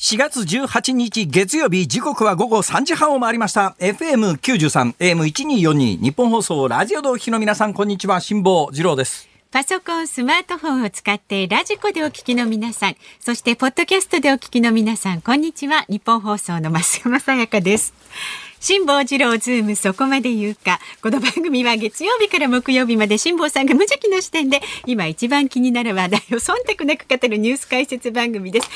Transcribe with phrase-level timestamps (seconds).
[0.00, 15.86] 4月18日月曜日時刻は午後3時半を回りました FM93 AM1242 ニッポン放送ラジオ同期の皆さんこんにちは辛坊治郎ですパソコン、スマートフォンを使ってラジコでお聞きの皆さん、そしてポッドキャストでお聞きの皆さん、こんにちは。
[15.88, 17.94] ニッポン放送の増山さやかです。
[18.60, 20.80] 辛坊治郎ズームそこまで言うか。
[21.00, 28.68] この番組は月曜日から木曜日まで辛坊さんが無邪気な視点で今一番気になる話題を忖度なく語るニュース解説番組です。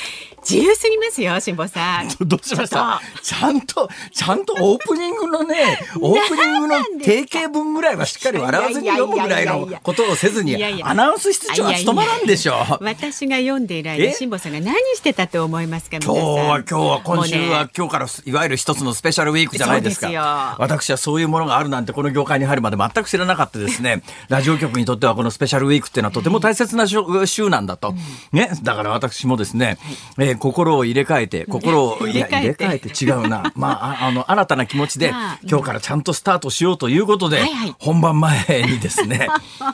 [0.49, 2.07] 自由すぎますよ、辛坊さん。
[2.21, 14.13] どうしましたちゃんとちゃんとオープニングのね オープニングの定型文ぐらいはしっかり笑わずに読むぐらいのことをせずにアナウンス室長は務まらんでしょ私が読んでいる間、え？
[14.13, 16.15] 辛坊さんが何してたと思いますか、皆今。
[16.15, 20.07] 日は今日は今週は今日からいわゆる一つのスペシャルウィークじゃないですか。
[20.07, 20.21] そうですよ。
[20.59, 24.03] 私はそういうものがあるなんてこの業界に入るまで全く知らなかったですね。
[24.29, 27.63] ラジオ局にとってはこのスペシャルウィークっていうのはとても大切な週週なん。
[27.65, 27.95] だと、
[28.31, 28.51] ね。
[28.61, 29.77] だから私もですね、
[30.17, 32.89] えー心を入れ替えて心を入れ替えて。
[33.03, 33.51] 違うな。
[33.55, 37.75] まあああの新たな気持ちでまあ今日からちゃんとスタートしようということで、はいはい。
[37.79, 39.27] 本番前にですね、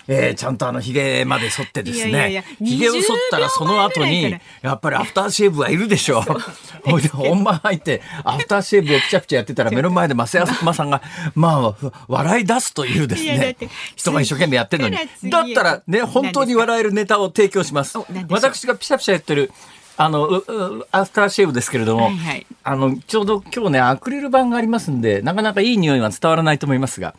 [0.07, 4.29] えーちゃんとあのひげまで剃ってですねひげを剃ったらその後20秒前ぐら。
[4.29, 6.19] にいかやっぱりアフターシェーブはいるでしょ。
[6.19, 6.89] う。
[6.89, 11.01] ほいで本番入ってアフターシェーブをピチャピチャやってたら目の前で増山さんが
[11.35, 13.55] まあ笑い出すというですね
[13.95, 14.97] 人が一生懸命やってるのに。
[15.29, 17.97] だったらね本当に笑えるネタを提供します。
[18.29, 19.51] 私がピシャピシャやってる
[19.97, 20.43] あの
[20.91, 22.47] アフターシェーブですけれども、はいはい。
[22.63, 27.15] あのちょうど今日ねアクリル板がありますんでなかなかいい匂いは伝わらないと思いますが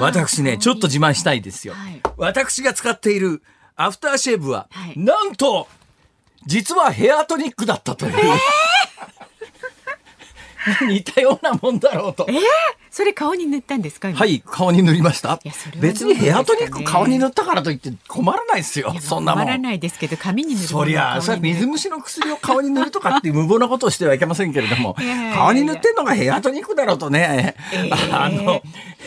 [0.00, 2.00] 私ねちょっと自慢したいですよ、はい。
[2.16, 3.42] 私が使っている
[3.76, 4.98] アフターシェーブは、はい。
[4.98, 5.68] なんと
[6.46, 8.12] 実はヘアトニックだったという、
[10.88, 12.26] 似たようなもんだろうと。
[12.28, 12.36] えー、
[12.92, 14.10] それ顔に塗ったんですか？
[14.10, 14.18] 今。
[14.18, 15.40] はい、顔に塗りました。
[15.42, 18.94] いやそれはどう別にヘアトニック顔に塗ったからといって困らないですよ。
[19.00, 24.94] そんなも困らんないですけど髪に塗るそりゃ水虫の薬を顔に塗るとかって無謀なことをしてはいけませんけれども。
[25.34, 28.60] 顔に塗ってんのがヘアトニックだろうとね、えーあの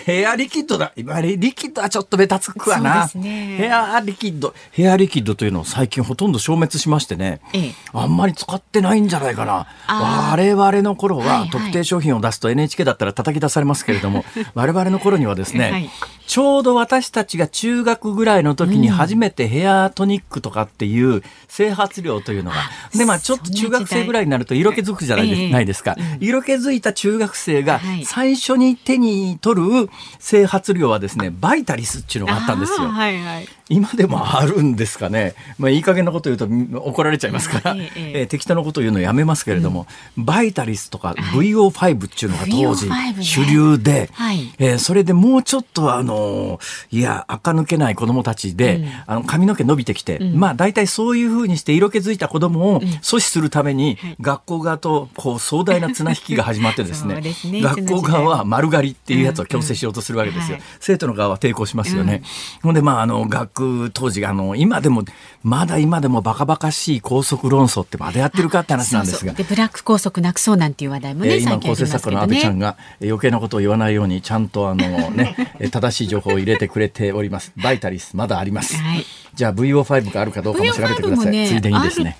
[0.06, 0.92] ヘアリキッドだ。
[0.96, 3.56] 今リキッドはちょっとベタつくわな、ね。
[3.58, 4.54] ヘアリキッド。
[4.72, 7.72] ヘアリキッドというのを最近ほとんど消滅しましてね、ええ。
[7.94, 9.68] あんまり使ってないんじゃないかな。
[9.88, 15.90] あ我々の頃は特定商品を出すと NHK だったら叩き出されますけれども 我々の頃にはですね、はい。
[16.28, 28.06] ちょうど私たちが中学ぐらいの時に初めてヘアトニックとかっていう整髪料というのが、あでまあちょっと中学生ぐらいになると色気づくじゃないです,、ええないですか、色気づいた中学生がはい。
[28.06, 32.88] 最初に手に取る整髪料はですねバイタリスっていうのがあったんですよ。
[32.88, 33.48] はいはい。
[33.68, 39.88] 今でもあるんですかね、まあ、いい加減なこと言うとみ怒られちゃいますから、えええ適当なことを言うのやめますけれども、
[40.18, 43.24] バイタリスとか VO5 っていうのが当時 VO5 ね。
[43.24, 44.54] 主流で、はい。
[44.60, 46.60] えーそれでもうちょっとあの
[46.92, 54.16] いや垢抜けない子供たちで、あの髪の毛伸びてきて、まあ大体そういうふうにして色気づいた子供を阻止するために、はい。
[54.22, 57.62] 学校側とこう壮大な綱引きが始まってですね ね。
[57.62, 60.58] 学校側は丸刈りっていうやつを強制しようとするわけですよ。
[60.58, 60.70] うんはい。
[60.80, 62.22] 生徒の側は抵抗しますよね。
[62.62, 65.04] ほんで、まあ、あの、学当時、あの、今でも、
[65.44, 69.20] まだ今でもバカバカしい高速論争ってまだやってるかって話なんですが。
[69.20, 69.38] そうそう。
[69.38, 72.22] でブラック校則なくそうなんていう話題もね、えー今構成作家の。
[72.24, 77.52] 安倍ちゃんがえー余計なことを言わないようにちゃんとあのね えー正しい情報を入れてくれております。
[77.58, 78.76] バイタリスまだあります。
[78.78, 79.06] はい
[79.36, 81.34] じゃあ VO5 があるかどうかも調べてください。
[81.34, 82.18] VO5 もついでにですね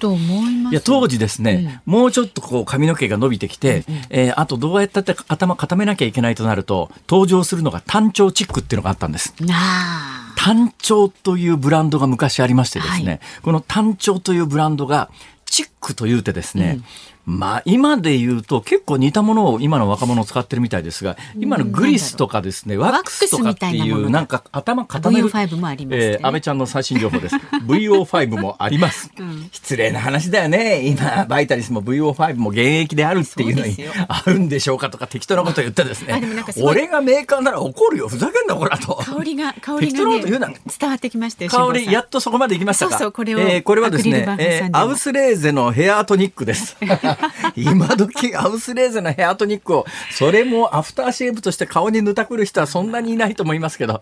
[0.72, 9.34] いや当時ですね、もうちょっとこう髪の毛が伸びてきて、えーあとどうやったって頭固めなきゃいけないとなると登場するのが単調チックっていうのがあったんです。
[9.40, 10.34] なあ。
[10.36, 15.10] 単調というブランドが昔ありましてですね、はいこの単調というブランドが
[15.46, 16.80] チックというてですね、
[17.26, 25.30] まあ今で言うと結構似たものを今の若者使ってるみたいですが、今のグリスとかですね、ワックスとかっていうなんか頭固める。
[25.30, 27.36] VO5 もありますねえー安倍ちゃんの最新情報です。
[27.36, 29.10] VO5 もあります。
[29.52, 30.86] 失礼な話だよね。
[30.86, 33.76] 今、バイタリスも VO5 も現役であるっていうのに
[34.08, 36.22] あるんでしょうかとか適当なこと言ってですね
[36.62, 38.08] 俺がメーカーなら怒るよ。
[38.08, 38.96] ふざけんな、こらと。
[39.04, 41.50] 香りが香りが伝わってきましたよ。
[41.52, 42.92] 香り、やっとそこまで行きましたか？
[42.92, 46.78] そうそうこれをえーこれはですねえーアウスレーゼのヘアトニックです。
[47.56, 54.02] 今時アウスレーゼのヘアトニックを、それもアフターシェーブとして顔に塗たくる人はそんなにいないと思いますけど、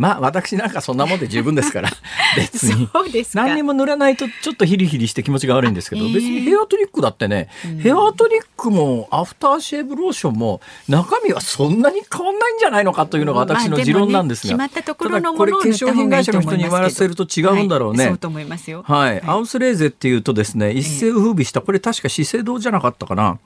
[0.00, 1.90] まあ私なんかそんなもんで十分ですから、
[2.34, 2.88] 別に。
[3.34, 6.14] 何にも塗らないとちょっとヒリヒリして気持ちが悪いんですけど、えー。
[6.14, 7.50] 別にヘアトニックだってね、
[7.82, 18.04] ヘアトニックもアフターシェーブローションも中身はそんなに変わんないんじゃないのかというのが私の持論なんですが、まあね決まったところのこれ化粧品会社の人に言わせると違うんだろうね。
[18.04, 18.08] はい。
[18.08, 18.82] そうと思いますよ。
[18.86, 23.38] はい、アウスレーゼっていうとですね、一世を風靡した、これ確か資生堂じゃなかったかな。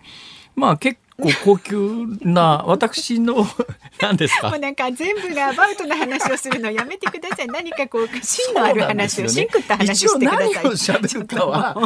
[0.54, 3.46] まあ結構高級な私の
[4.00, 4.50] 何ですか？
[4.50, 7.46] もうなんか全部がアバウトな話をするのやめてください。
[7.46, 10.50] 何かこう芯のある話を、芯食った話してください。
[10.50, 11.78] 一応何を喋るかは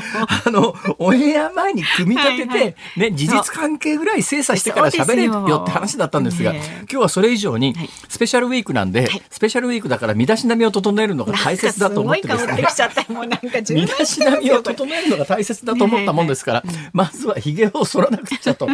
[0.46, 7.74] あのオンエア前に組み立てて、はいはい、ね事実関係ぐらい精査してから喋れよって話だったんですが、今日はそれ以上に
[8.08, 12.64] スペシャルウィークなんで、はい、スペシャルウィークだから身だしなみを整えるのが大切だと思ってですね。
[13.70, 18.68] 身だしなみを整えるのが大切だと思ったもんですから、まずは髭を剃らなくちゃと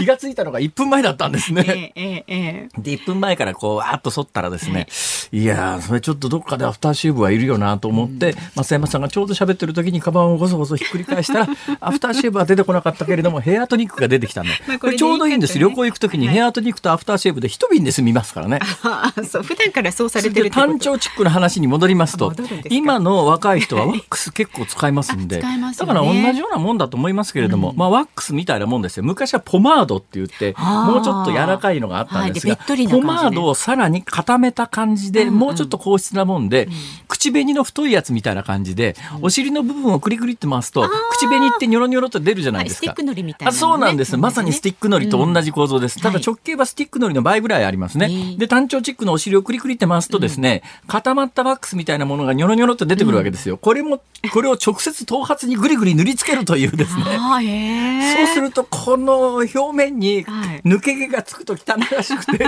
[0.00, 1.92] 気がついたのが1分前だったんですね。
[1.94, 4.86] で、1分前からこう、わーっと剃ったらですね、
[5.32, 11.48] いやー、それちょっとどっかでアフターシェーブはいるよなと思って、増山さんがちょうど喋ってる時にカバンをごそごそひっくり返したら、
[11.80, 15.58] アフターシェーブは出てこなかったけれども、ヘアトニックが出てきたんで、これちょうどいいんです。
[15.58, 18.60] 旅行行く時にヘアトニックとアフターシェーブで一瓶で済みますからね。
[19.28, 22.32] そう、普段からそうされてる単調チックの話に戻りますと、
[22.70, 29.04] 今の若い人はワックス 結構使いますんで、だから同じようなもんだと思いますけれども、まあワックスみたいなもんですよ。
[29.04, 36.72] 昔はポマードって言って、もうちょっと柔らかいのがあったんですが、はい、ポマードをさらに固めた感じで、もうちょっと硬質なもんで、うん、
[37.20, 42.78] 口紅の太いやつみたいな感じで、うん、お尻の部分をクリクリって回すと、口紅ってニョロニョロと出るじゃないですか。
[42.78, 44.16] スティックのりみたいな、ね、そうなんです。
[44.16, 46.00] まさにスティックのりと同じ構造です。
[46.00, 48.36] ただ直径はスティックのりの倍ぐらいありますね。
[48.38, 53.58] で、単調チックのお尻をクリクリって回すとですね、固まったワックスみたいなものがニョロニョロと出てくるわけですよ。
[53.58, 54.00] これも、
[54.32, 57.04] これを直接頭髪にぐりぐり塗りつけるというですね。
[58.16, 62.46] そうすると、この表面に抜け毛がつくと汚らしくて、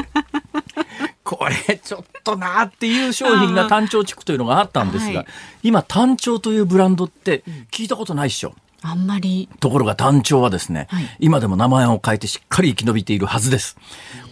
[1.25, 5.27] これちょっとなっていう商品が単調地区というのがあったんですが、はい、
[5.63, 8.55] 今単調というブランドって聞いたことないっしょ。
[8.83, 9.49] あんまり。
[9.61, 13.77] ところが単調はですね、はい、今でも名前を変えてしっかり生き延びているはずです。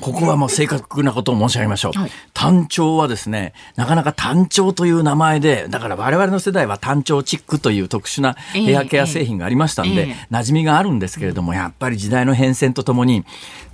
[0.00, 1.99] ここはもう正確なことを申し上げましょう。
[1.99, 10.12] はい、単調はですね、なかなか単調という名前で、だから我々の世代は単調チックという特殊なヘアケア製品がありましたんで、えーえ。
[10.31, 13.25] ー、馴染みがあるんですけれども、やっぱり時代の変遷とともに、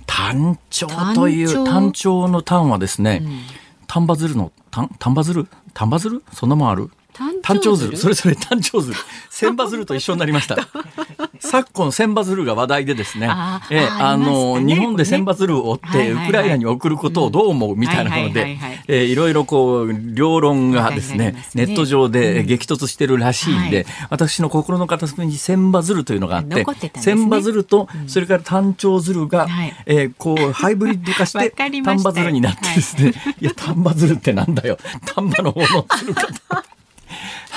[0.05, 3.39] 単調という単調の単はですね、うん、
[3.87, 5.47] 丹波鶴の丹波鶴？
[5.73, 6.23] 丹波鶴？
[6.33, 6.91] そんなもんある？
[7.41, 7.95] 単調鶴。
[7.97, 8.95] それぞれ単調鶴。
[9.29, 10.57] 千羽鶴と一緒になりました。
[11.39, 13.27] 昨今千羽鶴が話題でですね。
[13.29, 26.65] あえあの、ね、日本で千羽鶴を追って、ウクライナに送ることをどう思うみたいなもので、えいろいろこう両論がですね、ね、ネット上で激突してるらしいんで、はい、私の心の片隅に千羽鶴というのがあって、
[26.95, 34.77] 千羽鶴とそれから単調鶴が、はい、えー、こうハイブリッド化して 丹波鶴になってですね、はい、いや丹波鶴ってなんだよ。
[35.05, 36.76] 丹波の方の鶴かと。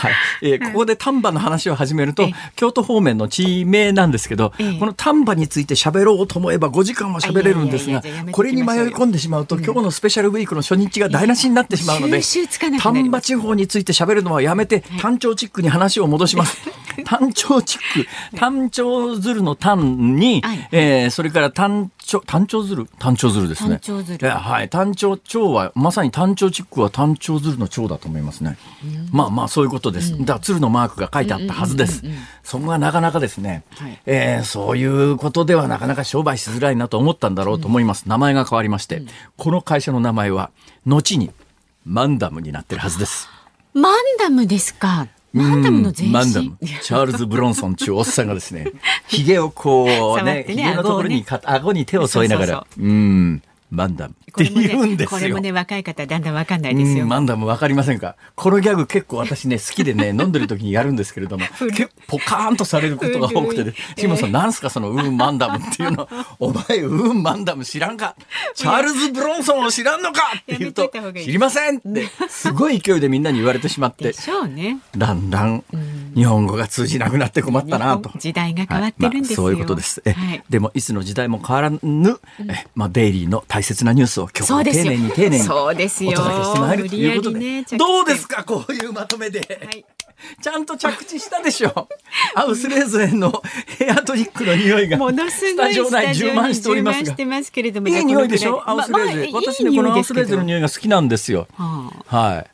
[0.00, 0.12] はい、
[0.42, 2.26] えー、ここで丹波の話を始めると、
[2.56, 8.02] 京都方面の地名なんですけど、この丹波について喋ろうと思えば5時間は喋れるんですが、
[8.32, 12.22] これに迷い込んでしまうと、今日のスペシャルウィークの初日が台無しになってしまうので、
[12.80, 16.56] 丹波地方について喋るのはやめて、単調チックに話を戻します。
[17.04, 23.70] 単調チック、 単調鶴の単に、はい、えー、それから単調、単調鶴単調鶴ですね。
[23.70, 24.28] 単調鶴。
[24.28, 24.68] はい。
[24.68, 28.58] 単調蝶は、まさに単調チックは単調鶴の蝶だと思いますね。
[29.12, 30.18] まあまあ、そういうことです。
[30.18, 32.02] だから鶴のマークが書いてあったはずです。
[32.42, 38.06] そこがなかなかですね、はい、えー、そういうことではなかなか商売しづらいなと思ったんだろうと思います。
[38.06, 39.02] 名前が変わりまして、
[39.36, 40.50] この会社の名前は、
[40.86, 41.30] 後に
[41.84, 43.28] マンダムになってるはずです。
[43.72, 45.06] マンダムですか。
[45.32, 46.12] マンダムの前身？
[46.12, 46.56] マンダム。
[46.60, 48.66] チャールズ・ブロンソン中おっさんがですね、
[49.08, 53.42] 髭をこうね、 髭のところに顎に手を添えながら、うん。
[53.70, 55.20] マンダムって言うんですよ。
[55.20, 57.06] これもね、若い方だんだんわかんないですよ。
[57.06, 58.16] マンダムわかりませんか？
[58.34, 66.08] このギャグ結構私ね、好きでね、飲んでる時にやるんですけれども、 結構ポカーンとされることが多くてね、 シモさん、なんすかそのウーンマンダムっていうの、
[66.40, 68.16] お前ウーンマンダム知らんか？
[68.54, 70.20] チャールズ・ブロンソンを知らんのか？
[70.40, 74.12] って言うと、知りませんって、すごい勢いでみんなに言われてしまって、
[74.96, 75.64] だんだん
[76.14, 78.10] 日本語が通じなくなって困ったなと。
[78.18, 79.36] 時代が変わってるんですよ。
[79.36, 80.02] そういうことです。
[80.04, 80.14] え、
[80.48, 88.44] でもいつの時代も変わらぬ、え、まあデイリーの大切なニュースを今日も丁寧に丁寧にお届けしてまいるということで、ね、どうですか？
[88.44, 89.84] こういうまとめで、はい、
[90.42, 91.88] ちゃんと着地したでしょ
[92.34, 93.42] アウスレーズンの
[93.78, 94.96] ヘアトニックの匂いが。
[94.96, 97.12] ものすごいスタジオ内充満しておりますが。
[97.12, 98.68] いい匂いでしょ？
[98.68, 102.46] アウスレーズン、まあ、私ねこのアウスレーズンの匂いが好きなんですよ、はあ、はい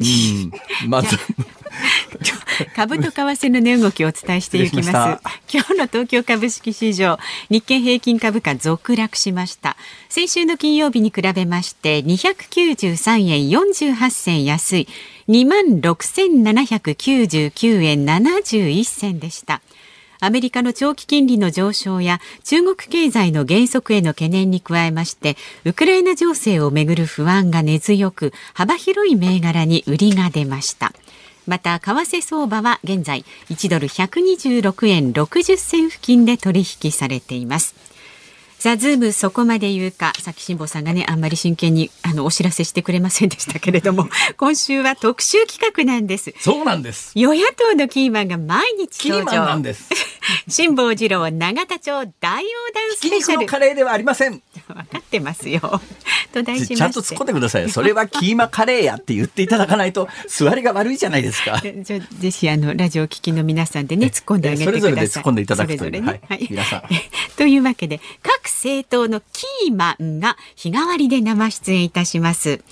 [0.00, 0.52] うん。
[0.88, 1.16] まず。
[2.74, 4.90] 株と為替の値動きをお伝えしていきます。
[5.52, 7.18] 今日の東京株式市場
[7.50, 9.76] 日経平均株価続落しました。
[10.08, 14.88] 先週の金曜日に比べまして293円48銭安い。
[15.28, 19.60] 2万6799円71銭でした
[20.20, 30.92] アメリカの長期金利の上昇や中国経済の減速への懸念に加えましてウクライナ情勢をめぐる不安が根強く幅広い銘柄に売りが出ました。
[31.46, 37.87] また為替相場は現在1ドル126円60銭付近で取引されています。
[38.58, 46.34] さあ、ズームそこまで言うか、さっき辛坊さんがね、あんまり真剣にあのお知らせしてくれませんでしたけれども、 今週は特集企画なんです。
[46.40, 47.12] そうなんです。
[47.14, 49.30] 与野党のキーマンが毎日登場。
[49.30, 49.88] キーマンなんです。
[50.48, 53.46] 辛坊治郎永田町大横断スペシャル。
[53.46, 54.42] カレーではありません。
[54.66, 55.60] 分かってますよ。
[56.32, 57.70] と題しちゃんと突っ込んでください。
[57.70, 61.62] それはキーマカレーやって言っていただかないと座りが悪いじゃないですか。
[61.62, 64.80] じゃぜひあのラジオ聞きの皆さんでね突っ込んであげてください。
[64.80, 65.90] それぞれで突っ込んでいただくという。
[65.92, 66.82] ね、はい、皆さん。
[67.36, 72.62] というわけで各政党のキーマンが日替わりで生出演いたします。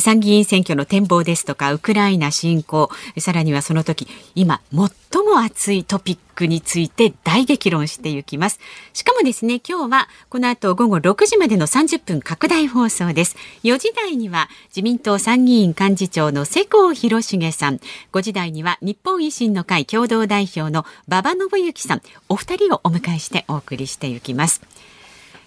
[0.00, 8.60] 参議院選挙の展望ですとかウクライナ侵攻、さらにはその時今最も熱いトピックについて大激論していきます。
[8.92, 13.36] しかもですね、今日はこの後午後6時までの30分拡大放送です。
[13.62, 17.80] 4時台には自民党参議院幹事長の世耕弘成さん、
[18.12, 24.60] 5時台には日本維新の会共同代表の馬場信之さん、お二人をお迎えしてお送りしていきます。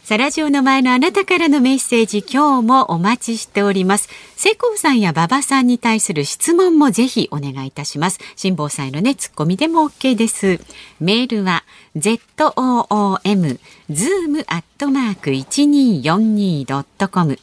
[0.10, 4.10] さラジオの前のあなたからのメッセージ今日もお待ちしております。
[4.36, 8.18] セコさんや馬場さんに対する質問もぜひお願いいたします。
[8.36, 10.62] 辛坊さんへのねツッコミでも OK です。
[11.00, 11.64] メールは
[11.96, 13.60] zoom
[13.92, 17.38] zoom アットマーク 1242.com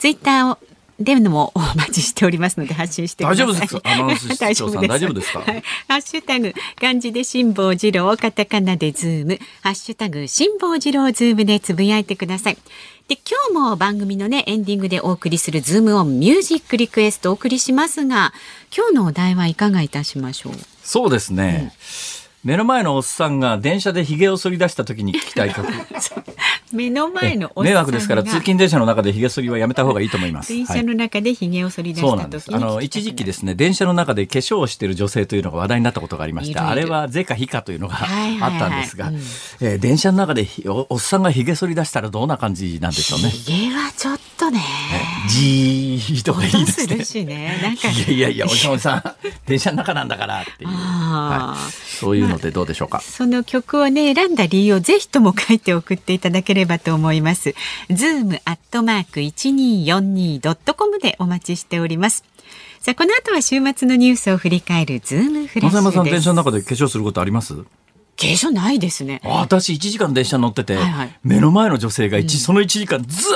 [0.00, 0.58] ツイッターを
[1.00, 3.80] でのも お待ちしておりますので発信して大丈夫ですか？
[3.90, 5.40] アナウンス大丈夫ですか？
[5.40, 12.58] はい、ハッシュタグ漢字で辛坊治郎カタカナでズームハッシュタグ辛坊治郎ズームでつぶやいてください。
[13.08, 13.18] で
[13.52, 18.32] 今日も番組のねエンディングでお送りするズームオンミュージックリクエストお送りしますが
[18.76, 20.52] 今日のお題はいかがいたしましょう？
[20.84, 21.72] そうですね。
[21.74, 25.68] うん目の前のおっさんが電車で髭を剃り出した時に聞きたい曲
[26.72, 30.52] 目の前の迷惑ですから通勤電車の中で髭剃りはやめた方がいいと思います。
[30.52, 36.68] 電車の中で髭を剃り出した時に、はい、あの一時期ですね電車の中で化粧をしている女性というのが話題になったことがありました。
[36.68, 39.12] あれは是か非かというのがあったんですが、
[39.60, 43.30] え電車の中でおおっさんが髭剃り出したらどんな感じなんでしょうね。
[43.30, 44.60] 髭はちょっとね。
[45.28, 47.58] じーとかいいですねすね。
[47.62, 47.90] なんか。
[47.90, 48.72] いやいやいやおじさん。
[48.72, 57.54] おじさん電車の中なんだからっていう、はい、そういうのでどうでしょうか、まあ、その曲をね選んだ理由をぜひとも書いて送っていただければればと思います
[57.90, 62.24] ズームアットマーク一二四二ドットコムでお待ちしております
[62.80, 65.92] さあこの後は週末のニュースを振り返るズームフラッシュです。
[65.94, 67.54] さん電車の中で化粧することあります？
[68.20, 69.22] 傾斜ないですね。
[69.24, 73.28] 私1時間電車乗ってて、はいはい、目の前の女性が一、うん、その1時間ず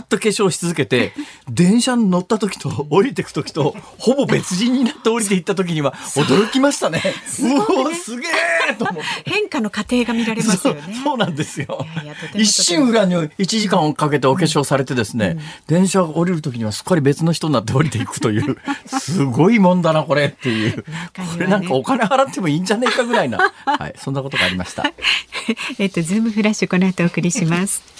[0.00, 1.12] っと化粧し続けて、
[1.50, 7.02] 電車に乗った時と降りていく時と、ほぼ別人になって降りていった時には 驚きましたね。
[7.40, 8.28] うおすげ
[8.70, 9.30] えと思って。
[9.30, 10.82] 変化の過程が見られますよね。
[11.02, 11.84] そうなんですよ。
[11.94, 20.76] いやいや一瞬裏に1時間かけてお化粧されてですね、うん、電車が降りる時にはすっかり別の人になって降りていくという、 すごいもんだな、これっていう。
[20.76, 20.84] ね、
[21.34, 23.38] これなんかお金払ってもいいんじゃねえかぐらいな。
[23.64, 24.92] はい、そんなことことがありました。
[25.78, 27.82] えっと、ズームフラッシュ、この後お送りします。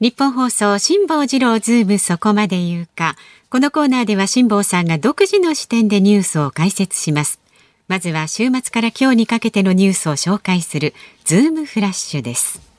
[0.00, 3.16] ニッポン放送辛坊治郎ズームそこまで言うか。
[3.48, 7.38] このコーナーでは辛坊さんが独自の視点でニュースを解説します。
[7.86, 10.94] まずは週末から今日にかけてのニュースを紹介する
[11.24, 12.73] ズームフラッシュです。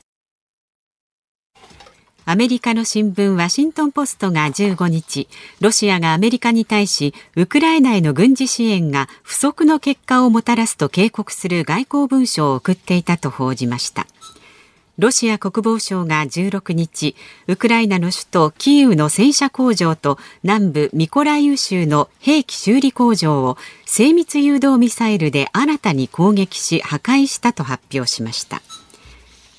[2.28, 5.28] アメリカの新聞ワシントンポストが15日、
[5.60, 14.08] ロシアがアメリカに対し、ウクライナへの軍事支援が不足の結果をもたらすと警告する外交文書を送っていたと報じました。
[14.98, 17.14] ロシア国防省が16日、
[17.46, 28.62] ウクライナの首都キーウの戦車工場と南部ミコライウ州の兵器修理工場を精密誘導ミサイルで新たに攻撃し破壊したと発表しました。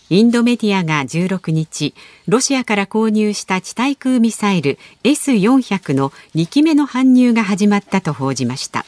[0.09, 1.93] インドメディアが16日、
[2.29, 8.85] ロシアから購入した地対空ミサイル S400 の2機目の搬入が始まったと報じました。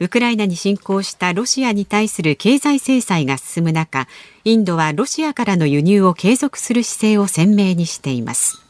[0.00, 4.08] ウクライナに侵攻したロシアに対する経済制裁が進む中、
[4.44, 8.60] インドはロシアからの輸入を継続する姿勢を鮮明にしています。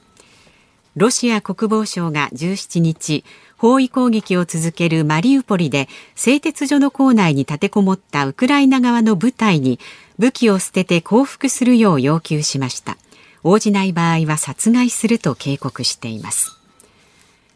[0.95, 3.25] ロシア国防省が17日、
[3.57, 9.81] 包囲攻撃を続けるマリウポリで製鉄所の構内に立てこもったウクライナ側の部隊に
[10.19, 12.97] 武器を捨てて降伏するよう要求しました。
[13.45, 16.59] 応じない場合は殺害すると警告しています。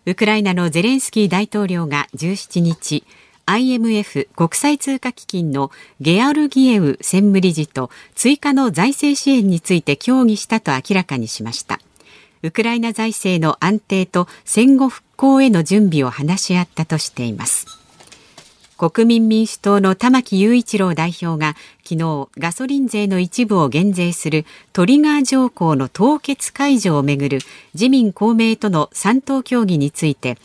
[0.07, 3.05] ウクライナのゼレンスキー大統領が17日
[3.47, 11.81] IMF 国際通貨基金のゲアルギエウ専務理事と追加の財政支援について協議したと明らかにしました。
[12.43, 17.82] ウクライナ財政の安定と戦後復興への準備を話し合ったとしています。
[18.91, 27.39] 国民民主党の玉木雄一郎代表が昨日ガソリン税の一部を減税するトリガー条項の凍結解除をめぐる
[27.75, 30.37] 自民公明との3党協議について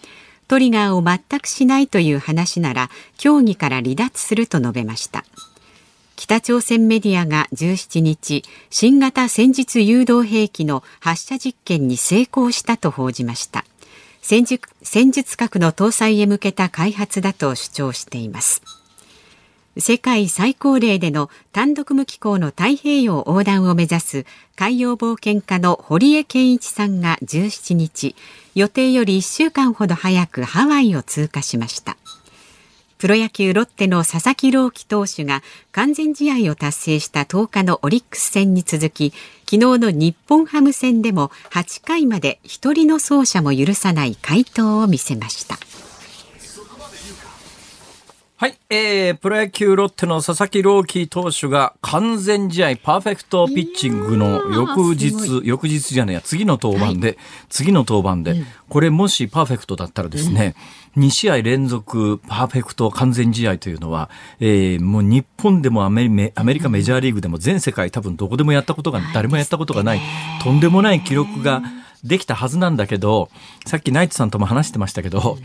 [0.47, 5.25] トリガーを全くしないという話なら協議から離脱すると述べました。
[6.15, 13.65] 北朝鮮メディアが17日新型戦術誘導兵器の発射実験に成功したと報じました。
[14.29, 18.61] 戦術戦術核の搭載へ向けた開発だと主張しています。
[19.77, 24.25] 世界最高齢での単独無機構の太平洋横断を目指す
[24.57, 28.17] 海洋冒険家の堀江謙一さんが17日
[28.53, 31.95] 予定より1週間ほど早くハワイを通過しました。
[32.97, 45.57] プロ野球ロッテの佐々木朗希投手が完全試合を達成した10日のオリックス戦に続き昨日の日本ハム戦でも8回まで1人の走者も許さない快投を見せました。
[48.39, 57.17] はい、えー、プロ野球ロッテの佐々木朗希投手が完全試合パーフェクトピッチングの翌日、翌日じゃねえや、次の登板で、はい、
[57.49, 60.53] 次の登板で、うん、これもしパーフェクトだったらですね、
[60.95, 70.01] うん、2試合連続パーフェクト完全試合というのは、えー、もう日本でもアメリアメリカメジャーリーグでも全世界多分どこでもやったことが、誰もやったことがない、
[70.43, 71.63] とんでもない記録が、
[72.03, 73.29] できたはずなんだけど、
[73.65, 75.37] さっきナイツさんとも話してましたけど、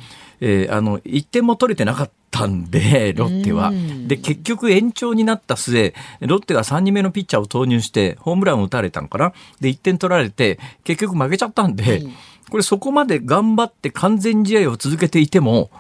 [0.44, 3.72] えー、あの、1点も取れてなかったんで、 ロッテは。
[4.08, 9.32] で、結局延長になった末、ロッテが3人目のピッチャーを投入して、ホームランを打たれたのかな。
[9.60, 12.02] で、1点取られて、結局負けちゃったんで、
[12.50, 15.70] これそこまで頑張って完全試合を続けていても、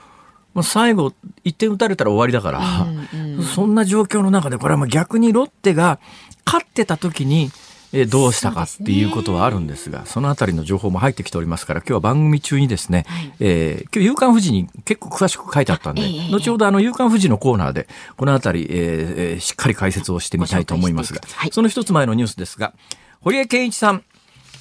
[0.62, 1.12] 最後、
[1.44, 5.98] 1点打たれたら終わりだから、そんな状況の中で、これは逆にロッテが
[6.46, 7.50] 勝ってた時に、
[7.92, 22.72] えどうしたかっていうことはあるんですが、そのあたりの情報も入ってきておりますから、今日は番組中にですね、はい、えー、今日、夕刊富士に結構詳しく書いてあったんで、えー、後ほどあの、夕刊富士のコーナーで、このあたり、えー、しっかり解説をしてみたいと思いますが、はい、その一つ前のニュースですが、
[23.20, 24.04] 堀江健一さん、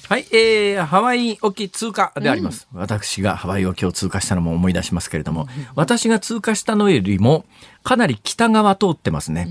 [0.08, 7.46] はい、えー、ハワイ沖通過であります、うん、私がハワイ沖を通過したのも思い出しますけれども、私が通過したのよりも、
[7.82, 9.48] かなり北側通ってますね。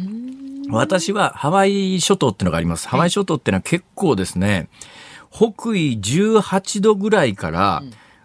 [0.72, 2.88] 私はハワイ諸島ってのがあります。
[2.88, 4.70] ハワイ諸島ってのは結構ですね、
[5.30, 7.84] 北緯18度ぐらいから、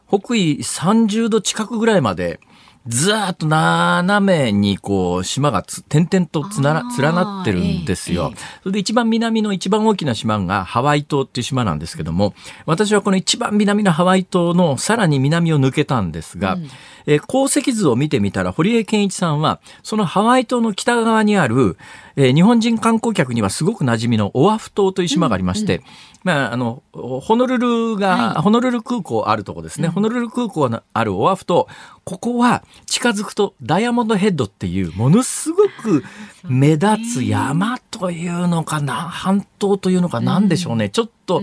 [0.08, 2.40] 北緯30度近くぐらいまで、
[2.86, 16.70] ずーっと斜めにこう島が点々とつな連なってるんですよ、それで一番南の一番大きな島がハワイ島っていう島なんですけども、私はこの一番南のハワイ島のさらに南を抜けたんですが、うん。
[17.06, 21.76] えー、鉱石図を見てみたら、堀江健一さんは、そのハワイ島の北側にある、
[22.16, 25.87] えー、日本人観光客にはすごく馴染みのオアフ島という島がありまして、うんうん、
[26.24, 29.88] まあ、あの、ホノルルが、はい、ホノルル空港あるとこですね。
[29.88, 31.68] うん、ホノルル空港のあるオアフ島、
[32.05, 36.05] ここは近づくとダイヤモンドヘッドっていうものすごく
[36.44, 40.48] 目立つ山というのかな、半島というのかなん。
[40.48, 40.88] でしょうね。
[40.88, 41.42] ちょっと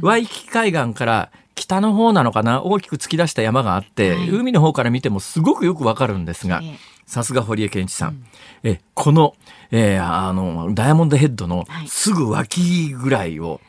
[0.00, 6.62] ワイキキ海岸から北の方なのかな大きく突き出した山があって、はい、海の方から見てもすごくよくわかるんですが、
[7.06, 8.08] さすが堀江健一さん。
[8.10, 8.24] うん、
[8.64, 9.34] え、この、
[9.76, 13.60] えー、あの、ダイヤモンドヘッドのすぐ脇ぐらいを、はい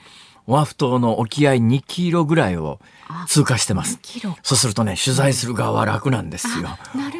[0.48, 2.80] オアフ島の沖合2キロぐらいを
[3.28, 4.00] 通過してます。
[4.44, 6.70] そうするとね、取材する側は楽なんですよ。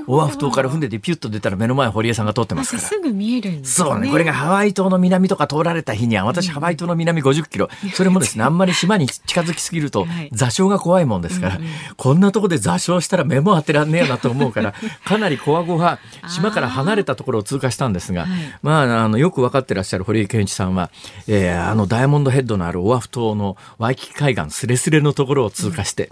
[0.08, 2.84] オアフ島から船でピュッと出たら目の前堀江さんが通ってますから。
[2.84, 3.88] すぐ見えるんですね。
[3.90, 4.10] そうね。
[4.10, 7.70] これがハワイ島の南とか通られた日には、私、ハワイ島の南50キロ。
[7.94, 11.60] それもですね、あんまり島に近づきすぎると、座礁が怖いもんですから、
[11.98, 14.74] こんなとこで座礁したら目も当てらんねえなと思うから、
[15.06, 18.28] かなりこわごわ、島から離れたところを通過したんですが、
[18.62, 20.90] まあ、あの、よく分かってらっしゃる堀江健一さんは、
[21.28, 26.10] えー、あの、ダイヤモンドヘッドのあるオアフ島のワイキキ海岸すれすれのところを通過して、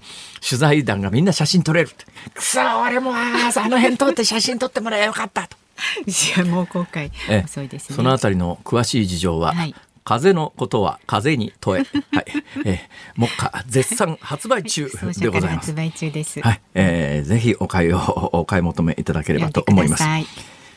[0.48, 2.06] 取材団がみんな写真撮れるって。
[2.34, 5.58] くそ、俺もあの辺通って写真撮ってもらえばよかったと。
[6.06, 7.12] いや、もう公開
[7.46, 7.96] 遅いですね。
[7.96, 11.86] そのあたりの詳しい事情は、はい風のことは風に問え。
[12.14, 12.26] はい。
[12.66, 12.78] えー、
[13.16, 15.72] 目下絶賛発売中でございます。
[15.72, 16.42] 発売中です。
[16.42, 16.62] はい。
[16.74, 18.00] えー、ぜひお買いを、
[18.34, 20.04] お買い求めいただければと思います。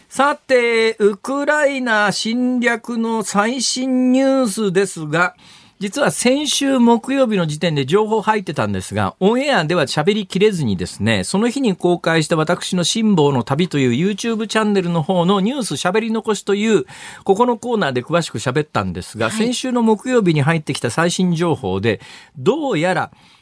[0.09, 5.35] さて、ウクライナ侵略の最新ニュースですが、
[5.79, 16.87] 実は先週木曜日の時点で情報入ってたんですが、オンエアでは喋りきれずにですね、その日に公開した私の辛抱の旅という YouTube チャンネルの方のニュース喋り残しという、
[17.25, 22.01] ここのコーナーで詳しく喋ったんですが、はい、先週の木曜日に入ってきた最新情報で、
[22.39, 23.36] どうやら国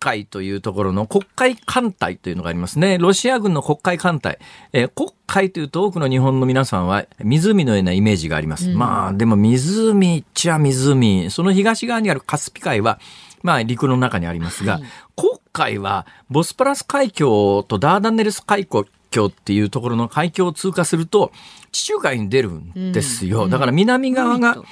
[0.00, 2.98] 海というところの国海艦隊というのがありますね。
[2.98, 4.38] ロシア軍の国海艦隊。
[4.72, 8.70] えー、国海というと多くの日本の皆さんは湖のようなイメージがあります。
[8.70, 11.30] うん、まあでも湖っちゃ湖。
[11.30, 12.98] その東側にあるカスピ海は
[13.42, 14.82] まあ陸の中にありますが、はい、
[15.16, 21.32] 国海はボスプラス海峡とダーダネルス海峡っていうところの海峡を通過すると
[21.72, 23.44] 地中海に出るんですよ。
[23.44, 24.62] うん、だから南側が、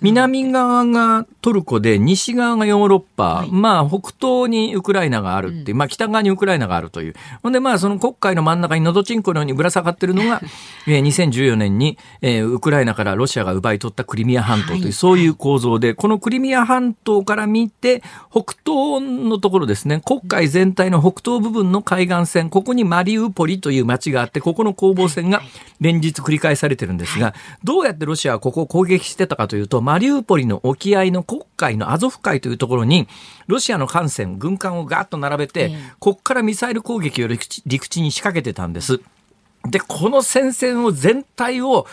[0.00, 3.50] 南側がトルコで西側がヨーロッパ、はい。
[3.50, 7.14] まあ北東にウクライナがあるっていう、まあ北側にウクライナがあるという。
[7.42, 10.40] ほんでまあその黒海の真ん中にのどちんこのようにぶら下がってるのが、
[10.86, 14.92] えー2014年に、えーウクライナからロシアが奪い取ったクリミア半島という、はい。
[14.92, 25.42] そういう構造で、このクリミア半島から見て、北東のところですね、黒海全体の北東部分の海岸線、ここにマリウポリという町があって、ここの攻防戦が
[25.80, 27.34] 連日繰り返されてるんですが、
[27.64, 33.08] どうやってロシアはここを攻撃してたかというと、マリウポリの沖合の黒海のアゾフ海というところに、
[33.46, 39.00] ロシアの艦船、軍艦をガーッと並べて、ええここからミサイル攻撃を陸地陸地に仕掛けてたんです。
[39.66, 41.86] で、この戦線を全体を、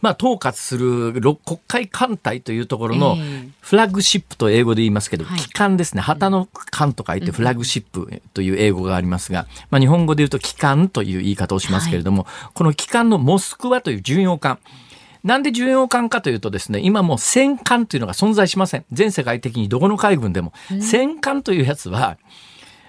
[0.00, 6.02] まあ、統括するろ黒海艦隊というところのええフラッグシップと英語で言いますけど、はい旗艦ですね。
[6.02, 14.58] 旗の艦と書いてフラッグシップという英語がありますが、まあ、日本語で言うと旗艦という言い方をしますけれども、この旗艦のモスクワという巡洋艦。
[15.26, 18.84] なんで巡洋艦かというとですね、今もう戦艦というのが存在しません。
[18.92, 20.52] 全世界的にどこの海軍でも。
[20.80, 22.16] 戦艦というやつは、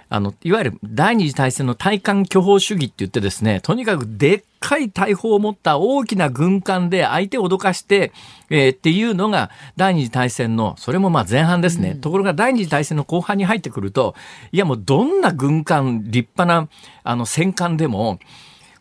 [0.09, 8.11] あの、いわゆる第二次大戦の対艦巨砲主義って言ってですね、とにかくでっかい大砲を持った大きな軍艦で相手を脅かして、
[8.51, 11.95] えーっていうのが第二次大戦の、それもまあ前半ですね。
[11.95, 14.13] ところが第二次大戦の後半に入ってくると、
[14.51, 16.69] いやもうどんな軍艦、立派な
[17.03, 18.19] あの戦艦でも、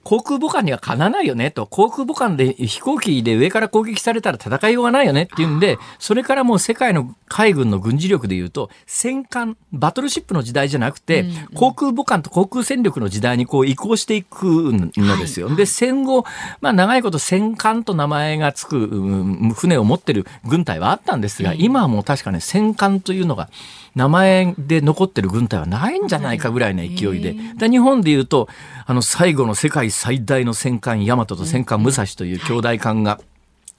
[0.07, 11.25] 航空母艦にはかなわないよねと、航空母艦で飛行機で上から攻撃されたら戦いようがないよねっていうんで、それからもう世界の海軍の軍事力で言うと、戦艦、バトルシップの時代じゃなくて、
[11.57, 15.53] 航空母艦と航空戦力の時代にこう移行していくのですよ。
[15.57, 16.25] で、戦後、
[16.61, 23.49] まあ長いこと戦艦と名前がつくうん船を持ってる軍隊はあったんですが、今はもう確かね、戦艦というのが、
[23.97, 27.35] 名前で残ってる軍隊はないんじゃないかぐらいの勢いで。
[27.57, 28.49] で日本で言うと、
[28.89, 33.21] あの最後の世界最大の戦艦大和と戦艦武蔵という兄弟艦が、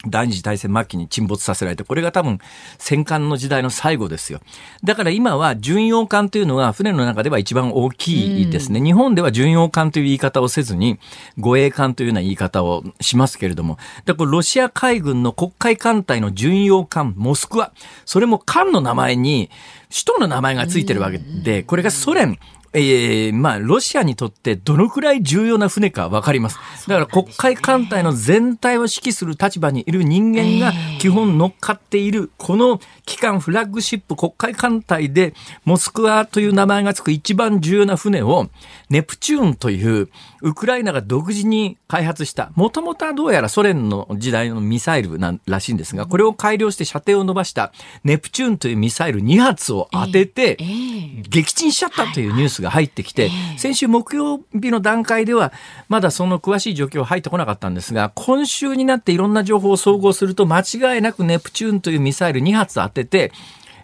[0.05, 2.39] 第二次大戦末期に沈没させられて、これが多分
[2.77, 4.41] 戦艦の時代の最後ですよ。
[4.83, 8.79] だから今は巡洋艦というのが船の中では一番大きいですね。
[8.79, 10.99] 日本では巡洋艦という言い方をせずに、
[11.39, 17.71] 護衛艦というような言い方をしますけれども、でこれロシア海軍の黒海艦隊の巡洋艦モスクワ、
[18.05, 19.49] それも艦の名前に
[19.89, 22.37] 首都の名前がついてるわけで、これがソ連、
[22.73, 26.57] ええまあ、ロシアにとってどのくらい重要な船かわかります。
[26.87, 35.33] だから黒海艦隊の全体を指揮する立場にいる人間が基本乗っかっている、この機関フラッグシップ黒海艦隊で
[35.65, 38.49] モスクワという名前がつく一番重要な船を
[38.89, 40.09] ネプチューンという
[40.41, 47.71] ウクライナが独自に開発した、もともとはどうやらソ連の時代のミサイルなんらしいんですが、これを改良して射程を伸ばした
[48.03, 50.87] ネプチューンというミサイル2発を当てて、ええ
[51.29, 55.51] 撃沈しちゃったというニュースが入ってきて、先週木曜日の段階では、
[55.89, 63.31] まだその詳しい状況は入ってこなかったんですが、今週になっていろんな情報を総合すると、間違いなくネプチューンというミサイル2発当てて、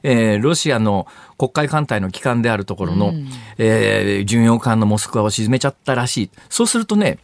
[0.03, 1.07] えーロシアの
[1.37, 3.13] 黒海艦隊の機関であるところの、
[3.57, 6.29] えー巡洋艦のモスクワを沈めちゃったらしい。
[6.49, 7.19] そうするとね、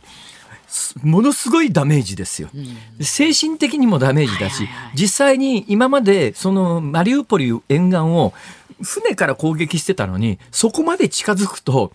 [0.70, 2.50] すものすごいダメージですよ。
[3.02, 8.34] 精神的にもダメージだし、実際に今までそのマリウポリ沿岸を
[8.82, 11.92] 船から攻撃してたのに、そこまで近づくと、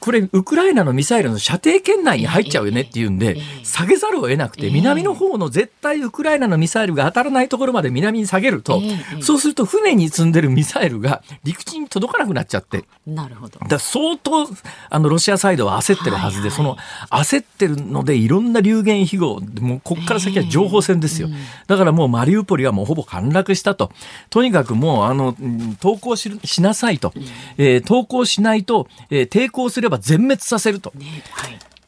[0.00, 13.60] これ、ウクライナのミサイルの射程圏内に入っちゃうよねっていうんで、下げざるを得なくて、南の方の絶対ウクライナのミサイルが当たらないところまで南に下げるとええ、そうすると船に積んでるミサイルが陸地に届かなくなっちゃって、なるほど。
[13.60, 14.48] だから相当
[14.90, 16.76] あのロシアサイドは焦ってるはずで、その
[17.10, 21.28] 焦ってるのでいろんな流言飛語もうここから先は情報戦ですよ、
[21.68, 23.92] だからもうマリウポリはもうほぼ陥落したと。
[24.30, 27.12] とにかくもうあのうん投降ししなさいと、
[27.56, 30.90] えー投降しないと、えー抵抗すれば全滅させると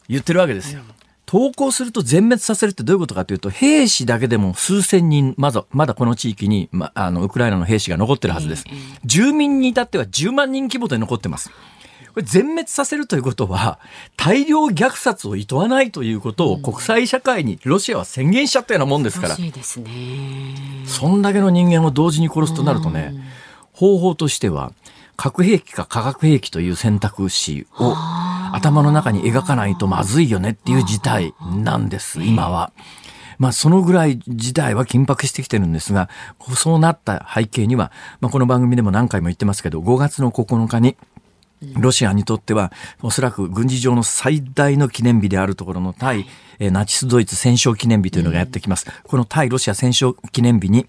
[0.09, 0.83] 言ってるわけですよ。
[1.25, 8.65] 投降すると全滅させるってどういうことかというと、兵士だけでも数千人、まだ、まだこの地域に、ま、あの、ウクライナの兵士が残ってるはずです。
[9.05, 11.51] 住民に至っては10万人規模で残ってます。
[12.15, 13.79] これ全滅させるということは、
[14.17, 19.29] 大量虐殺を厭わないということを国際社会にロシアは宣言しちゃったようなもんですから。
[19.31, 20.55] 欲、しいですね。
[20.87, 23.15] そんだけの人間を同時に殺すとなるとね、
[23.73, 24.73] 方法としては、
[25.19, 27.93] 核兵器か化学兵器という選択肢を
[28.53, 32.73] 頭の中に描かないとまずいよねっていう事態なんです、今は。
[33.37, 36.09] まあ、そのぐらい事態は緊迫してきてるんですが、
[36.55, 40.97] そうなった背景には、まあ、この番組でも何回も言ってますけど、5月の9日に、
[41.77, 46.27] ロシアにとっては、おそらく軍事上の最大の記念日であるところの対、
[46.61, 48.87] えーナチスドイツ戦勝記念日というのがやってきます。
[49.05, 50.87] この対ロシア戦勝記念日に、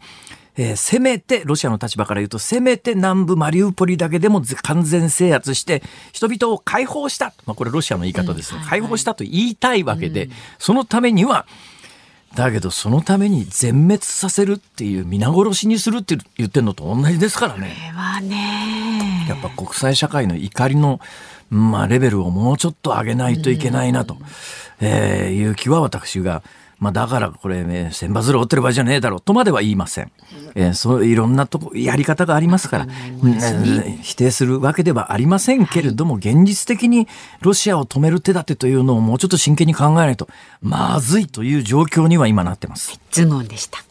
[0.61, 7.33] えーせめて、ロシアの立場から言うと、せめて南部マリウポリだけでもず完全制圧して、人々を解放した。
[7.45, 8.61] まあ、これロシアの言い方ですね。
[8.67, 11.45] 解放したと言いたいわけで、そのためには、
[12.35, 17.73] だけどそのために全滅させるっていう皆殺しにするって言ってるのと同じですからね。
[17.75, 19.25] これはね。
[19.27, 20.99] やっぱ国際社会の怒りの、
[21.49, 24.17] まあ、レベルをもうちょっと上げないといけないなと、
[24.81, 26.43] えーいう気は私が
[26.79, 30.11] まあ、だからこれ、ね、千羽鶴折ってる場合じゃねえだろうとまでは言いません。
[30.55, 37.07] えー、そういろんなとこやり方がありますから、ね、否定するわけではありませんけれども、現実的に
[37.41, 40.29] ロシアを止める手立てというのをもうちょっと真剣に考えないと
[40.61, 42.99] まずいという状況には今なってます。
[43.11, 43.83] ズモンでした。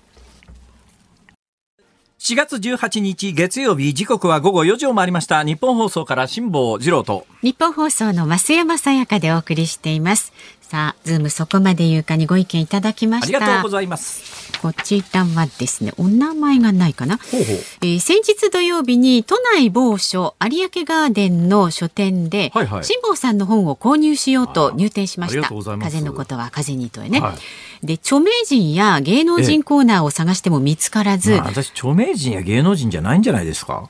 [2.21, 10.33] 4月18日月曜日時刻は午後4時を回りました日本放送から辛坊治郎と日本放送の増山さやかでお送りしています
[10.69, 13.39] さあ、ズームそこまで言うかにご意見いただきました。
[13.39, 14.53] ありがとうございます。
[14.61, 17.17] こちらはですね、お名前がないかな。
[17.17, 25.49] ほえー、先日土曜日に都内某所有明ガーデンの書店で、はいはい、辛坊さんの本を購入しようと入店しました。
[25.49, 27.21] 風のことは風にとへね。
[27.21, 27.35] は
[27.83, 33.89] い、で、著名人や芸能人コーナーを探しても見つからず、まあ、私著名人や芸能人じゃないんじゃないですか？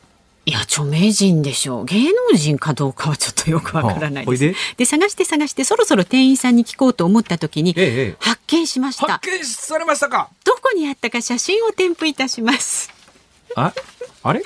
[0.48, 1.84] いや、著名人でしょう。
[1.84, 4.44] 芸能人かどうかはちょっとよくわからないです。
[4.46, 9.06] はあ、で探して探して、そろそろ店員さんに聞こうと思った時に、ええ、発見しました。
[9.12, 12.90] 発見されましたかどこにあったか写真を添付いたします。
[13.56, 13.74] あ、
[14.22, 14.42] あれ？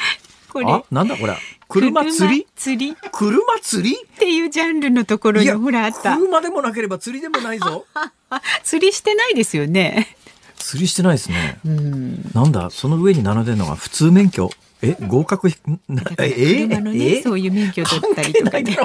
[0.53, 0.67] これ。
[0.67, 1.37] あ、なんだこれ？
[1.69, 2.49] 車釣り？
[2.57, 3.97] 釣り車釣り？
[3.97, 6.17] っていうジャンルのところにほらあった。
[6.17, 7.87] 車でもなければ釣りでもないぞ。
[8.65, 10.17] 釣りしてないですよね。
[10.57, 11.61] 釣りしてないですね。
[11.65, 12.31] うん。
[12.35, 14.51] なんだ、その上に並んでるのが普通免許？
[14.83, 18.77] え合格え車のね、そういう免許取ったりとかね。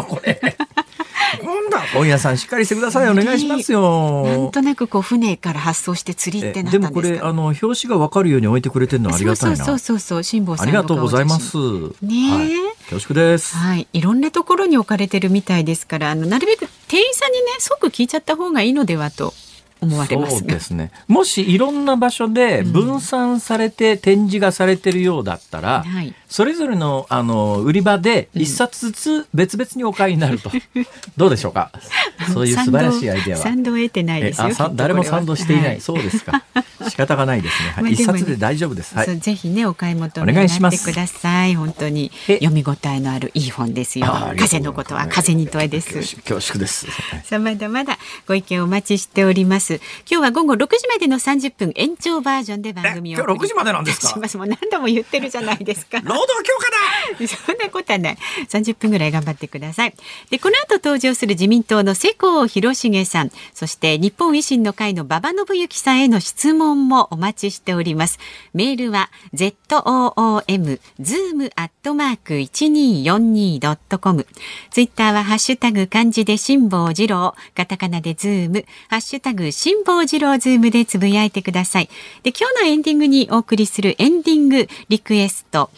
[1.44, 4.24] なんだ本屋さんしっかりしてくださいお願いしますよ。
[4.26, 9.58] なんとなくこう船から発送して釣りってでもこれあの表紙がわかるように置いてくれてるのありがたいな。
[9.58, 11.58] そうそうそう辛坊さんありがとうございます。
[11.58, 12.50] ね、はい、
[12.90, 13.56] 恐縮です。
[13.56, 19.34] はい、いろんなところに置かれてるみたいですからあのなるべく店員さんにね即聞いちゃった方がいいのではと
[19.82, 20.92] 思われますそうですね。
[21.08, 30.86] もしいろんな場所で分散されて展示がされてるようだったら、うんはい、それぞれのあの売り場で一冊ずつ別々にお買いになると、うん、
[31.16, 31.72] どうでしょうか？
[32.34, 33.44] そういう素晴らしいアイデアは。
[33.44, 34.50] 賛同を得てないですよ。
[34.74, 35.66] 誰も賛同していない。
[35.68, 36.44] はい、そうですか。
[36.90, 37.70] 仕方がないですね。
[37.84, 38.96] はい、一冊で大丈夫です。
[38.96, 41.56] はい、ぜひねお買い求めになってください。
[41.56, 44.08] 本当に読み応えのあるいい本ですよ。
[44.38, 46.16] 風のことは風に問えです。
[46.18, 46.88] 恐縮です。
[47.24, 49.67] さあまだまだご意見お待ちしております。
[49.76, 54.20] 今日は午後六時までの三十分延長バージョンで番組を今時までなんですか？
[54.38, 56.00] もう何度も言ってるじゃないですか。
[56.00, 57.28] 労働強化だ。
[57.28, 58.18] そんなことはない。
[58.48, 59.94] 三十分ぐらい頑張ってください。
[60.30, 68.20] でこの後登場する自民党の世耕弘成さん、そして日本維新の会の馬場信之さんへの質問もお待ちしております。
[68.54, 74.28] メールは z o o m zoom アットマーク一二四二ドットコム。
[74.72, 81.90] ツイッターはハッシュタグ漢字で辛坊治郎、カタカナでズーム、ハッシュタグ辛坊治郎ズームでつぶやいてください。
[82.22, 85.72] で今日のエンディングにお送りするエンディングリクエスト。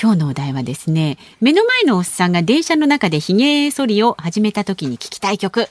[0.00, 5.68] 今日のお題はですね目の前のおっさんが電車の中で髭剃りを始めた時に聞きたい曲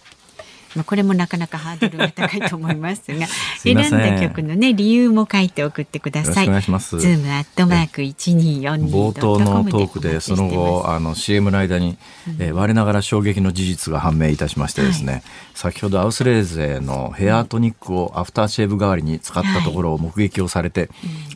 [0.77, 3.25] まあ、これもなかなかハードルが高いと思いますが
[3.63, 6.47] 選んだ曲のね理由も書いて送ってください。
[6.47, 6.99] お願いします。
[6.99, 15.23] ズームアットマーク一二四二冒頭のトークでその後あの CM の間に、うん、えー、我ながら衝撃の事実が判明いたしましてですね、はい、
[15.57, 20.89] 先ほどアウスレーゼのヘアトニックをアフターシェーブ代わりに使ったところを目撃をされて、はい、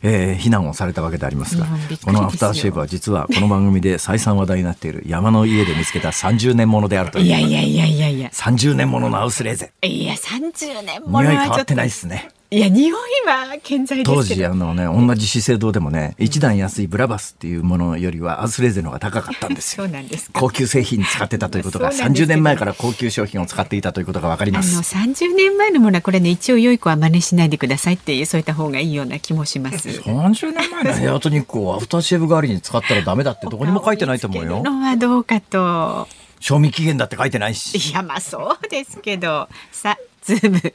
[0.04, 7.24] えー、非難をされたわけでありますが、うん、このアフターシェーブは実はこの番組で再三話題になっている山の家で見つけた30年ものであるという。
[7.24, 8.28] いやいやいやいやいや。
[8.28, 9.72] 30年もののアウスレーゼ。
[9.82, 11.22] いや30年ものは。
[11.24, 12.30] 匂い変わってないですね。
[12.52, 12.92] いや匂い
[13.26, 19.84] は健在当時あのね同じ資生堂でもね一段安いブラバスっていうものよりはアズレーゼの方が高かったんですよ。
[19.88, 24.74] そうなんです高級製品使ってたということが30年前から高級商品を使っていたということがわかります。
[24.74, 29.88] あの30年前のものはこれね一応良い子は真似しないでくださいっていうそういった方がいいような気もします。
[30.04, 34.60] 30年前のヘアトニックをアフターシェーブ代わりに使ったらダメだってどこにも書いてないと思うよ。
[34.62, 36.06] のはどうかと。
[36.38, 37.90] 賞味期限だって書いてないし。
[37.90, 39.48] いやまあそうですけど。
[39.70, 40.74] さズーム。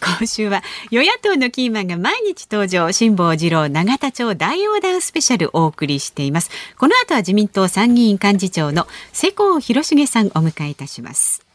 [0.00, 6.50] 今週は与野党のキーマンが毎日登場辛坊治郎永田町大横断スペシャルをお送りしています。
[6.78, 11.45] この後は自民党参議院幹事長の世耕弘成さんお迎えいたします。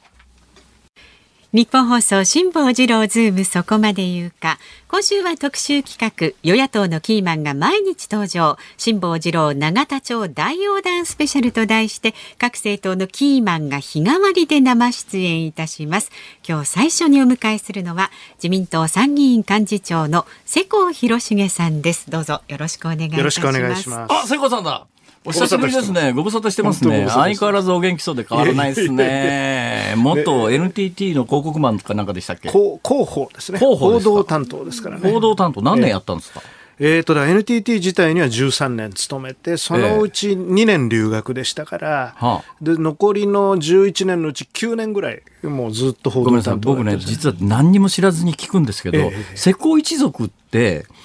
[1.54, 4.32] ニッポン放送辛坊治郎ズームそこまで言う。
[4.32, 8.58] か今週は特集企画与野党のキーマンが毎日登場。
[8.78, 16.10] 辛坊治郎永田町大横断スペシャルと題して各政党のキーマンが日替わりで生出演いたします。
[16.48, 22.10] 今日最初にお迎えするのは自民党参議院幹事長の世耕弘成さんです。
[22.10, 23.20] どうぞよろしくお願いいたします。
[23.20, 24.14] よろしくお願いします。
[24.14, 24.88] あ世耕さんだ
[25.24, 26.14] お久しぶりですね。
[26.14, 27.06] ご無沙汰してますね。
[27.08, 29.94] 相変わらずお元気そうで変わらないですね。
[29.96, 32.50] 元 NTT の広告マンとかなんかでしたっけ？
[32.50, 33.60] 広報ですね。
[33.60, 35.12] 広報報道担当ですからね。
[35.12, 36.42] 報道担当何年やったんですか、
[36.80, 46.56] えーとだ NTT 自体には13年勤めてそのうち2年留学でしたから、はあで残りの11年のうち9年ぐらいもうずっと報道ごめんなさい。
[46.56, 50.41] 僕ね、担当やってて実は何にも知らずに聞くんですけど、ええ瀬古一族って、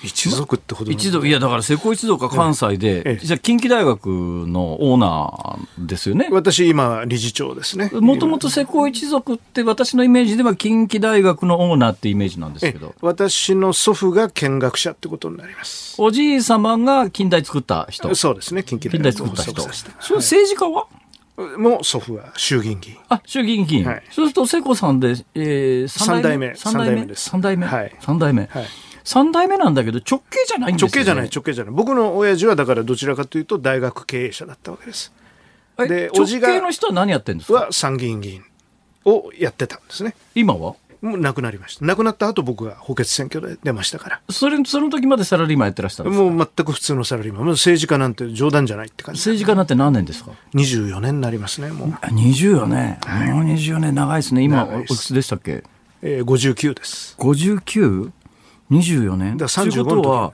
[0.03, 0.97] 一族ってほどの。
[0.97, 3.25] 一族、いやだから瀬古一族が関西で、ええ。
[3.25, 6.29] じゃあ近畿大学のオーナーですよね。
[6.31, 7.91] 私今理事長ですね。
[7.93, 15.95] もともと瀬古一族って私のイメージでは近畿大学のオーナーってイメージなんですえけど、私の祖父が見学者ってことになります。
[15.99, 18.15] おじい様が近代作った人。
[18.15, 19.91] そうですね近畿大学作った人。
[20.01, 20.87] それ政治家は、
[21.59, 22.97] もう祖父は衆議院議員。
[23.09, 23.85] あ、衆議院議員。
[23.85, 24.03] はい。
[24.11, 26.55] そうすると瀬古さんで、えー、三代目。
[26.55, 26.87] 三代目？
[26.87, 27.31] 三代目です。
[27.31, 27.67] 三代目？
[27.67, 27.97] はい。
[28.01, 28.47] 三代目。
[28.47, 28.65] はい
[29.07, 30.91] 三代目なんだけど直系じゃないんですよ、ね。
[30.91, 31.75] 直系じゃない直系じゃない。
[31.75, 35.13] 僕の親父はだからどちらかというと大学経営者だったわけです。
[35.79, 37.59] えで直おじが系の人は何やってるんですか？
[37.67, 38.43] は参議院議員
[39.05, 40.15] をやってたんですね。
[40.35, 40.75] 今は？
[41.03, 41.85] もう亡くなりました。
[41.85, 44.21] 亡くなった後僕が補欠選挙で出ましたから。
[44.31, 46.25] それ、その時までサラリーマンやってらしたんですか？
[46.25, 47.45] もう全く普通のサラリーマン。
[47.45, 52.99] もう政治家なんて冗談じゃないって感じ政治家になって何年ですか？24年になりますねもう、あ ?24 年。
[53.35, 54.43] もう24年長いですね。
[54.43, 55.63] 今、おいくつでしたっけ？
[56.03, 57.15] えー、59です
[58.71, 59.37] ?59?24 年？
[59.37, 60.33] だから35ということは、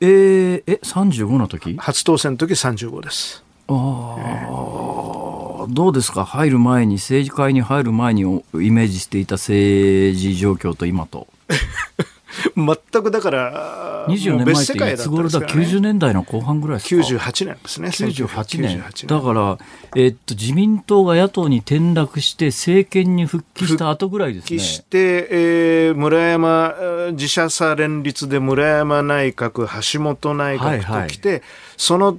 [0.00, 1.76] えー、え、35の時？
[1.78, 6.24] 初当選の時35ですどうですか？
[6.24, 11.26] 入る前に、政治界に入る前におイメージしていた政治状況と今と。
[12.56, 15.40] 全くだから24もう年前ってい別世界だったんつ頃だ？
[15.40, 18.80] ね、90年代の後半ぐらいですか？98年ですね98年。
[18.82, 19.58] 1998だから、
[19.96, 24.58] えっと自民党が野党に転落して政権に復帰した後ぐらいですね。
[24.58, 31.00] 復帰して、えー村山えー自社差連立で村山内閣橋本内はいはい。
[31.00, 31.42] 閣ときて、
[31.76, 32.18] その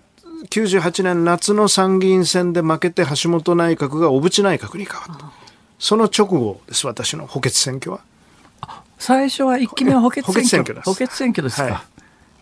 [0.49, 5.31] 98年夏の参議院選で負けて橋本内閣が小渕内閣に変わった。
[5.77, 8.01] その直後です私の補欠選挙は
[8.99, 10.35] 最初は一期目は補欠選挙。
[10.35, 10.85] 補欠選挙です。
[10.85, 11.73] 補欠選挙ですか、はい。
[11.73, 11.81] あ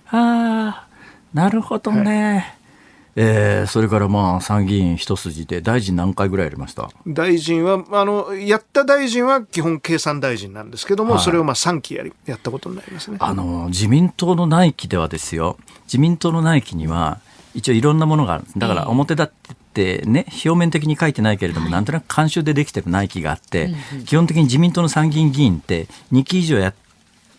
[0.10, 0.88] あ
[1.34, 2.58] なるほどね、
[3.16, 6.90] えーそれからまあ参議院一筋で大臣何回ぐらいやりました？
[7.06, 11.24] 大臣はあのやった大臣は基本経産大臣なんですけども、はい。
[11.24, 13.18] それをまあ3期やりやったことになりますね。
[13.20, 15.58] あの自民党の内規ではですよ。
[15.86, 17.20] 自民党の内規には
[17.54, 23.76] 一応いろんなものがあるだから表立ってね表面的に書いてないけれども、なんとなく慣習でできてる内規があって、
[24.08, 26.74] 基本的に自民党の参議院議員って2期以上やっ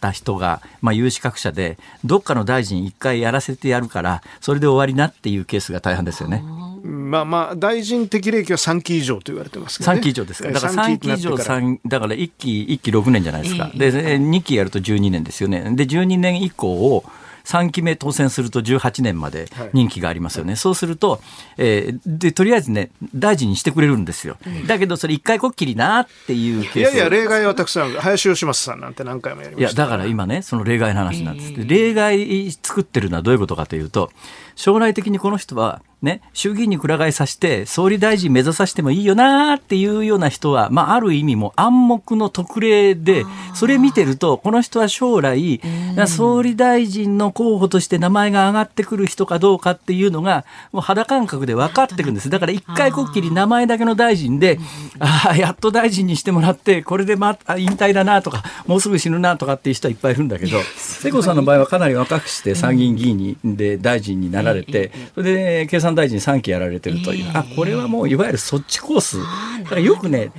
[0.00, 6.44] た人が、まあ、有資格者でどっかの大臣1回やらせてやるからそれで終わりなっていうケースが大半ですよね。
[6.84, 10.50] まあまあ大臣適齢期は3期以上と言われてますけど、ね、3期以上ですか。
[10.52, 13.72] だから3 3期以上だから1期、1期6年じゃないですか。
[13.74, 15.62] で、2期やると12年ですよね。
[15.74, 17.04] で、12年以降を
[17.48, 20.54] 3期目当選すると18年まで任期がありますよね。
[20.54, 21.22] そうすると、
[21.56, 24.36] えーで、とりあえずね、大臣にしてくれるんですよ。
[24.66, 31.54] だけど、それ一回こっきりなっていうケースいやいや例外はたくさん林芳正さんなんて何回もやりいや、ましただから今ね、その例外の話なんです。
[31.54, 34.10] で例外作ってるのはどういうことかというと、
[34.58, 45.60] 将来的にこの人は、ね、衆議院にくら替えさせて、総理大臣目指させてもいいよなっていうような人は、まあ、ある意味も暗黙の特例で、それ見てると、この人は将来、
[46.06, 52.30] 総理大臣の候補として名前が上がってくる人かどうかっていうのが、もう肌感覚で分かってくるんです。
[52.30, 54.58] だから一回こっきり名前だけの大臣で、
[54.98, 69.18] ああ、やっと大臣にしてもらって、これでまあ引退だなとか、もうすぐ死ぬなとかっていう人はいっぱいいるんだけど、世耕さんの場合はかなり若くして参議院議員にで大臣になられて、それで経産大臣3期やられてるという、あ、これはもういわゆるそっちコース。
[69.18, 70.30] だからよくね、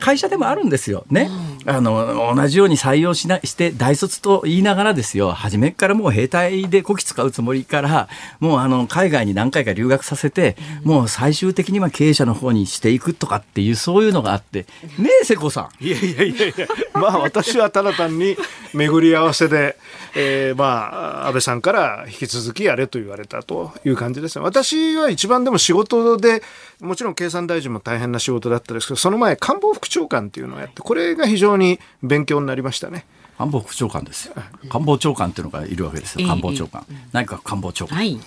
[0.00, 1.04] 会社でもあるんですよ。
[1.10, 1.30] ね。
[1.66, 8.08] あの、同じように採用しなして、大卒と言いながらですよ、初めからもう兵隊でこき使うつもりから、
[8.40, 14.66] もうあの、海外に何回か留学させて、もう最終的には経営者の方にしていくとかっていう、そういうのがあって、
[14.98, 15.84] ねえ、瀬古さん。
[15.84, 18.36] いやいやいやいや、まあ私はただ単に
[18.72, 19.76] 巡り合わせで、
[20.18, 24.44] えー、まあ安倍さんから引き続きやれと言われたという感じですね。
[24.44, 26.42] 私は一番でも仕事で、
[26.80, 33.04] もちろん経産大臣も大変な仕事だったですけど、その前官房副長官っていうのをやって、これが非常に勉強になりましたね。
[33.36, 34.34] 官房副長官ですよ。
[34.70, 36.26] 官房長官っていうのがいるわけですよ。
[36.26, 36.86] 官房長官。
[37.12, 37.98] 内閣官房長官。
[37.98, 38.18] はい。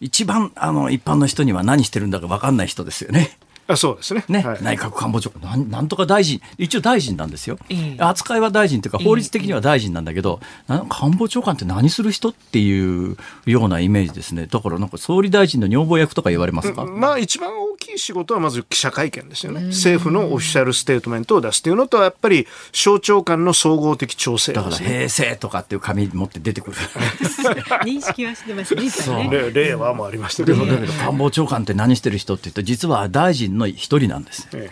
[0.00, 3.36] 一番あの一般の人には何してるんだか分かんない人ですよね。
[3.68, 4.24] あそうですね。
[4.28, 19.62] ね、はい内閣官房長官なん、なんとか大臣、一応大臣なんですよ、ええ扱いは大臣というか、法律的には大臣なんだけど、な官房長官って何する人っていうようなイメージですね、だからなんか総理大臣の女房役とか言われますか、まあ一番大きい仕事はまず記者会見ですよね。
[19.66, 24.76] 政府のオフィシャルステートメントを出すっていうのと、やっぱり省庁間の総合的調整だから。
[24.76, 26.76] 平成とかっていう紙持って出てくる。
[27.84, 28.90] 認識はしてますね。
[28.90, 30.66] そうねれ令和もありましたけどね。
[30.66, 34.44] でもだけど官房長官って何してる人って言ったら実は大臣の一人なんです。
[34.44, 34.70] よえ。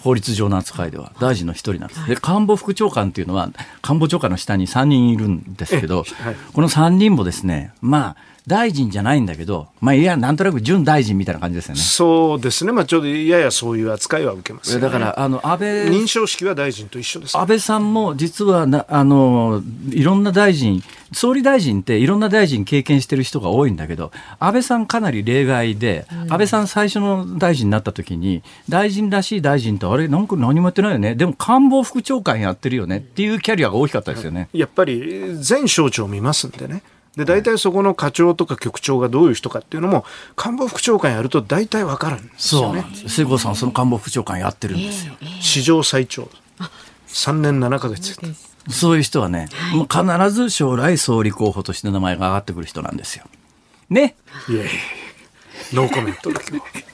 [0.00, 2.06] 法律上の扱いでは大臣の一人なんです。
[2.06, 3.50] で官房副長官っていうのは
[3.80, 6.36] 官房長官の下に3人いるんですけど、えはい。
[6.52, 8.16] この3人もですねまあ
[8.46, 11.80] 大臣じゃないんだけどまあいやなんとなく準大臣みたいな感じですよね。
[11.80, 12.72] そうですね。
[12.72, 17.38] まあちょっとややそういう扱いは受けますよね、だからあの安倍認証式は大臣と一緒です。
[17.38, 20.82] 安倍さんも実はなあのいろんな大臣、
[21.12, 34.48] 総理大臣っていろんな大臣経験してる人が多いんだけど、安倍さんかなり例外で、安倍さん最初の大臣になった時に、大臣らしい大臣と、あれ、なんか何もやってないよね、でも官房副長官やってるよねっていうキャリアが大きかったですよね。
[34.52, 36.82] やっぱり全省庁見ますんでね。
[37.16, 40.04] で、大体そこの課長とか局長がどういう人かっていうのも、
[40.34, 42.90] 官房副長官やると大体わかるんですよねそうなん。
[42.92, 43.08] ですよ。
[43.08, 45.14] 瀬郷さん、その官房副長官やってるんですよ。
[45.40, 46.28] 史上最長。
[47.08, 48.18] 3年7ヶ月。
[48.70, 53.24] そういう人はね、もう必ず将来総理候補として名前が上がってくる人なんですよ。
[53.90, 54.16] ね。
[54.48, 54.80] いやいやいや
[55.74, 56.58] ノーコメントだけど。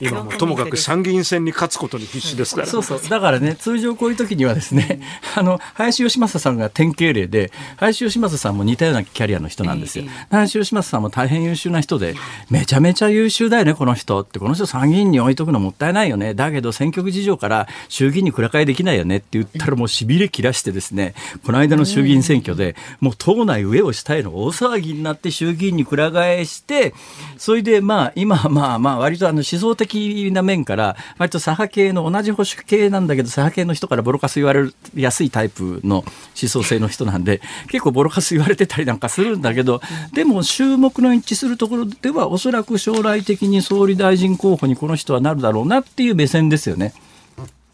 [0.00, 2.66] 今もともかく参議院選に勝つことに必死ですから。
[2.66, 3.00] そうそう。
[3.08, 5.00] だからね、通常こういう時にはですね、
[5.34, 10.04] あの、林芳正さんが典型例で、林芳正さんも似たようなキャリアの人なんですよ。
[10.30, 12.14] 林芳正さんも大変優秀な人で、
[12.50, 14.38] めちゃめちゃ優秀だよね、この人って。
[14.38, 16.34] この人参議院に置いとくのもったいないよね。
[16.34, 26.94] だけど選挙区事情から衆議院にくら替えできないよねって言ったらもう痺れ切らしてですね、この間の衆議院選挙で、もう党内上を下への大騒ぎになって衆議院にくら替えして、
[27.38, 29.85] それでまあ今まあまあ割とあの思想的
[30.32, 39.80] な面から割と左派系の同じ保守系なんだけど左派系の人からボロカス言われやすいタイプの思想性の人なんで結構ボロカス言われてたりなんかするんだけど
[40.12, 46.92] でも注目の一致するところではおそらく将来的に総理大臣候補にこの人はなるだろうなっていう目線ですよね。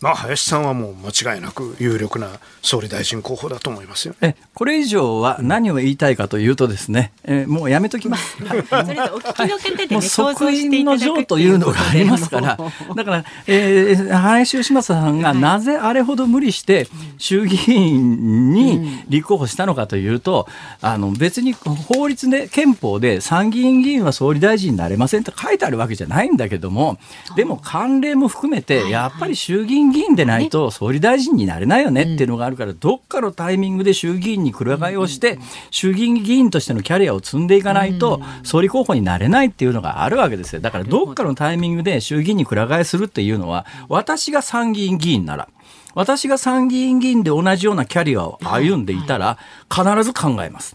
[0.03, 2.29] まあ、林さんはもう間違いなく有力な
[2.61, 4.15] 総理大臣候補だと思いますよ。
[4.21, 8.37] えこれ以上は何を言いたいかというとですね、えもうやめときます。
[8.37, 12.59] それでお聞きの方でね、 即位の情というのがありますから
[12.97, 16.89] だから、えー、林芳正さんがなぜあれほど無理して
[17.19, 20.49] 衆議院に立候補したのかというと、
[20.81, 26.99] あの別に法律で、憲法で参議院議員は総理大臣になれませんと書いてあるわけじゃないんだけども、
[27.37, 35.39] でも慣例も含めて、やっぱり衆議院議員でないと総理大臣になれないよねっていうのがあるから、どっかのタイミングで衆議院にくら替えをして、
[35.71, 40.61] 衆議院議員としてのキャリアを積んでいかないと、総理候補になれないっていうのがあるわけですよ。
[40.61, 45.49] だからどっかのタイミングで衆議院にくら替えするっていうのは、私が参議院議員なら、
[45.95, 49.39] 私が参議院議員で同じようなキャリアを歩んでいたら、
[49.71, 50.75] 必ず考えます。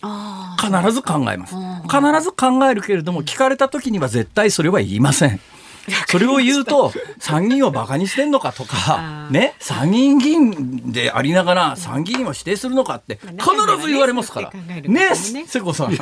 [0.59, 1.55] 必ず考えます。
[1.83, 5.39] 必ず考えるけれども、聞かれた時には絶対それは言いません。
[6.07, 14.51] それを言うと、参議院をバカにしてんのかとか、ね、参議院議員でありながら参議院を否定するのかって必ず言われますから。
[14.51, 15.97] ね、瀬古さん。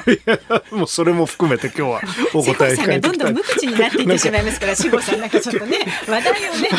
[0.72, 2.02] もうそれも含めて今日は
[2.34, 5.78] お瀬答え古さんがどんどん無口になっていってしまいますから、志保さんなんかちょっとね、
[6.08, 6.70] 話題をね。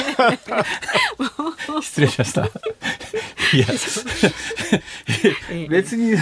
[1.82, 2.42] 失礼しました。
[2.42, 3.66] いや、
[5.68, 6.16] 別に、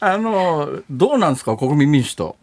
[0.00, 2.36] あの、どうなんですか、国民民主党。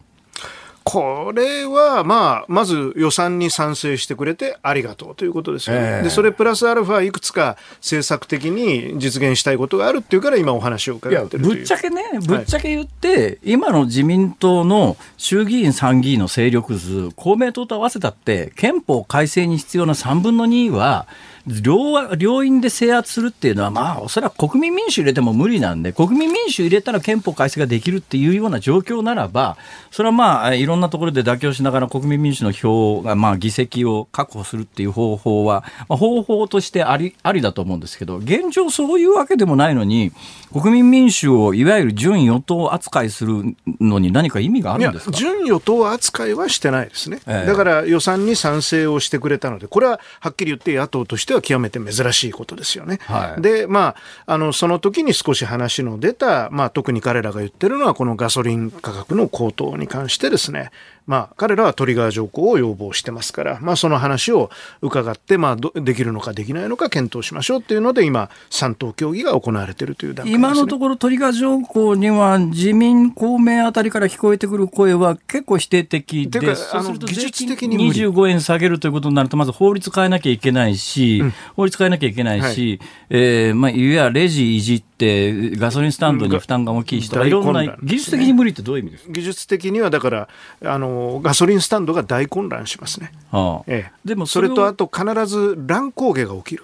[0.85, 5.81] これは、まあ、まず予算に賛成してくれてありがとうということですよね。
[5.81, 11.55] ええで、それプラスアルファいくつか政策的に実現したいことがあるっていうから今お話を伺ってるという。
[11.55, 21.07] ぶっちゃけね、ぶっちゃけ言って、今の自民党の衆議院、参議院の勢力図、公明党と合わせたって、憲法改正に必要な3分の2は、
[21.47, 29.57] 両両院で制圧するっていうのは、まあ、おそらく国民民主入れても無理なんで、国民民主入れたら憲法改正ができるっていうような状況ならば、
[29.91, 40.11] それはまあ、いろんなところで妥協しながら国民民主の票が、まあ、議席を確保するっていう方法は、まあ、方法としてありありだと思うんですけど、現状そういうわけでもないのに、
[40.51, 45.11] 国民民主をいわゆる準与党扱いするのに何か意味があるんですか？
[45.11, 47.47] 準与党扱いはしてないですね、ええ。
[47.47, 52.99] だから予算に賛成をしてくれたので、これははっきり言って野党としては極めて珍しいことですよね。
[53.03, 60.71] はいで、まあ、あの、その時に少し話の出た、まあ、特に彼らが言ってるのは、このガソリン価格の高騰に関してですね、
[61.07, 64.49] まあ、彼らはトリガー条項を要望してますから、まあ、その話を
[64.81, 70.47] 伺って、まあ、どできるのかできないのか検討しましょうっていうので、今、三党協議が行われているという段階です、ね。
[70.47, 78.01] 今のところトリガー条項には自民公明あたりから聞こえてくる声は結構否定的で、てかそうすると技術的に無理。
[78.01, 81.23] 25円下げるということになると、まず法律変えなきゃいけないし、
[81.55, 82.79] 法律変えなきゃいけないし、
[83.09, 90.29] えーまあ、いわゆるレジいじって、ガソリンスタンドに負担が大きい人がいろんな、技術的に無理ってどういう意味ですか、技術的にはだから
[90.63, 93.11] あのガソリンスタンドが大混乱しますね。
[93.31, 93.63] はあ。
[93.67, 96.63] ええ、でもそれとをあと必ず乱高下が起きる。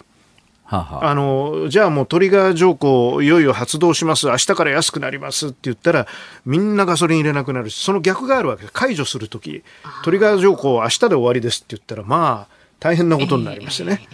[0.64, 1.10] はあはあ。
[1.10, 4.28] あのじゃあもうトリガー条項いよいよ発動します。
[4.28, 6.08] 明日から安くなりますって言ったら
[6.46, 8.74] みんなガソリン入れなくなるしその逆があるわけです。
[8.74, 9.64] 解除するとき
[10.06, 14.08] トリガー条項明日で終わりですって言ったらまあ大変なことになりますよね。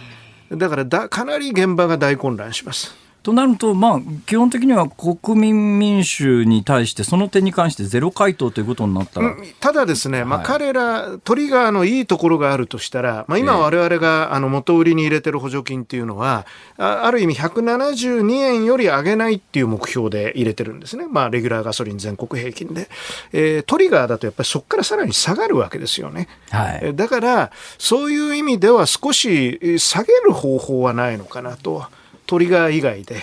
[0.50, 3.07] だからだかなり現場が大混乱します。
[3.28, 16.46] となると、まあ、基本的には国民民主に対して、その点に関してゼロ回答ということになったら、ただですね、まあ、はい彼ら、トリガーのいいところがあるとしたら、まあ、今、我々があの元売りに入れてる補助金っていうのは、
[16.78, 22.88] あある意味、172円より上げないっていう目標で入れてるんですね、まあ、レギュラーガソリン全国平均で。
[23.34, 26.28] えートリガーだとやっぱりそこからさらに下がるわけですよね。
[26.48, 31.84] はいえーだから、そういう意味では少しえー下げる方法はないのかなと。
[32.28, 33.16] トリガー以外で、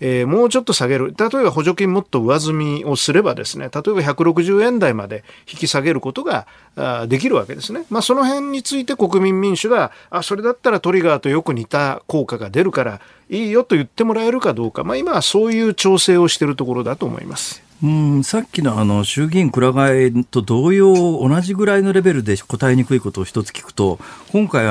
[0.00, 1.14] えーもうちょっと下げる。
[1.16, 6.46] 例えば補助金もっと上積みをすればですね、例えば160円台まで引き下げることが
[6.76, 7.84] あできるわけですね。
[7.88, 13.00] まあその辺について国民民主が、あ、それだったらトリガーとよく似た効果が出るから
[13.30, 17.67] いいよと言ってもらえるかどうか、まあ今はそういう調整をしているところだと思います。
[17.80, 24.00] うん、さっきのあの衆議院くら替えと同様、同じぐらいのレベルで答えにくいことを一つ聞くと、
[24.32, 24.64] 今回、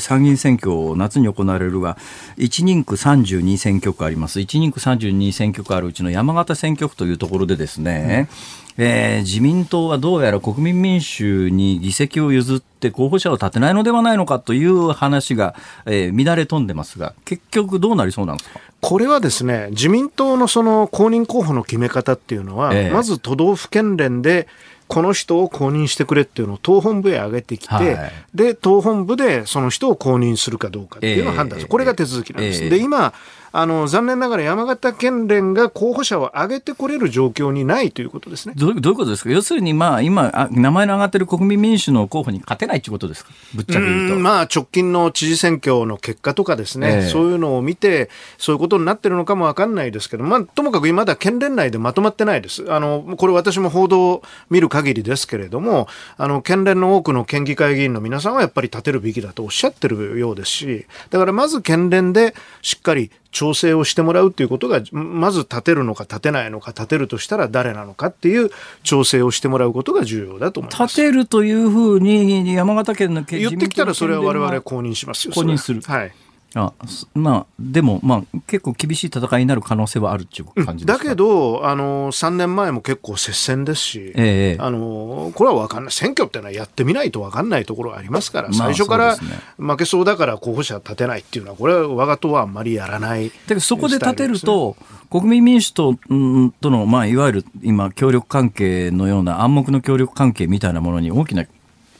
[0.00, 1.96] 参議院選挙、夏に行われるが、
[2.38, 4.40] 1人区32選挙区あります。
[4.40, 8.28] 1人区32選挙区あるうちの山形選挙区というところでですね、
[8.76, 15.54] えー自民党はどうやら国民民主に議席を譲って候補者を立てないのではないのかという話が、
[15.86, 18.60] えー乱れ飛んでますが、結局どうなりそうなんですか？
[18.80, 22.90] これはですね、自民党のその公認候補の決め方っていうのは、ええ。
[22.90, 24.46] まず都道府県連で、
[24.88, 28.12] この人を公認してくれっていうのを党本部へ上げてきて、はい。
[28.34, 31.62] で、党本部でその人を公認するかどうかっていうのを判断する。
[31.62, 31.68] ええ。
[31.68, 32.64] これが手続きなんです。
[32.64, 32.70] ええ。
[32.70, 33.14] で、今、
[33.56, 38.54] あの、残念ながら山形県連が候補者を上げてこれる状況にないということですね。
[38.56, 39.30] どうどういうことですか？
[39.30, 43.30] 要するに、まあ、今あ、名前の上がってる国民民主の候補に勝てないということですか？
[43.54, 44.16] ぶっちゃけ言うと。
[44.16, 52.64] うんまあ、直近の知事選挙の結果とかですね、ええそういうのを見て、そういうことになってるのかもわかんないですけど、まあ、ともかくまだ県連内でまとまってないです。
[52.72, 55.86] あの、これ私も報道を見る限りですけれども、
[56.16, 68.50] あの、県連の多くの県議会議員の皆さんはやっぱり立てるべきだとおっしゃってるようですし、だからまず県連でしっかり調整をしてもらうということが、まず立てるのか立てないのか、立てるとしたら誰なのかっていう
[68.84, 71.00] 調整をしてもらうことが重要だと思います。
[71.00, 75.34] 立てるというふうに山形県の県言ってきたらそれは我々公認しますよ。
[75.34, 76.12] 公認するはい。
[76.54, 85.92] あすまあ、でも、まあ、結構厳しい戦いになる可能性はあるっていう感じだけど、あの、3年前も結構接戦ですし、ええあの、これは分かんない。
[85.92, 89.16] 選挙ってのはやってみないと分かんないところがありますから、まあ最初から
[89.58, 93.28] 負けそうだから候補者立てないっていうのは、これは我が党はあんまりやらない。
[93.28, 94.76] だけどそこで立てると、
[95.10, 101.44] 国民民主党うんとの、まあ、いわゆる今、協力関係のような暗黙の協力関係みたいなものに大きな、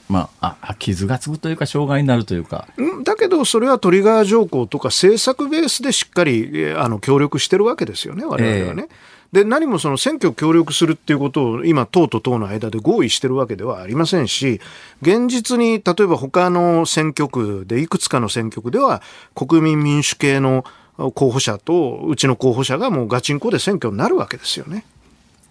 [0.09, 2.67] まあ、あ傷がつくというか、障害になるというか。
[2.77, 8.87] うんだけど、それはトリガー条項とか政策ベースでしっかりえーあの協力してるわけですよね、我々はね。
[9.31, 14.61] で何もその選挙協力するっていうことを今、党と党の間で合意してるわけではありませんし、
[15.01, 19.01] 現実に例えば他の選挙区で、いくつかの選挙区では、
[19.33, 20.63] 国民民主系の
[20.97, 24.85] 候補者とうちの候補者がもうガチンコで選挙になるわけですよね。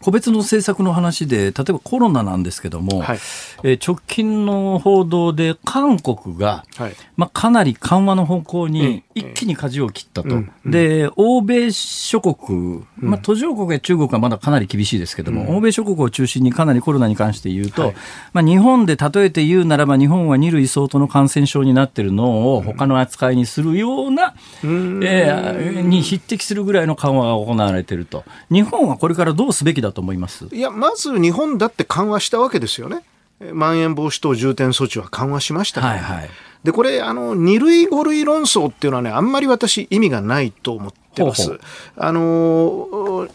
[0.04, 3.18] 個別の政策の話で、例えばコロナなんですけども、はい。
[3.62, 6.96] えー直近の報道で韓国が、はい。
[7.16, 10.28] まあ、かなり緩和の方向にええ一気に舵を切ったと。
[10.28, 10.50] うん。
[10.66, 17.94] で、欧米諸国、まあ、途上国や中国はまだかなり厳しいですけども、欧米諸国を中心にかなりコロナに関して言うと、はい。
[18.34, 28.24] まあ、日本で例えて言うならば、日本は二類相当の感染症になってるのを他の扱いにするような、えーに匹敵するぐらいの緩和が行われていると。
[28.50, 30.46] 日本はこれからどうすべきだと思います。
[30.52, 33.02] いや、まず日本だって緩和したわけですよね。
[33.40, 36.30] えまん延防止等重点措置は緩和しましたから、はいはい。
[36.62, 41.48] で、これ、あの、二類五類論争っていうのはね、あんまり私意味がないと思ってます。
[41.48, 41.66] ほうほう。
[41.96, 43.28] あの、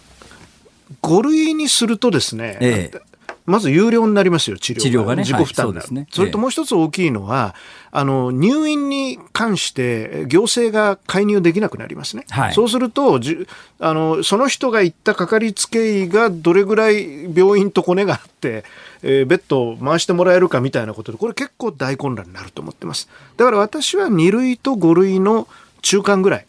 [1.01, 3.08] 五類にするとですね、ええ
[3.49, 4.81] まず有料になりますよ、治療が。
[4.81, 7.55] 治療がね自己負担になる、はいそうですねそれともう一つ大きいのは、
[7.91, 12.25] あの、入院に関して行政が介入できなくなりますね。
[12.29, 13.47] はいそうすると、じゅ
[13.79, 18.63] あの、その人が行ったかかりつけ医がどれぐらい病院とコネがあって、
[19.01, 23.09] えーベッドを回してもらえるかみたいなことで、これ結構大混乱になると思ってます。
[23.37, 25.47] だから私は2類と5類の
[25.81, 26.45] 中間ぐらい。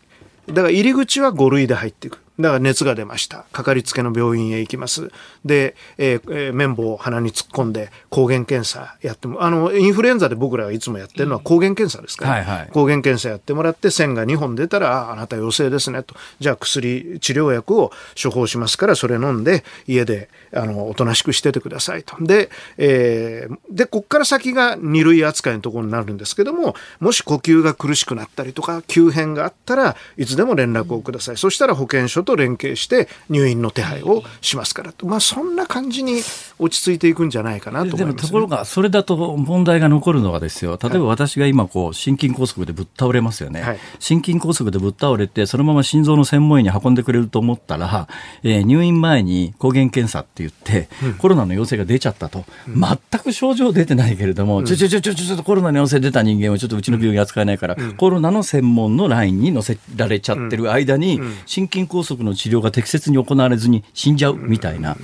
[0.48, 2.18] だから入り口は5類で入っていく。
[2.40, 3.44] だから熱が出ました。
[3.52, 5.10] かかりつけの病院へ行きます。
[5.44, 16.14] で、えーえー綿棒を鼻に突っ込んで抗原検査やっても、あの、インフルエンザで僕らがいつもやってるのは抗原検査ですから、はいはい抗原検査やってもらって線が2本出たら、ああなた陽性ですねと。
[16.38, 17.90] じゃあ薬、治療薬を
[18.22, 22.16] 処方しますから、それ飲んで家で、あの、おとなしくしててくださいと。
[22.20, 31.36] で、えーで、こっから先が2類扱いのところになるんですけども、もし呼吸が苦しくなったりとか、急変があったらいつでも連絡をください。
[31.36, 35.06] そしたら保健所と連携して入院の手配をしますからと。
[35.06, 36.20] まあ、そんな感じに
[36.58, 38.06] 落ち着いていくんじゃないかなと思います、ね。
[38.06, 43.78] でもところが、それだと問題が残るのはですよ、例えば私が今こう、心筋梗塞でぶっ倒れますよね、はい。
[43.98, 48.08] 心筋梗塞でぶっ倒れて、そのまま心臓の専門医に運んでくれると思ったら、
[48.42, 64.96] えー入院前に抗原検査って言って、コロナの陽性が出ちゃったと、全く症状出てないけれども、ちょちょちょちょちょっとコロナの陽性出た人間をちょっとうちの病院扱えないから、コロナの専門のラインに乗せられちゃってる間に、心筋梗塞の治療が適切に行われずに死んじゃうみたいな、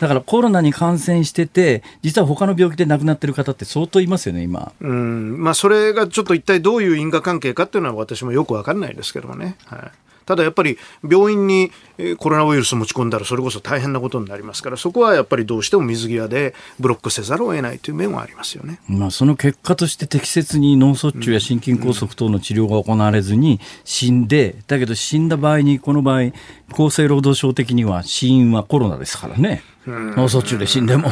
[0.00, 4.72] だからコロナに感染してて、実は他の病気で亡くなってる方って相当いますよね、今。
[4.80, 9.56] うんまあ、それがちょっと一体どういう因果関係かっていうのは私もよくわかんないですけどもね。
[9.66, 18.78] はいただやっぱり病院にえーコロナウイルス持ち込んだらそれこそ大変なことになりますからそこはやっぱりどうしても水際でブロックせざるを得ないという面はありますよね。
[18.86, 26.32] まあ、その結果として適切に脳卒中や心筋梗塞等の治療が行われずに死んで、だけど死んだ場合に、この場合、
[26.70, 29.62] 厚生労働省的には死因はコロナですからね。
[29.86, 31.08] 脳卒中で死んでも、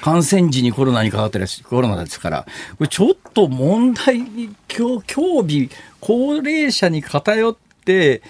[0.00, 2.46] 感染時にコロナにかかってるしコロナですから、
[2.78, 8.20] これちょっと問題に、興興味、高齢者に偏って、え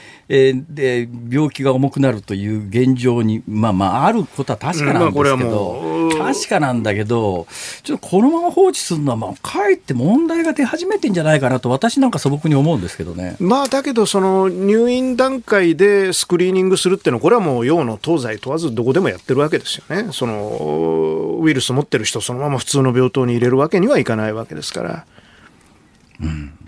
[0.50, 7.46] ーで病気が重くなるという現状に、まあまあ、あることは確かなんですけど、確かなんだけど、
[7.82, 13.36] ちょっとこのまま放置するのは、まあ、かえって問題が出始めてんじゃないかなと、私なんか素朴に思うんですけどね。
[13.38, 20.08] まあだけどその入院段階でスクリーニングするっていうのはこれはもう洋の東西問わずどこでもやってるわけですよね。
[20.12, 25.06] そのウイルス持ってる人そのまま普通の病棟に入れるわけにはいかないわけですから。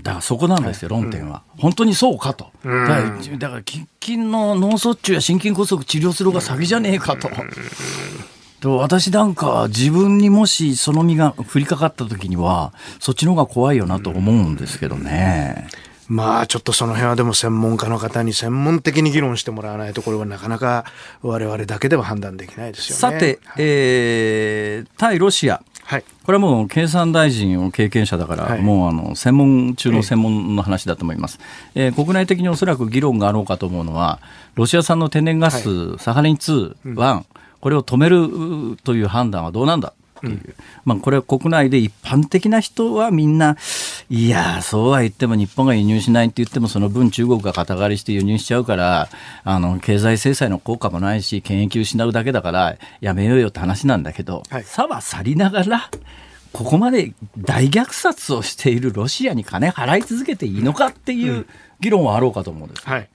[0.03, 1.42] だからそこなんですよ、論点は。
[1.59, 2.51] 本当にそうかと。
[2.64, 7.30] だから、だから喫緊の脳卒中や心筋梗塞治療する方が先じゃねえかと。
[8.61, 15.68] と私なんか自分にもしその身が降りかかった時にはそっちの方が怖いよなと思うんですけどね。
[16.09, 20.86] まあちょっとその辺はでも専門家の方に専門的に議論してもらわないとこれはなかなか
[21.22, 23.01] 我々だけでは判断できないですよね。
[23.01, 25.62] さて、えー対ロシア。
[25.89, 26.05] はい。
[26.22, 28.61] これはもう経産大臣を経験者だから、はい。
[28.61, 31.41] もうあの専門中の専門の話だと思います、
[31.74, 34.20] えー国内的におそらく議論があろうかと思うのは、
[34.55, 37.24] ロシア産の天然ガス、サハリン2、1、
[37.62, 39.95] これを止めるという判断はどうなんだ？
[40.18, 40.54] っていう、
[40.84, 43.56] まあ、これは国内で一般的な人はみんな、
[44.10, 49.08] いや、そうは言っても日本が輸入しないって言っても、その分中国が肩代わりして輸入しちゃうから、
[49.44, 55.90] あの経済制裁の効果もないし、権益失うだけだから、やめようよって話なんだけど、はいさは去りながら、
[56.52, 61.46] ここまで大虐殺をしているロシアに金払い続けていいのかっていう
[61.80, 62.88] 議論はあろうかと思うんです。
[62.88, 63.08] はい。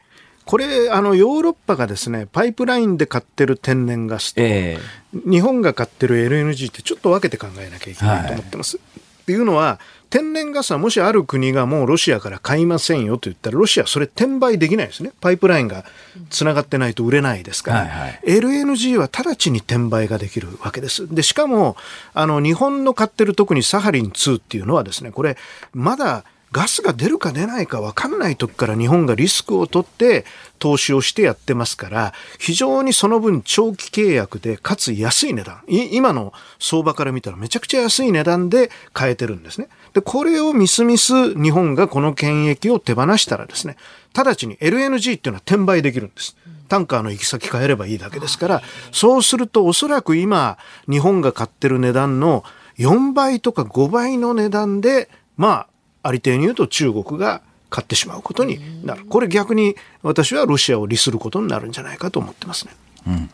[0.45, 4.77] これ、あの、ヨーロッパがですね、パイプラインで買ってる天然ガスと、え
[5.13, 8.77] 日本が買ってる LNG ってちょっと分けて考えなきゃいけないと思ってます。
[8.77, 9.79] っていうのは、
[10.09, 15.11] 天然ガスはもしある国がもうロシアから買いませんよと言ったら、ロシアはそれ転売できないですね。
[15.21, 15.85] パイプラインが
[16.29, 21.07] つながってないと売れないですから、はいはい LNG は直ちに転売ができるわけです。
[21.13, 21.77] で、しかも、
[22.13, 25.35] あの、日本の買ってる特にサハリン2っていうのはですね、これ、
[25.73, 30.23] まだガスが出るか出ないか分かんない時から日本がリスクを取って
[30.59, 35.63] 投資をしてやってますから、非常にその分長期契約で、かつ安い値段。
[35.67, 39.67] 今の相場から見たらめちゃくちゃ安い値段で買えてるんですね。
[39.93, 43.75] で、これをみすみす日本がこの権益を手放したらですね、
[44.13, 46.37] 直ちに LNG っていうのは転売できるんです。
[46.69, 52.43] タンカーの行き先変えればいいだけですから、そうするとおそらく今、日本が買ってる値段の
[52.77, 55.67] 4倍とか5倍の値段で、まあ、
[56.03, 59.05] ありていに言うと中国が買ってしまうことになる。
[59.05, 63.29] これ逆に私はロシアを利することになるんじゃないかと思ってますね。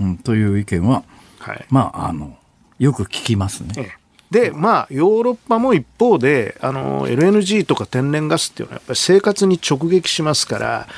[0.00, 1.04] うん、という意見は、
[1.38, 1.64] はい。
[1.70, 2.36] まあ、あの
[2.78, 3.72] よく聞きますね。
[3.76, 10.88] ええで、まあ、ヨーロッパも一方で、あの、LNG とか天然ガスっていうのはやっぱり生活に直撃しますから、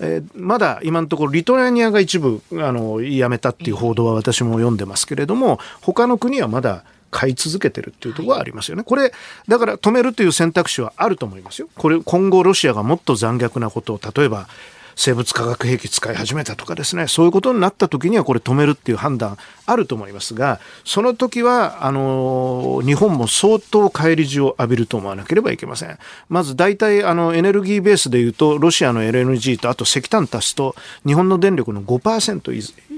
[0.00, 8.82] えー、まだ今のところリトアニアが一部あのやめたっていう報道は私も読んでますけれども他の国はまだ買い続けてるっていうところはありますよね。
[8.82, 9.12] これ、
[9.48, 11.68] だから止めるという選択肢はあると思いますよ。
[11.76, 14.48] これ、今後ロシアがもっと残虐なことを、例えば、
[14.96, 19.36] 生物化学兵器使い始めたとかですねそういうことになった時にはこれ止めるっていう判断
[19.66, 30.74] あると思いますがその時はあの日本も相当返り血を浴びると思わなければいけませんまず大体あのエネルギーベースでいうとロシアの LNG とあと石炭足すと
[31.06, 32.52] 日本の電力の5%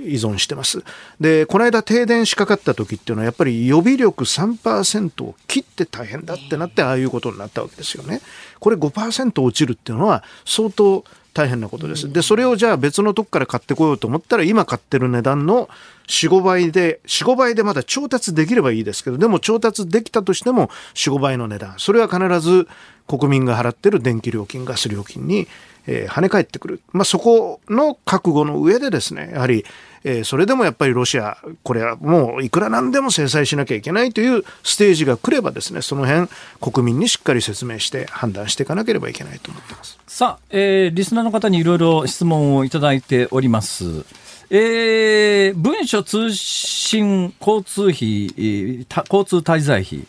[0.07, 0.82] 依存してます。
[1.20, 8.20] で、この間停電しかかった時っていうのはやっぱり予備力3%を切って大変だってなってああいうことになったわけですよね。
[8.61, 11.05] これ5%落ちるっていうのは相当
[11.39, 12.12] 大変なことです。
[12.12, 15.68] で、それをじゃあ別のとこから買ってこようと思ったら、今買ってる値段の
[16.09, 21.74] 4、5倍で、4、5倍でまだ調達できればいいですけど、でも調達できたとしても4、5倍の値段。
[21.78, 22.66] それは必ず
[23.07, 25.47] 国民が払ってる電気料金、ガス料金に、
[25.86, 26.80] えー、跳ね返ってくる。
[26.93, 29.64] まあ、そこの覚悟の上でですね、やはり、
[30.05, 36.28] えー、それでもやっぱりロシア、これはもういくらなんでも制裁しなきゃいけないというステージが来ればですね、その辺
[36.61, 39.99] 国民にしっかり説明して判断していかなければいけないと思ってます。
[40.07, 44.05] さあ、えー、リスナーの方にいろいろ質問をいただいております。
[44.51, 50.07] えー、文書通信交通費、交通滞在費、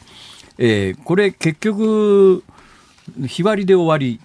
[0.57, 2.43] えー、これ結局、
[3.27, 4.19] 日割りで終わり、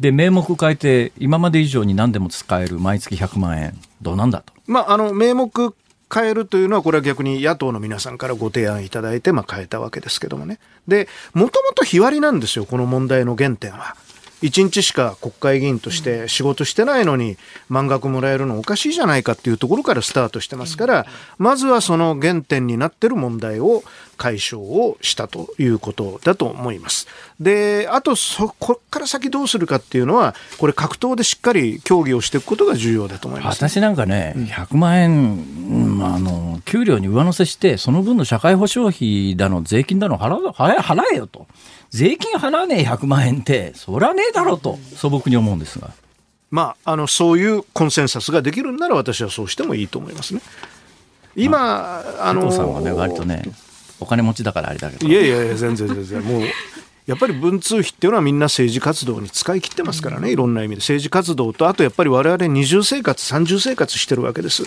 [0.00, 4.52] で、名目変えて、今まで以上に何でも使える毎月100万円、どうなんだと。
[4.66, 5.74] まあ、あの、名目
[6.12, 10.58] 変えるというのは、これは逆に野党の皆さんからご提案いただいて、まあ、変えたわけですけどもね。
[10.86, 13.96] で、もともと日割りなんですよ、この問題の原点は。
[14.42, 17.36] 1日しか国会議員として仕事してないのに
[17.68, 21.06] 満額もらえるのおかしいじゃないかっていうところからスタートしてますから
[21.38, 23.82] まずはその原点になってる問題を
[24.22, 27.08] 解消をしたということだと思います。
[27.40, 35.10] で、あとそこから先どうするかっていうのはこれ格闘でしっかり協議をしていくことが重要だと思います、ね、私なんかね100万円、
[35.70, 41.48] うん、あの給料に上乗せしてその分の社会保障費だの税金だの払払えよと。
[41.92, 45.90] 税金払わねえ100万円って、そらねえだろうと素朴に思うんですが。
[46.50, 50.42] まあ、あのそういうコンセンサスができるんなら私はそうしてもいいと思いますね。
[51.34, 53.42] 今、まあ、あのさんはね割とね
[54.00, 56.42] お金持ちだからあれだけどいやいやいや全然全然もう
[57.06, 64.64] やっぱり文通費っていうのはみんな政治活動に使い切ってますからねいろんな意味で政治活動とあとやっぱり我々二重生活三重生活してるわけです。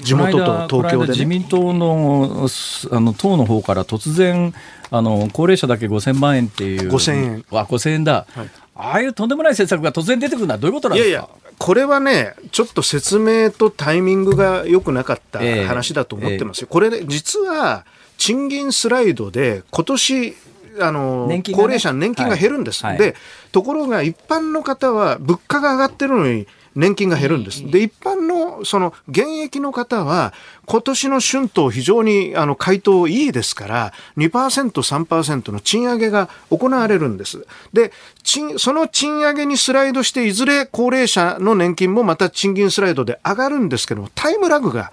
[0.00, 2.48] 地元と東京で、ね、自民党の
[2.90, 4.52] あの党の方から突然
[4.90, 7.44] あの高齢者だけ5000万円っていう5000円。
[7.50, 11.10] あ5000円だ、はい、ああいうとんでもない政策が突然出てくるのはどういうことなんですか？
[11.10, 11.28] いやいや
[11.58, 16.88] これはねちょっと説明とタイミングが良くなかった話だと思ってますよ、えーえ。
[16.88, 17.86] ー、これ、ね、実は
[18.18, 20.34] 賃金スライドで今年
[20.80, 23.14] あの、ね、高齢者の年金が減るんです、はい、で
[23.52, 26.46] ところが一般の方は物価が上がってるのに
[26.76, 27.68] 年金が減るんです。
[27.68, 30.32] で、一般の、その、現役の方は、
[30.66, 37.46] 今年の春闘非常に、あの、回答いいですから、2%、3%の賃上げが行われるんです。
[37.72, 44.92] で、賃、その賃上げにスライドして、いずれ高齢者の年金もまた賃金スライドで上がるんですけども、タイムラグが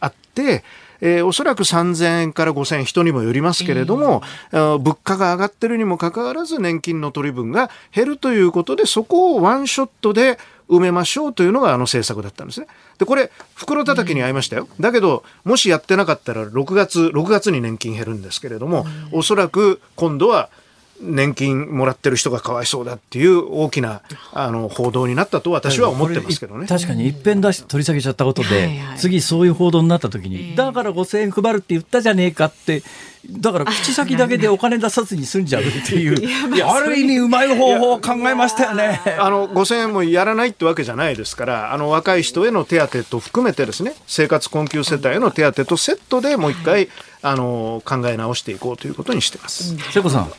[0.00, 0.62] あって、
[1.00, 4.22] えー、おそらく3000円から5000円人にもよりますけれども、
[4.52, 10.38] えー、物価が上がってるにもかかわらず年金の取り分が減るということでそこをワンショットで
[10.68, 12.66] 埋めましょうというのがあの政策だったんですね。
[12.98, 14.68] で、これ、袋叩きに合いましたよ。
[14.80, 20.48] だけど、もしやってなかったら6月、6月に年金減るんですけれども、おそらく今度は
[21.00, 26.66] 年金もらってる人がかわいそうだっていう大きなあの報道になったと私は思ってますけどね。
[26.66, 32.82] 確かに一遍出し取り下げちゃったことで、はいはい、次そういう報道になった時に、だから5000円配るって言ったじゃねえかって
[33.30, 39.00] だから口先だけでお金出さずに済んじゃうっていうある意味うまい方法を考えましたよね。
[39.18, 46.88] あの5000円もやらないってわけじゃないですからあの若い人への手当と含めてですね生活困窮世帯への手当とセットでもう一回
[47.22, 49.76] あの考え直していこうということにしてます。
[49.92, 50.32] 瀬古さん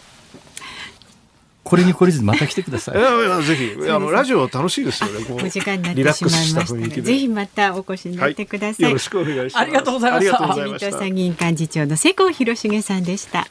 [1.66, 2.95] これに懲りずまた来てください。
[3.01, 5.26] いやいやぜひあのラジオ楽しいですよね。
[5.32, 8.84] お時間になってしまいましたぜひまたお越しになってください。
[8.84, 9.63] はい、よろしくお願いします。
[9.63, 10.47] ありがとうございました。
[10.47, 13.47] 自民党参議院幹事長の世耕弘成さんでした。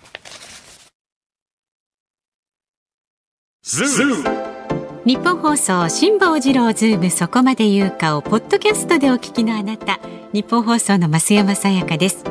[5.04, 9.98] 日本放送辛坊治郎ズームそこまで言うかをポッドキャストでお聞きのあなた
[10.32, 12.24] ニッポン放送の増山さやかです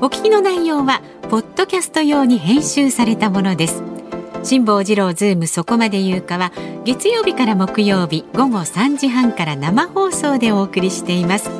[0.00, 3.82] お聞きの内容はポッドキャスト用に編集されたものです
[4.44, 6.52] 辛坊治郎ズームそこまで言うかは
[6.84, 11.50] 月曜日から木曜日午後3時半から生放送でお送りしています。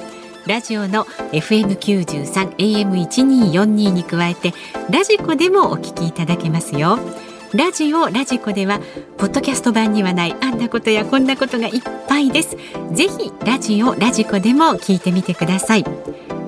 [0.47, 4.53] ラジオの FM93 AM1242 に加えて
[4.91, 6.99] ラジコでもお聞きいただけますよ。
[7.55, 8.81] ラジオラジコでは
[9.17, 12.59] ポッドキャスト版にはないあんなことやこんなことがいっぱいです。
[12.93, 15.85] ぜひラジオラジコでも聞いてみてください。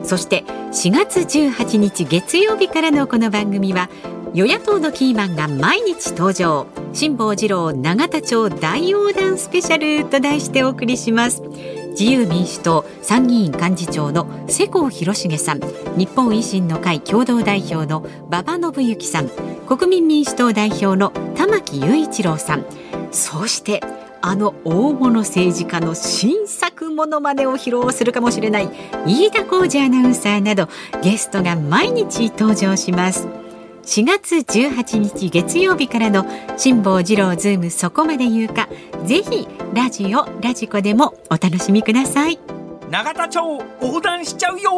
[0.03, 3.89] そして4月18日月曜日からのこの番組は
[4.37, 6.67] 与野党のキーマンが毎日登場。
[6.93, 11.41] 辛坊治郎永田町大横断スペシャルと題してお送りします。
[11.93, 15.61] 自由民主党参議院幹事長の世耕弘成さん
[15.97, 19.31] 日本維新の会共同代表の馬場信之さん。
[19.67, 22.67] 国民民主党代表の玉木雄一郎さん。
[23.13, 23.83] そして
[24.21, 28.69] あの大物政治家の新作ものまねを披露するかもしれない
[29.07, 30.69] 飯田浩二アナウンサーなど
[31.03, 33.46] ゲストが毎日登場します。
[33.87, 36.27] 4月18日月曜日からの
[36.59, 38.69] 辛坊治郎ズームそこまで言うか
[39.05, 42.41] ぜひラジオラジコでもお楽しみください。
[42.91, 43.41] 永田町
[43.81, 44.71] 横断しちゃうよ。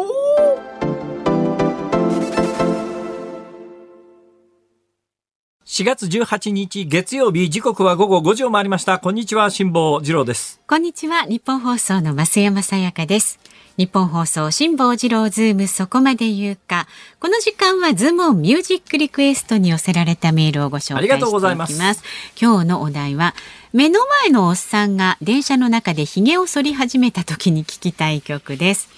[5.64, 8.98] 4月18日月曜日時刻は午後5時を回りました。
[8.98, 10.60] こんにちは辛坊治郎です。
[10.66, 13.38] こんにちはニッポン放送の増山さやかです
[13.78, 16.88] ニッポン放送辛坊治郎ズームそこまで言うか。
[17.20, 22.02] この時間はズームオンミュージックリクエストに寄せられたメールをご紹介していきます。
[22.40, 23.36] 今日のお題は
[23.72, 28.88] 目の前のおっさんが電車の中で髭を剃り始めた時に聞きたい曲です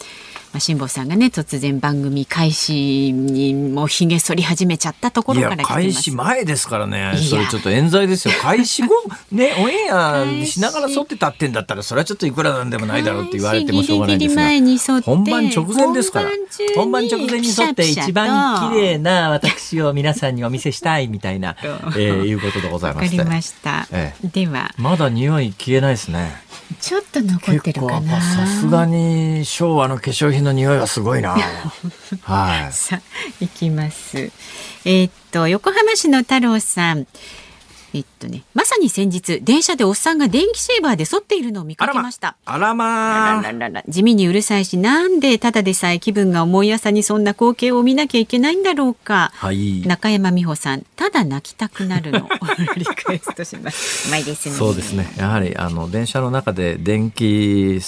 [0.52, 7.14] まあ、辛坊さんがね突然番組開始にもひげ剃り始めちゃったところから開始前ですからね。
[7.16, 8.34] それちょっと冤罪ですよ。
[8.40, 8.94] 開始後
[9.30, 16.30] ねオンエアしながら剃ってたってんだったらそれはちょっといくらなんでもないだろうって言われてもしょうがないですが本番直前ですから。
[16.74, 19.30] 本番直前に剃って一番綺麗な。
[19.30, 23.04] 私を皆さんにお見せしたいみたいな、えー、いうことでございます。
[23.04, 24.72] わかりました、ええ、では。
[24.76, 26.49] まだ匂い消えないですね
[26.80, 31.36] ちょっと残ってるかなさすがに昭和の化粧品品の匂いはすごいな。
[32.22, 32.72] はい。
[32.72, 33.02] さあ、
[33.40, 34.18] 行きます。
[34.18, 37.06] えー、っと、横浜市の太郎さん。
[37.92, 42.36] えっとね、まさに先日電車でおっさんが電気シェーバーで剃っているのを見かけました。
[42.44, 43.42] あらま
[43.88, 49.32] 地味にうるさいし、なんでただでさえ気分が重い朝にそんな光景を見なきゃいけないんだろうか。
[49.34, 52.28] はい、中山美穂さん、ただ泣きたくなるの
[52.76, 54.08] リクエストします。
[54.08, 54.54] うまいですね。
[54.54, 55.12] そうですね。
[55.16, 57.80] やはりあの電車の中で電気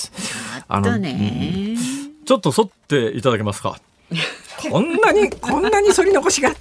[0.68, 1.76] あのね。
[2.24, 3.78] ちょっと剃っていただけますか。
[4.70, 6.52] こんなに、こんなに反り残しが。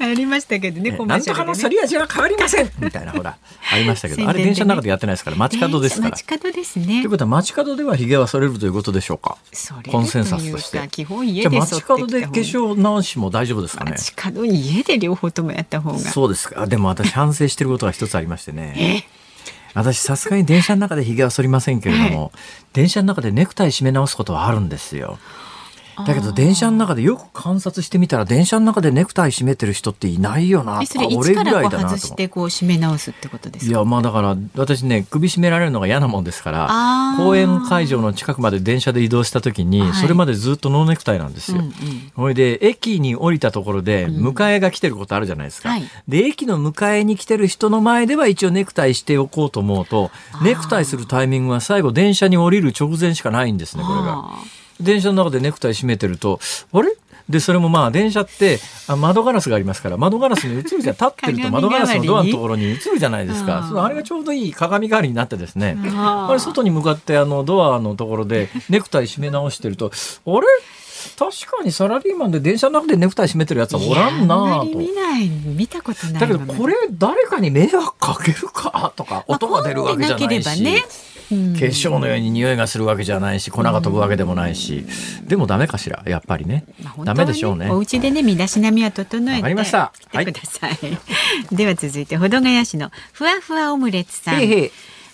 [0.00, 3.36] ありましたけどね、ねなんとかの反り味は変わりません みたいなほら
[3.72, 6.10] ありましたけど、ね、あれ電車の中でやってないですから街角ですから。
[6.10, 6.86] 街角ですね。
[6.86, 9.36] ということは街角では髭は剃れるということでしょうか。
[9.90, 10.80] コンセンサスとして。
[10.90, 13.92] 基本家で街角で化粧直しも大丈夫ですかね？
[13.92, 15.98] 街角家で両方ともやった方が。
[15.98, 16.66] そうですか。
[16.66, 19.06] でも私反省してることが一つありましてね。
[19.74, 22.30] 私さすがに電車の中で髭は剃りませんけれども、はい、
[22.72, 25.18] 電車の中でネクタイ締め直すことはあるんですよ。
[26.06, 30.84] だけど電車の中でよく観察してみたら電車の中でネクタイ締めてる人っていないよな。
[30.86, 41.62] それ俺ぐらいだなとしてこう締め直すってことですいやまあだから私ね首絞められるのが嫌なもんですから公演会場の近くまで電車で移動した時に、はい、それまでずっとノーネクタイなんですよ。
[42.14, 45.70] ほ、うん、いで駅に降りたところで迎えが来てることあるじゃないですか。
[45.70, 50.10] うんはい、で駅の迎えに来てる人の前では一応ネクタイしておこうと思うと
[50.42, 54.59] ネクタイするタイミングは最後電車に降りる直前しかないんですねこれが。
[54.80, 56.40] 電車の中でネクタイ締めてると、
[56.72, 56.92] あれ？
[57.28, 58.58] で、それもまあ、電車って
[58.88, 60.94] あ窓ガラスがありますから、窓ガラスに映るじゃん。
[60.94, 63.70] 立ってると窓ガラスのドアのところに映るじゃないですか。
[63.84, 65.76] あれがちょうどいい鏡代わりになってですね。
[65.94, 69.92] あれ、外に向かってあのドアのところでネクタイ締め直してると、
[70.26, 70.46] あれ？
[71.18, 74.64] 確かにサラリーマンで電車の中でネクタイ締めてるやつはおらんなと。
[74.76, 78.92] 見ない見たことないだけどこれ誰かに迷惑かけるか？
[78.96, 80.62] とか音が出るわけじゃないし。
[80.62, 80.82] ね、
[81.30, 84.84] 化粧のように匂いがするわけじゃないし粉が飛ぶわけでもないし、
[85.24, 87.70] でもダメかしらやっぱりね,、まあ、ダメでしょうね。
[87.70, 89.92] お家でね身だしなみは整えてりました。
[90.10, 90.98] 来てください、はい、
[91.54, 94.34] では続いて保土ヶ谷市のふわふわオムレツさん。
[94.40, 94.70] へーへー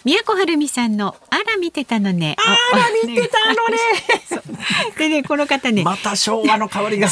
[0.07, 2.37] 宮古はるみさんのあら見てたのね。
[2.39, 3.79] あら見てたのね。
[4.97, 5.83] でねこの方ね。
[5.83, 7.09] また昭和の香りが。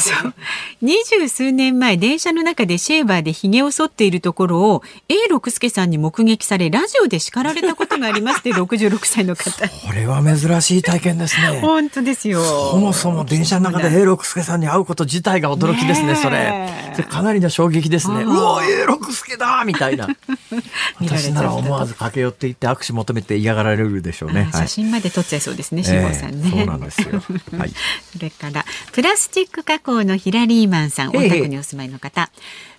[0.81, 9.67] 二十数年前電車の中でシェーバーで髭を剃っているところを A 六輔さんに目撃されラジオで叱られたことがありますって 六十六歳の方。
[9.67, 11.59] これは珍しい体験ですね。
[11.59, 12.41] 本当ですよ。
[12.71, 16.15] そもそも電車の中で A 六輔さんに会うこと自体が驚きですね。
[16.15, 16.69] それ。
[17.09, 18.23] かなりの衝撃ですね。
[18.23, 20.07] うわ A 六輔だみたいな。
[21.01, 24.49] 私なら思わず駆け寄っていって握手求めて嫌がられるでしょうね。
[24.51, 26.49] 写真まで撮っちゃいそうですね、志、は、さんね。
[26.49, 27.21] そうなんですよ。
[27.57, 27.71] はい。
[28.13, 32.29] それからプラスチック加工のヒラリーマンさん、大田区にお住まいの方、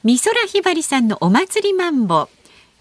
[0.05, 2.29] 美空ひばりさんのお祭りマンボ。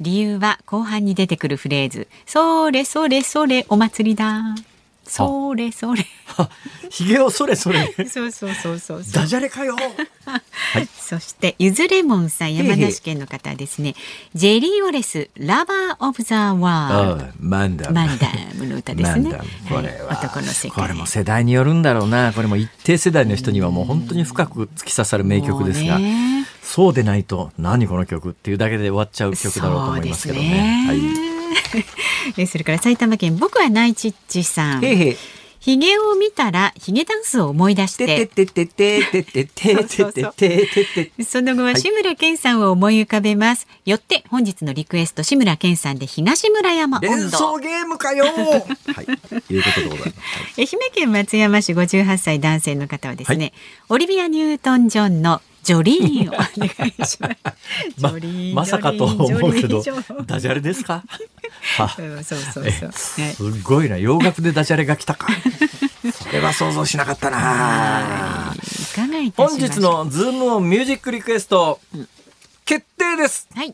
[0.02, 4.56] 理由は後半に出てくるフレーズ、それそれそれお祭りだ。
[5.08, 6.06] それそれ。
[6.90, 7.94] ひげをそれそれ。
[8.10, 9.76] そうそうそうそうダジャレかよ。
[10.26, 10.88] はい。
[10.98, 13.96] そしてゆずレモンさん山梨県の方ですね。
[14.34, 17.20] ジェリー・オレスラバー・オブ・ザ・ワール。
[17.22, 17.94] ドマンダム。
[17.94, 19.32] マンダムの歌ですね。
[19.70, 20.18] これは、はい。
[20.26, 20.84] 男の世界。
[20.84, 22.34] これも世代によるんだろうな。
[22.34, 26.00] これも一定世代の人にはもう本当に深く突き刺さる名曲ですが、
[26.64, 30.88] そうでないと何この曲っていうだけで終わっちゃう曲だろうと思いますけどね。
[30.90, 31.36] そうですね
[32.38, 34.86] えそれから埼玉県僕はナイチッチさん。
[34.86, 35.18] へへ
[35.66, 38.30] ヒゲを見たらヒゲダンスを思い出して。
[41.24, 43.66] その後は志村けんさんを思い浮かべます。
[43.68, 48.26] はい、よって本日のリクエスト志村けんさんで東村山連想ゲームかよ。
[48.26, 48.36] はい。
[48.36, 50.14] いうことでございます。
[50.60, 53.54] 愛媛県松山市58歳男性の方はですね、はい、
[53.90, 57.36] オリビアニュートンジョンのジョリーンをお願いします。
[58.00, 58.12] ま
[58.54, 59.84] まさかと思うけど
[60.26, 61.04] ダジャレですか？
[61.98, 62.90] そうそうえそう。
[63.18, 63.98] ねすごいな。
[63.98, 65.28] 洋楽でダジャレが来たか。
[66.14, 68.54] それは想像しなかったな。
[69.36, 71.80] 本日のズームオンミュージックリクエスト
[72.64, 73.48] 決定です。
[73.56, 73.74] はい。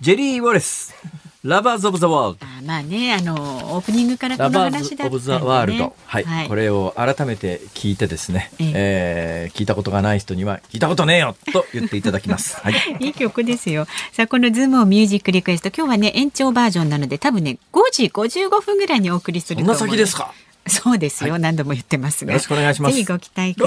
[0.00, 0.94] ジェリー・ウォレス
[1.42, 3.34] Lovers of the World あまあね、あの
[3.74, 6.24] オープニングからこの Lovers 話だったんで、ね、オブ・ザ・ワールド、はい。
[6.24, 8.72] はい、これを改めて聞いてですね、ええ。
[8.74, 12.56] えー聞いたことがない人には聞いたことねえよと言っていただきます。
[12.62, 13.86] はい、いい曲ですよ。
[14.12, 20.32] さあ、このズームをミュージックリクエスト、今日はね、延長バージョンなので、多分ね、5時55分ぐらいにお送りするそんなと思う先ですか？
[20.66, 22.32] そうですよ、何度も言ってますが。
[22.32, 22.94] よろしくお願いします。
[22.94, 23.60] ぜひご期待く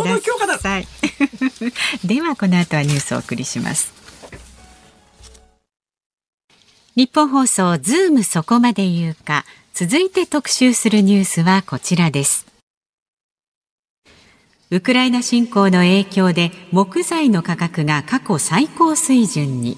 [0.47, 0.87] ださい。
[2.05, 4.02] では、この後はニュースをお送りします。
[6.95, 9.45] 日本放送ズームそこまで言うか。
[9.73, 12.45] 続いて特集するニュースはこちらです。
[14.69, 19.75] ウクライナ侵攻の影響で木材の価格が過去最高水準に。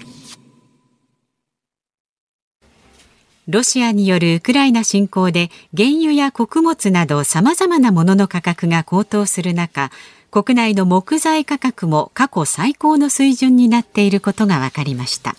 [3.48, 9.90] ロシアによるウクライナ侵攻で原油や穀物など様々なものの価格が高騰する中、
[10.30, 15.34] 国内の木材価格も過去最高の水準になっていることが分かりました。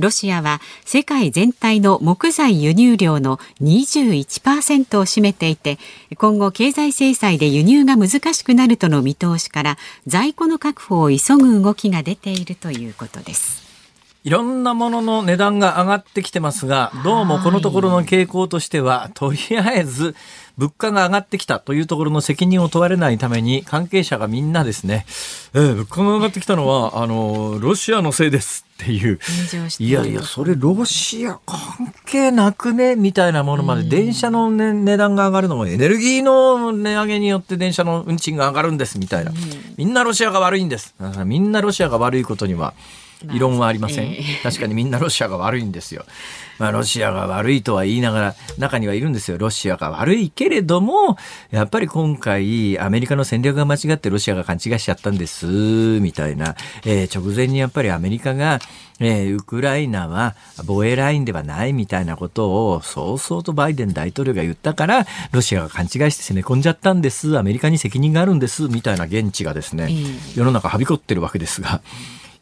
[0.00, 5.78] ロシアは世界全体の木材輸入量の21%を占めていて、
[6.16, 13.69] 今後経済制裁で輸入が難しくなるとの見通しから在庫の確保を急ぐ動きが出ているということです。
[14.22, 20.14] いろんなものの値段が上がってきてますが、どうもこのところの傾向としては、とりあえず
[20.58, 25.06] 物価が上がってきたというところの責任を問われないために、関係者がみんなですね、
[25.54, 29.18] えー物価が上がってきたのは、あの、ロシアのせいですっていう。
[29.78, 32.96] いやいや、それロシア関係なくね？
[32.96, 39.32] みたいなものまで、電車の、ね、値段が上がるのもエネルギーの値上げによって電車の運賃が上がるんですみたいな。
[39.78, 40.94] みんなロシアが悪いんです。
[41.24, 42.74] みんなロシアが悪いことには、
[43.32, 46.04] 異論はありません、ええ確かにみんなロシアが悪いんですよ。
[46.60, 49.38] まあ、ロシアが悪いとは言いながら、中にはいるんですよ。
[49.38, 51.16] ロシアが悪いけれども、
[51.50, 56.54] やっぱり今回、アメリカの戦略が間違ってロシアが勘違いしちゃったんです、みたいな。
[56.84, 58.60] えー直前にやっぱりアメリカが、
[59.00, 69.88] えーウクライナは防衛ラインではないみたいなことを、そうそうとバイデン大統領が言ったから、ロシアが勘違いして攻め込んじゃったんです、アメリカに責任があるんです、みたいな現地がですね、
[70.34, 71.80] 世の中はびこってるわけですが、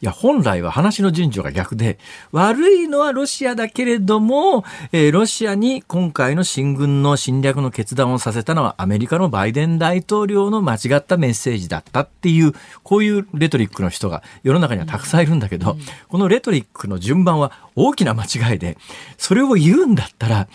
[0.00, 1.98] いや、本来は話の順序が逆で、
[2.30, 12.52] 悪いのはロシアだけれども、えーロシアに今回の進軍の侵略の決断をさせたのはアメリカのバイデン大統領の間違ったメッセージだったっていう、
[12.84, 15.76] こういうレトリックの人が世の中にはたくさんいるんだけど、
[16.08, 18.78] このレトリックの順番は大きな間違いで、
[19.16, 20.48] それを言うんだったら、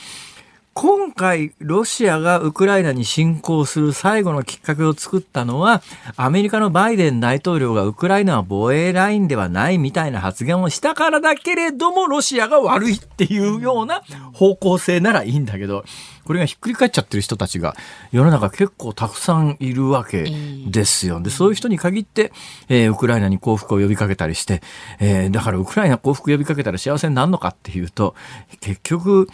[0.74, 5.84] 今回、ロシアがウクライナに侵攻する最後のきっかけを作ったのは、
[6.15, 14.01] アメリカのバイデン大統領がウクライナは防衛ラインではないみたいな発言をしたからだけれども、ロシアが悪いっていうような
[14.34, 15.86] 方向性ならいいんだけど、
[16.26, 17.76] これがひっくり返っちゃってる人たちが
[18.11, 20.26] 世の中結構たくさんいるわけ
[20.67, 21.21] ですよ。
[21.21, 22.32] で、そういう人に限って、
[22.69, 24.63] えーウクライナに降伏を呼びかけたりして、
[24.99, 28.15] えーだからウクライナ降伏呼びかけたら幸せになるのかっていうと、
[28.59, 29.28] 結局、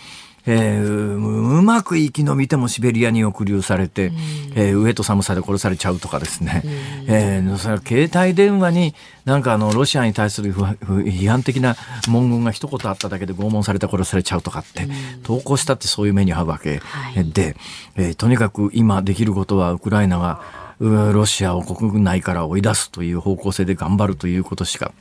[0.52, 4.12] えーううまく生き延びてもシベリアに抑留されて、
[4.56, 6.64] えー飢えと寒さで殺されちゃうとかですね、
[7.08, 8.96] えーそれは携帯電話に
[9.26, 11.76] なんかあのロシアに対する批判的な
[12.10, 14.88] 文言が一言あっただけで拷問されて殺されちゃうとかって、
[15.24, 17.32] 投稿したってそういう目に遭うわけはい。
[17.32, 17.56] で、
[17.96, 20.42] えーとにかく今できることはウクライナが
[20.80, 24.94] うロシアを国内から追い出すという方向性で頑張るということしか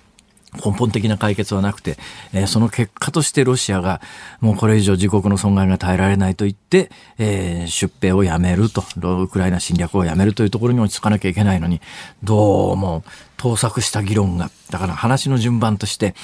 [0.65, 1.97] 根本的な解決はなくて、
[2.33, 4.01] えーその結果としてロシアが
[4.41, 11.81] もうこれ以上自国の損害が耐えられないと言って、えー出兵をやめると、ロウクライナ侵略をやめるというところに落ち着かなきゃいけないのに、
[12.23, 13.05] どうも
[13.37, 16.15] 盗作した議論が、だから話の順番として、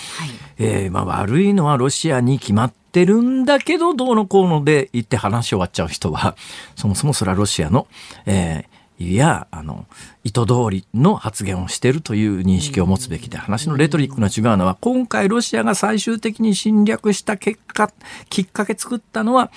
[0.58, 6.36] えーまあ悪いのはロシアに決まってるんだけど、どうのこうので言って話終わっちゃう人は、
[6.76, 7.86] そもそもそれはロシアの、
[8.26, 9.86] えーいいや、あの、
[10.22, 17.90] 意図通りの発言をしているという認識を持つべきで、話のレトリックの違うのは、今回ロシアが最終的に侵略した結果、
[18.30, 19.50] きっかけ作ったのは、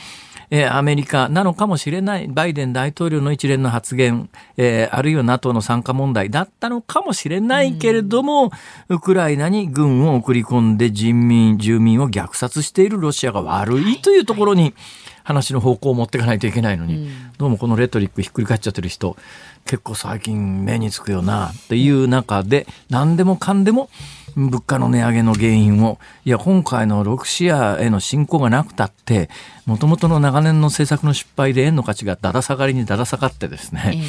[0.49, 8.51] えー、アメリカなのかもしれない、バイデン大統領の一連の発言、えー、あるいは NATO の参加問題だったのかもしれないけれども、
[8.89, 14.73] ウクライナに軍を送り込んで人民、住民を虐殺しているロシアが悪いというところに、
[15.27, 19.17] 話の方向を持っていかないといけないのに、どうもこのレトリックひっくり返っちゃってる人、
[19.65, 23.89] 結構最近目につくよな、っていう中で、何でもかんでも、
[24.37, 29.29] 物価の値上げの原因を、いや、今回のロシアへの侵攻がなくたって、
[29.65, 34.01] もともとの長年の政策の失敗で円の価値がだだ下がりにだだ下がってですね、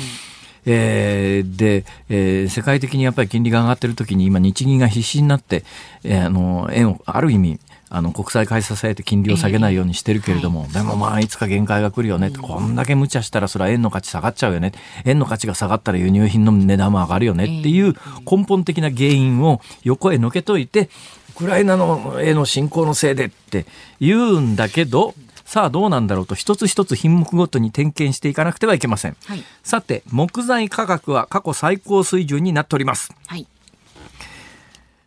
[0.66, 5.64] えー、で、えー、世界的にやっぱり金利が上がってる時に今日銀が必死になって、
[6.04, 7.58] えー、あの円をある意味
[7.91, 14.72] あの国債買い支えて金利を下げないようにしてるけれども、えーはい、でもまあいつか限界が来るよね、うん、こんだけ無茶したらそれは円の価値下がっちゃうよね。
[15.05, 17.95] 円の価値が下がったら輸入品の値段も上がるよねっていう
[18.30, 20.91] 根本的な原因を横へのけといて
[21.30, 23.64] ウクライナのへの侵攻のせいでって
[24.01, 25.14] 言うんだけど
[25.45, 33.47] さあどうなんだろうと一つ一つ品目ごとに点検していかなくてはいけません、はい、さて木材価格は過去最高水準になっております、はい、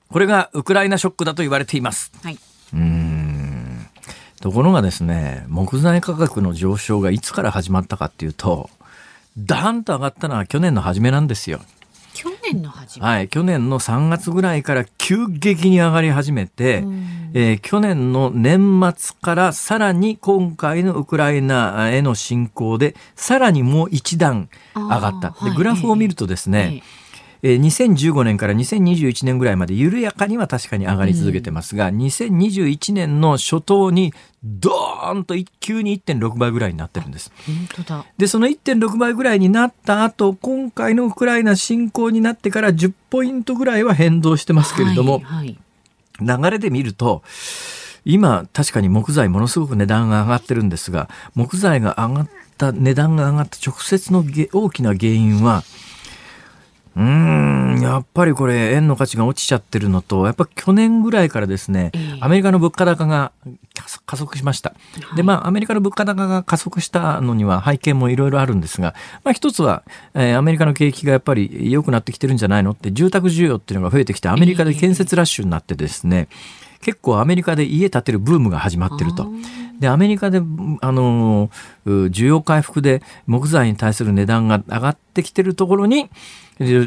[0.10, 2.40] これがウクライナショックだと言われています、はい
[2.74, 3.88] うん。
[4.41, 8.69] ところがですね木材価格の上昇がいつから始まったかっていうと
[9.38, 11.61] ダーンと上がったのは去年の初めなんですよ。
[12.13, 13.05] 去年の初め？
[13.05, 13.30] はい。
[13.30, 16.84] 去年の3月ぐらいから急激に上がり始めて、
[17.34, 25.34] えー、去年の年末からさらに今回のウクライナへの侵攻でさらにもう一段上がった。
[25.45, 26.80] でグラフを見るとですね、えーえ。
[26.80, 27.01] ー
[27.44, 34.14] えー、2015年から2021年ぐらいまで緩やかには確かに上がり続けてますが、うん、2021年の初頭に
[34.44, 37.32] ドーンと急に1.6倍ぐらいになってるんです。
[38.18, 45.58] で、その1.6倍ぐらいになった後、今回のウクライナ侵攻になってから10ポイントぐらいは変動してますけれども、はい
[46.20, 47.24] はい、流れで見ると、
[48.06, 54.24] 今確かに木材ものすごく値段が上がってるんですが木材が上がった値段が上がった直接の
[54.54, 55.64] 大きな原因は
[56.94, 63.32] うん、やっぱりこれ、円の価値が落ちちゃってるのと、やっぱ去年ぐらいからですね、アメリカの物価高が
[64.06, 64.74] 加速しました。
[65.16, 69.84] で、まあ、アメリカの物価高が加速したのには背景もいろいろあるんですが、まあ、一つは、
[70.14, 72.72] えー、アメリカの景気がやっぱり良くなってきてるんじゃないの？
[72.72, 76.28] って、住宅需要っていうのが増えてきて、アメリカで建設ラッシュになってですね、
[76.82, 79.32] 結構アメリカで家建てるブームが始まってると。
[79.80, 80.42] で、アメリカで、
[80.82, 81.50] あの、
[81.86, 86.10] 需要回復で木材に対する値段が上がってきてるところに、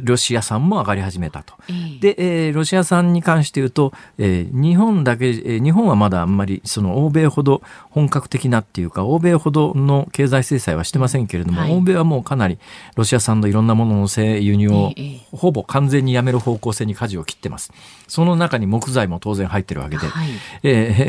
[0.03, 1.55] ロシア産も上がり始めたと。
[2.01, 2.15] で、
[2.47, 12.59] えー、ロシア産に関して言うと、えー、日本だけ、えー、日本はまだあんまりその欧米ほど本格的なっていうか、欧米ほどの経済制裁はしてませんけれども、はい、欧米はもうかなり
[12.95, 14.93] ロシア産のいろんなものの輸入を
[15.33, 17.73] ほぼ完全にやめる方向性に舵を切ってます。
[18.07, 20.07] その中に木材も当然入ってるわけで。
[20.07, 20.29] はい、
[20.63, 21.09] え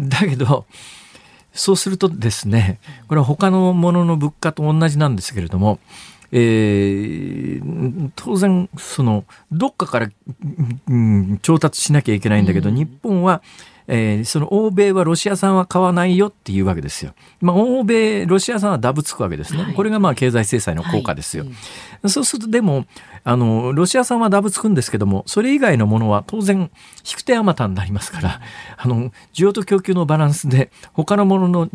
[0.00, 0.64] ー、だけど、
[1.56, 2.78] そうするとですね、
[3.08, 5.80] これは他のものの物価と同じなんですけれども、
[6.32, 10.10] えー、当然そのどっかから、
[10.88, 13.42] うん、調達しなきゃいけないんだけど、うん、日本は
[13.88, 17.14] えー、その欧米はロシア産は買わないよっていうわけですよ。
[17.40, 19.62] まあ、欧米、ロシア産はダブつくわけですね。
[19.62, 21.44] はい、これがまあ経済制裁の効果ですよ。
[21.44, 21.52] はい
[22.02, 22.84] うん、そうするとでも、
[23.28, 26.70] あの、ロシア産はダブつくんですけども、それ以外のものは当然、
[27.04, 28.40] 引く手あまたになりますから、
[28.76, 31.68] あの、需要と供給のバランスで、他のものの、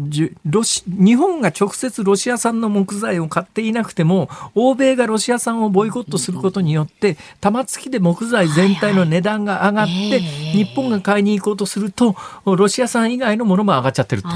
[0.45, 14.29] ロシ、日本が直接ロシア産の木材を買っていなくても、欧米がロシア産をボイコットすることによって、玉突きで木材全体の値段が上がって、日本が買いに行こうとすると、ロシア産以外のものも上がっちゃってると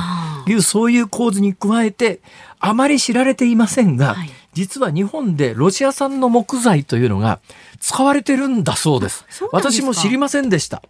[0.52, 2.20] いう、そういう構図に加えて、
[2.60, 7.40] あまり知られていませんが、はい実は日本でロシア産の木材というのが
[7.80, 9.26] 使われてるんだそうです。
[9.26, 10.82] です私も知りませんでした。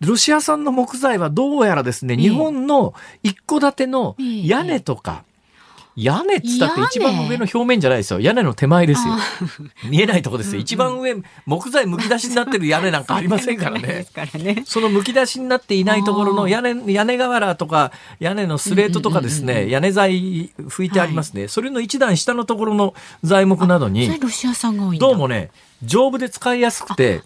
[0.00, 2.94] ロシア産の木材はどうやらですね、日本の
[3.24, 5.24] 一戸建ての屋根とか、
[5.96, 8.20] 屋根っつったって一番上の表面じゃないですよ。
[8.20, 9.14] 屋根の手前ですよ。
[9.88, 10.60] 見えないとこですよ。
[10.60, 11.14] 一番上、
[11.46, 14.06] 木材むき出しになってる屋根なんかありませんからね。
[14.66, 21.46] そのむき出しになっていないところの屋根、屋根瓦とか、屋根のスレートとかですね、屋根材拭いてありますね。
[21.48, 24.08] それの一段下のところの材木などに、
[24.98, 25.50] どうもね、
[25.82, 27.22] 丈夫で使いやすくて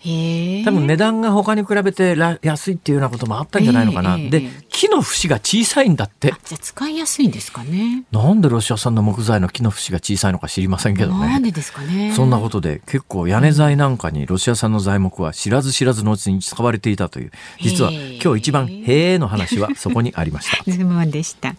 [0.64, 6.34] 多分値段が他に比べて安いっていうようなこともあったんじゃないのかな、で木の節が小さいんだって。
[6.44, 8.04] じゃ使いやすいんですかね。
[8.10, 11.26] なんでロシア産の木材の木の節が小さいのか知りませんけどね。
[11.28, 12.12] なんでですかね。
[12.14, 17.30] そんなことで結構屋根材なんかにロシア産の材木は知らず知らずのうちに使われていたという
[17.60, 20.62] 実は今日一番「へえ」の話はそこにありました。
[20.70, 21.54] ズームでした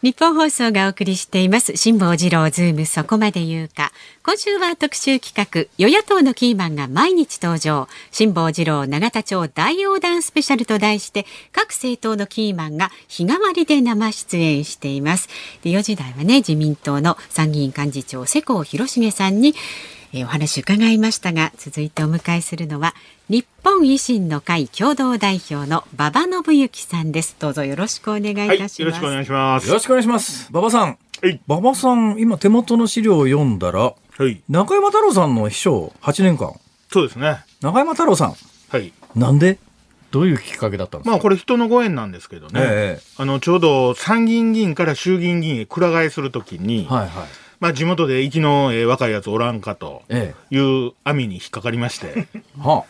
[0.00, 1.76] ニッポン放送がお送りしています。
[1.76, 3.90] 辛坊治郎ズームそこまで言うか。
[4.22, 7.88] 今週は特集企画与野党のキーマンが毎日登場。
[8.12, 15.28] 辛坊治郎永田町大横断スペシャルと題して各政党のキーマンが日替わりで生出演しています。
[15.64, 19.56] で4時台はね自民党の参議院幹事長世耕弘成さんに
[20.12, 22.94] えー、お話伺いましたが続いてお迎えするのは
[23.28, 27.36] 日本維新の会共同代表の馬場信之さんです。
[27.38, 29.68] どうぞよろしくお願いいたします、はい、よろしくお願いします。
[29.68, 30.48] よろしくお願いします。
[30.50, 30.98] 馬場さん。
[31.22, 31.40] はい。
[31.46, 33.94] 馬場さん今手元の資料を読んだらは
[34.28, 34.42] い。
[34.48, 36.52] 中山太郎さんの秘書8年間。
[36.90, 37.44] そうですね。
[37.60, 38.34] 中山太郎さん。
[38.70, 38.92] はい。
[39.14, 39.58] なんで？
[40.10, 41.10] どういうきっかけだったんですか？
[41.10, 43.02] まあこれ人のご縁なんですけどね、ええ。
[43.18, 47.10] あのちょうど参議院議員から衆議院議員へくら替えするときに、はいはい
[47.60, 52.28] まあ地元で生きの、えー若いやつおらんかとえいう網に引っかかりまして。
[52.34, 52.84] え は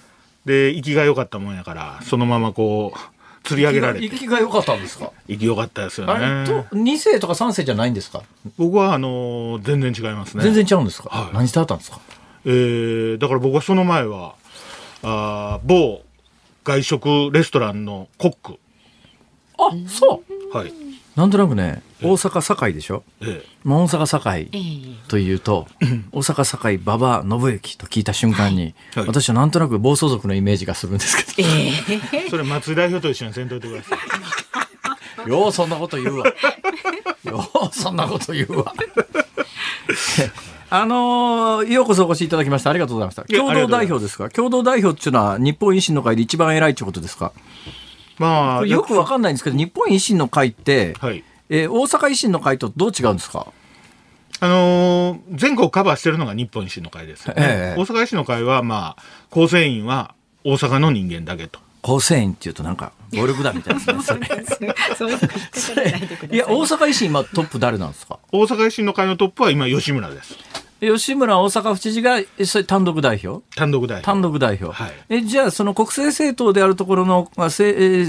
[0.44, 2.98] で生きが良かったもんやからそのままこう
[3.46, 4.06] 釣り上げられて。
[4.06, 5.10] 息が良かったんですか？
[5.28, 8.22] 生き良かったですよあれとね2世とか3世じゃないんですか、
[8.56, 10.44] 僕はあのー全然違いますね。
[10.44, 11.34] 全然違うんですか、はい。
[11.34, 12.00] 何してあったんですか？
[12.46, 14.34] えーだから僕はその前は
[15.02, 16.02] あー某
[16.64, 18.58] 外食レストランのコック。
[19.58, 20.22] あそ
[20.52, 20.56] う。
[20.56, 20.72] はい
[21.18, 23.02] なんとなくね大阪堺でしょ？
[23.22, 24.60] えまあ大阪堺ええ。
[25.08, 25.66] というと、
[26.12, 29.06] 大阪堺馬場信之と聞いた瞬間に、はい。
[29.08, 31.72] 私はなんとなく暴走族のイメージがするんですけえ
[32.30, 33.98] それ松井代表と一緒にせんといてください
[35.26, 36.26] ど、 ようそんなこと言うわ。
[37.24, 38.72] ようそんなこと言うわ。
[40.70, 43.24] あのーようこそお越しいただきましてありがとうございました。
[43.24, 44.28] 共同代表ですか？
[44.30, 47.32] 共同代表っていうのは日本維新の会で一番偉いってことですか？
[48.18, 51.22] まあよくわかんないんですけど、日本維新の会って、はい。
[51.50, 53.46] えー大阪維新の会とどう違うんですか？
[54.40, 60.14] あのー全国カバーしてるのが日本維新の会ですよね、ええ大阪維新の会はまあ構成員は
[60.44, 61.58] 大阪の人間だけと。
[61.80, 63.98] 構成員っていうとなんか暴力団みたいですね。
[65.52, 65.88] それ
[66.30, 68.18] いいや、大阪維新今トップ誰なんですか？
[68.32, 70.36] 大阪維新の会のトップは今吉村です
[70.80, 72.20] 吉村大阪府知事が
[72.66, 73.42] 単独代表？
[73.56, 74.04] 単独代表。
[74.04, 74.92] 単独代表、はい。
[75.08, 78.06] えじゃあその国政政党であるところの、まあせえ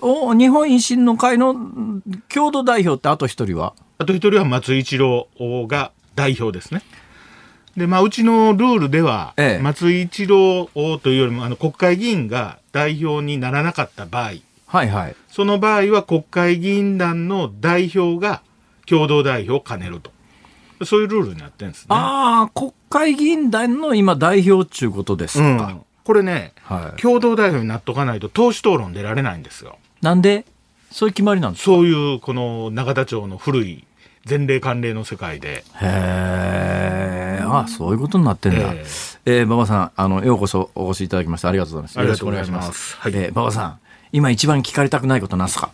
[0.00, 3.74] お日本維新の会のうん共同代表ってあと一人は？
[3.98, 5.28] あと一人は松井一郎
[5.68, 6.82] が代表ですね。
[7.76, 9.62] で、まあ、うちのルールでは、ええ。
[9.62, 10.68] 松井一郎
[10.98, 14.32] というよりも、あの、国会議員が代表にならなかった場合、
[14.66, 15.16] はいはい。
[15.28, 18.42] その場合は国会議員団の代表が
[18.86, 20.10] 共同代表を兼ねると。
[20.84, 21.86] そういうルールになってるんですね。
[21.90, 25.80] ああ国会議員団の今代表っちゅうことですか、うん。
[26.04, 29.78] これね、はい、共同代表になっとかないと党首討論出られないんですよ。
[30.02, 30.44] なんで？
[30.90, 31.66] そういう決まりなんですか？
[31.66, 33.84] そういう、この永田町の古い
[34.28, 35.64] 前例慣例の世界で。
[35.80, 38.84] へえあそういうことになってんだ、え
[39.24, 39.30] え。
[39.42, 41.98] ー馬場さんあのようこそお越しいただきましてありがとうございます。
[41.98, 42.90] よろしくお願いします。
[42.90, 43.12] すはい。
[43.14, 43.78] えー馬場さん
[44.12, 45.70] 今一番聞かれたくないことなんですか？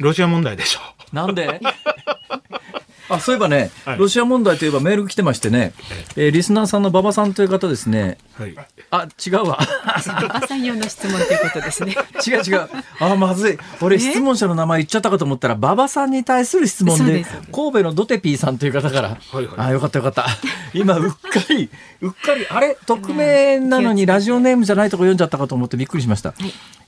[0.00, 0.80] ロシア問題でしょ。
[1.12, 1.60] なんで？
[3.08, 3.98] あそういえばね、はい。
[3.98, 5.72] ロシア問題といえばメール来てましてね、
[6.16, 8.42] えーリスナーさんの馬場さんという方ですね、う。
[8.42, 8.54] はい。
[8.90, 9.58] あ違うわ、
[10.20, 11.94] 馬場さん用の質問ということですね。
[12.26, 12.68] 違う違う、
[13.00, 19.46] あまずい、俺、え質問者の名前言っちゃったかと思ったら、馬場さんに対する質問でそうです、神戸のドテピーさんという方から、はいはい。
[19.56, 20.26] あよかったよかった、
[20.74, 21.68] 今、うっかり、
[22.00, 26.34] うっかり、あれ、匿名なのにラジオネームじゃないとこ読んじゃったかと思ってびっくりしました。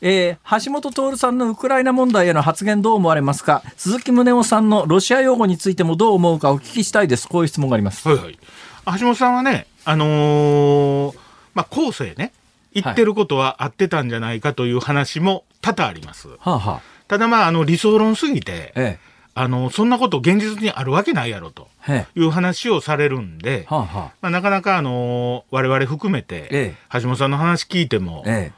[0.03, 3.63] えー橋本徹さんのウクライナ問題への発言どう思われますか？
[3.77, 7.29] 鈴木宗男さんのロシア用語についてもどう思うかお聞きしたいです。
[7.29, 8.09] こういう質問があります。
[8.09, 8.39] はいはい。
[8.99, 11.19] 橋本さんはね、あのー
[11.55, 12.33] まあ、後世ね、
[12.73, 16.29] 言ってることは合ってたんじゃないかという話も多々あります。
[16.29, 18.99] はあ、はあ、ただまあ、あの、理想論すぎて、え
[19.35, 28.53] あの、そんなこと現実にあるわけないやろとえ、えいう話をされるんで、え、はあ、はまあ、なかなかあのー我々含めて、え橋本さんの話聞いても、え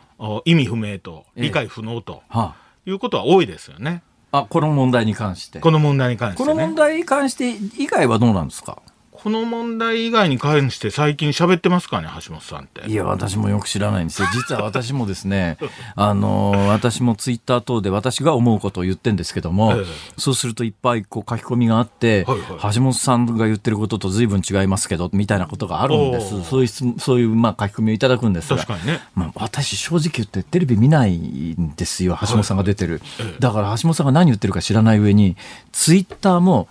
[0.44, 2.54] 意味不明と、ええ理解不能とあ、は
[2.86, 4.02] いうことは多いですよね。
[4.32, 4.38] あ。
[4.38, 5.60] あ、この問題に関して。
[5.60, 6.48] この問題に関してね。
[6.48, 7.50] この問題に関して
[7.80, 8.78] 以外はどうなんですか？
[9.22, 12.90] この問題以外に関して最近喋ってますかね、橋本さんって。
[12.90, 14.26] いや、私もよく知らないんですよ。
[14.34, 15.58] 実は私もですね、
[15.94, 19.84] あの、私もツイッター等で私が思うことを言ってんですけども、ええ
[20.18, 26.68] そうするといっぱいこう書き込みがあって、はいは橋本さんが言ってることと随分違いますけど、みたいなことがあるんですそういう
[26.98, 28.56] そういう、まあ、書き込みをいただくんですが。
[28.56, 29.00] 確かにね。
[29.14, 35.36] まあ、私正直言ってテレビ見ないんですよ橋本さんが出てる、ええだから橋本さんが何言ってるか知らない上に
[35.70, 36.66] ツイッターも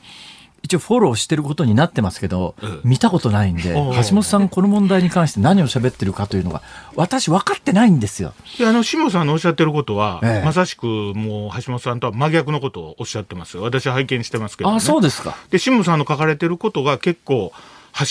[0.71, 6.61] 一応フォローしてることになってますけど、ええ見たことないんでお橋本さんこの問題に関して何を喋ってるかというのが
[6.95, 8.33] 私分かってないんですよ。
[8.57, 13.63] であの、下さんのおっしゃってることは、ええまさしくもう橋本さんとは真逆のことをおっしゃってますよ。
[13.63, 14.77] 私は拝見してますけど、ね。
[14.77, 15.35] あそうですか。
[15.49, 17.51] で、下さんの書かれてることが結構、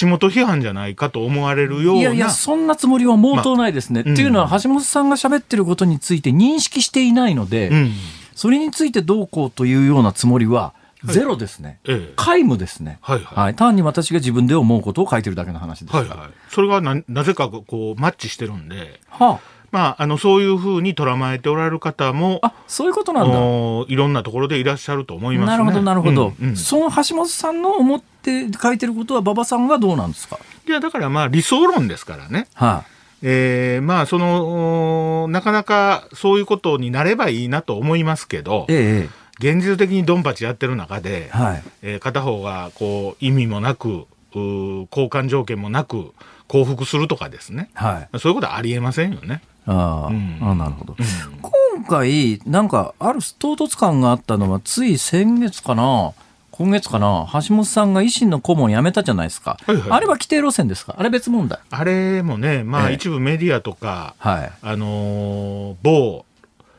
[0.00, 2.00] 橋本批判じゃないかと思われるような。
[2.00, 4.02] いやいや、そんなつもりは毛頭ないですね。
[4.04, 7.92] まっていうのは、橋本さんが喋ってることについて認識していないので、うん。
[8.34, 10.72] それについてどうこうというようなつもりは
[11.04, 11.80] ゼロですね。
[11.86, 12.98] ええ皆無ですね。
[13.00, 16.08] はいはい単に私が自分で思うことを書いてるだけの話ですから。
[16.08, 16.30] はいはい。
[16.48, 19.40] それがななぜかこうマッチしてるんで、は
[19.72, 23.38] まあ、あの、そういうふうに捉まえておられる方もあ、、あ、そういうことなんだ。
[23.38, 25.52] おいろんなところでいらっしゃると思いますね。
[25.52, 30.40] なるほど、なるほど、うんうんその橋本さんの思って書いてることは、馬場さんはどうなんですか？
[30.66, 32.48] いや、だからまあ理想論ですからね。
[32.54, 32.82] は
[33.22, 41.62] えーまあ、その、おなかなかそういうことになればいいなと思いますけどい。、ええ現実的にドンパチやってる中で、ええはい。
[41.82, 46.12] えー片方がこう意味もなく、交換条件もなく
[46.46, 47.70] 降伏するとかですね。
[47.74, 48.18] はい。
[48.18, 49.40] そういうことはありえませんよね。
[49.66, 50.96] ああ、うんあなるほど。
[51.42, 56.12] 今回、なんか、ある唐突感があったのは、つい先月かな、
[56.50, 59.58] 今月かな、橋本さんが維新の顧問辞めたじゃないですか。
[59.66, 60.94] はいはいあれは規定路線ですか？
[60.98, 61.58] あれ別問題。
[61.70, 64.52] あれもね、まあええ一部メディアとか、はい。
[64.62, 66.24] あのー某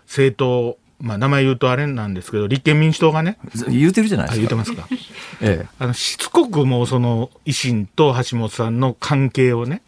[0.06, 3.38] 政党、まあ名前言うとあれなんですけど、立憲民主党がね、
[3.70, 4.48] 言うてるじゃないあですか。
[4.48, 4.88] 言ってますか。
[5.42, 9.82] ええあの、しつこくもうその維新と橋本さんの関係をね、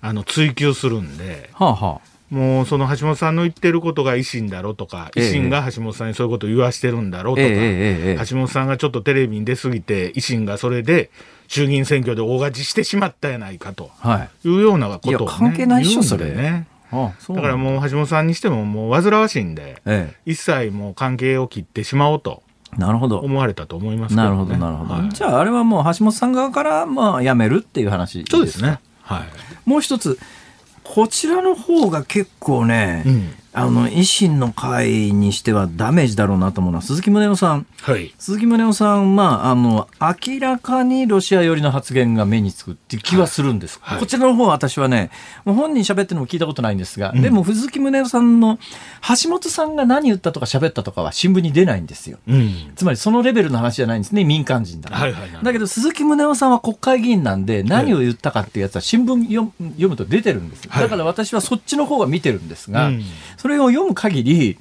[0.00, 2.00] あの、追求するんで、はあは
[2.30, 11.10] もうその橋本さんの言ってることが維新だろとか、ええ維新が橋本さんにそういうことを言わしてるんだろうとか、え橋本さんがちょっとテレビに出過ぎて、維新がそれで
[11.48, 13.90] 衆議院選挙で大勝ちしてしまったやないかと
[14.44, 14.48] い。
[14.48, 16.66] いうようなことを、ね、関係ないっしょそれでね。
[16.94, 17.58] だからう。
[17.58, 22.42] もう橋本さんにしてももう煩わしいんで、え一切もう関係を切ってしまおうと
[22.76, 22.80] え。
[22.80, 23.18] なるほど。
[23.18, 24.94] 思われたと思いますけど、ね、なるほど、なるほど。
[24.94, 28.80] はいじゃあ、あれはもう橋本さん側から、まあ、辞めるっていう話そうですね。
[29.02, 29.68] はい。
[29.68, 30.18] もう一つ、
[30.82, 37.66] こちらの方が結構ね、うんあの、維新の会にしてはダメージだろうなと思うのは、鈴木宗男さん。
[37.82, 38.12] はい。
[38.18, 43.78] 鈴木宗男さん、まあ、あの、明らかにロシア寄りの発言が目につくっていう気はするんです。
[43.80, 45.10] はいこちらの方は私はね、
[45.44, 48.58] もう本人喋ってるのも聞いたことないんですが、うんでも鈴木宗男さんの、
[49.22, 52.18] 橋本さんが何言ったとか喋ったとかは新聞に出ないんですよ。
[52.26, 52.72] うん。
[52.74, 55.00] つまりそのレベルの話じゃないんですね、民間人だから。
[55.02, 60.68] はいはいはいだけど鈴木宗男さんは国会議員なんで、何を言ったかっていうやつは新聞読む読むと出てるんです。
[60.68, 63.04] はいだから私はそっちの方が見てるんですが、うん
[63.44, 64.56] それを読む限り、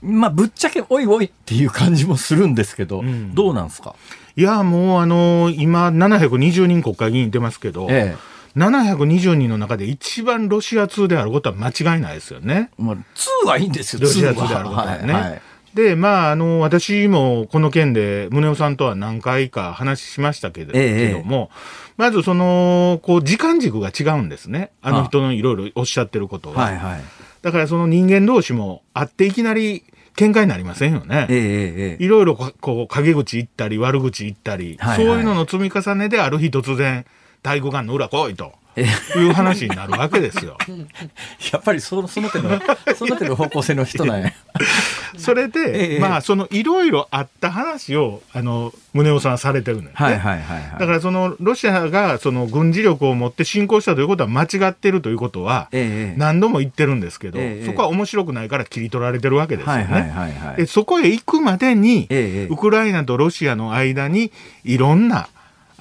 [0.00, 3.96] まあ、ぶっちゃけおいおいっていう感じもするんですけど、うんどうなんですか？
[4.36, 8.14] いや、もうあのー今、720人国会議員出ますけど、え
[8.56, 12.70] 720人の中で一番ロシア通であることは間違いないですよね。
[12.78, 12.82] え。
[12.82, 12.96] まあ、
[13.44, 15.12] 2はいいんですよ、ロシア2通であることはね。
[15.12, 15.42] はいはい
[15.72, 21.48] で、まあ、あの、私もこの件で、宗男さんとは何回か話しましたけど,、ええけども、
[21.96, 24.72] まずその、こう、時間軸が違うんですね。
[24.82, 26.56] あの人のいろいろおっしゃってることは。
[26.64, 27.00] はいはい。
[27.42, 29.84] だからその人間同士も会っていきなり
[30.16, 31.26] 喧嘩になりませんよね。
[31.30, 37.06] ええいろいろここう陰口言ったり悪口言ったり、はいはいそういうのの積み重ねである日突然
[37.42, 38.52] 体育館の裏来いと。
[38.54, 40.56] えいう話になるわけですよ。
[41.52, 42.60] やっぱりそのその手の、
[42.96, 44.32] その手の方向性の人なんや。
[45.18, 49.94] それで、ええまあそのいろいろあった話をあの宗男さんはされてるんですね。
[49.94, 50.78] はいはいはいはい。
[50.78, 55.68] だからそのロシアがその軍事力を持って侵攻したということは間違ってるということは
[56.16, 59.82] 何度も言ってるんですけど、ええそこは面白くないから切り取られてるわけですよね。
[59.82, 64.30] はいはいはいはいでそこへ行くまでに、ええウクライナとロシアの間に
[64.64, 65.28] いろんな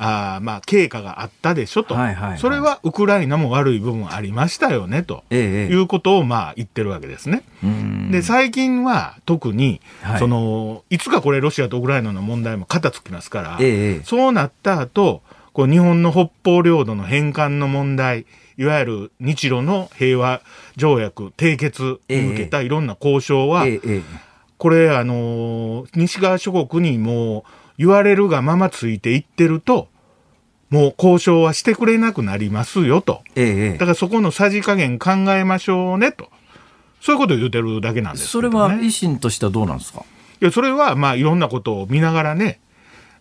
[0.02, 2.40] あーまあ経過があったでしょと、はいはいはい。
[2.40, 5.42] それはウクライナも悪い部分ありましたよねと、ええ。
[5.42, 7.44] ええいうことをまあ言ってるわけですね。
[7.64, 8.12] うん。
[8.12, 10.20] で最近は特に、はい。
[10.20, 15.22] そのいつかこれロシアとウクライナの問題も片付きますから、えそうなった後
[15.54, 18.26] こう日本の北方領土の返還の問題
[18.58, 20.42] いわゆる日露の平和
[20.76, 23.66] 条約締結に向けたいろんな交渉は、
[24.58, 27.44] これ、あのー西側諸国にもう
[27.80, 29.88] 言われるがままついていってると、
[30.70, 33.24] もう交渉はしてくれなくなりますよと。
[33.36, 36.30] ええええだからそこのさじ加減考えましょうねと。
[37.02, 38.42] そういうことを言ってるだけなんですけそ。
[38.42, 40.04] れは維新としてはどうなんですか？
[40.42, 42.60] いや、それはまあいろんなことを見ながらね、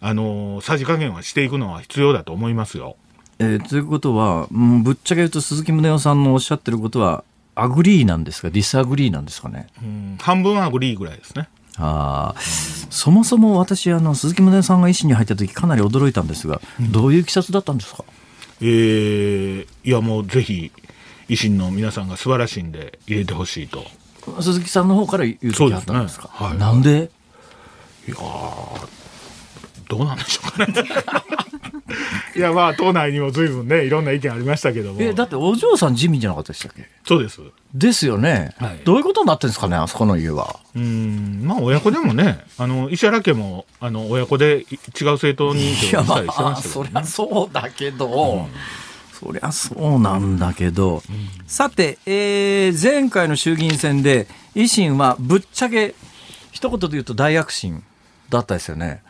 [0.00, 2.96] あのーさじ加減はしていくのは必要だと思いますよ。
[3.38, 7.22] えーということは、うんぶっちゃけ言うと鈴木宗男さんのおっしゃってることは、
[7.54, 9.68] agree なんですか、 disagree なんですかね？
[9.80, 11.48] うん半分 agree ぐらいですね。
[11.78, 12.86] あー。
[12.90, 16.60] そもそも私あの、鈴木宗男さんが維新に入った時かなり驚いたんですが、
[16.90, 18.04] どういういきさつだったんですか？
[18.60, 20.72] えー、いやもうぜひ、
[21.28, 23.84] 維新の皆さんが素晴らしいんで入れてほしいと。
[24.42, 26.28] 鈴木さんの方から言う時あったんですか？
[26.40, 26.46] ね。
[26.48, 26.58] はい。
[26.58, 27.10] なんで？
[29.88, 30.74] どうなんでしょうかね。
[32.36, 35.00] いや、まあ、党内にも随分ね、いろんな意見ありましたけども。
[35.00, 36.88] えだってお嬢さん自民じゃなかったでしたっけ？
[37.06, 37.40] そうです。
[37.74, 40.58] ですよね、はいどういうことになってるんですかねあそこの家は？
[40.74, 48.46] うん、まあ、親子でもね、あの、石原家も、あの、親子でい違う政党にいやまあそりゃそうだけど、
[49.12, 51.02] そりゃそうなんだけど、
[51.46, 55.94] さて、えー前回の衆議院選で維新はぶっちゃけ
[56.52, 57.82] 一言で言うと大躍進
[58.28, 59.02] だったですよね。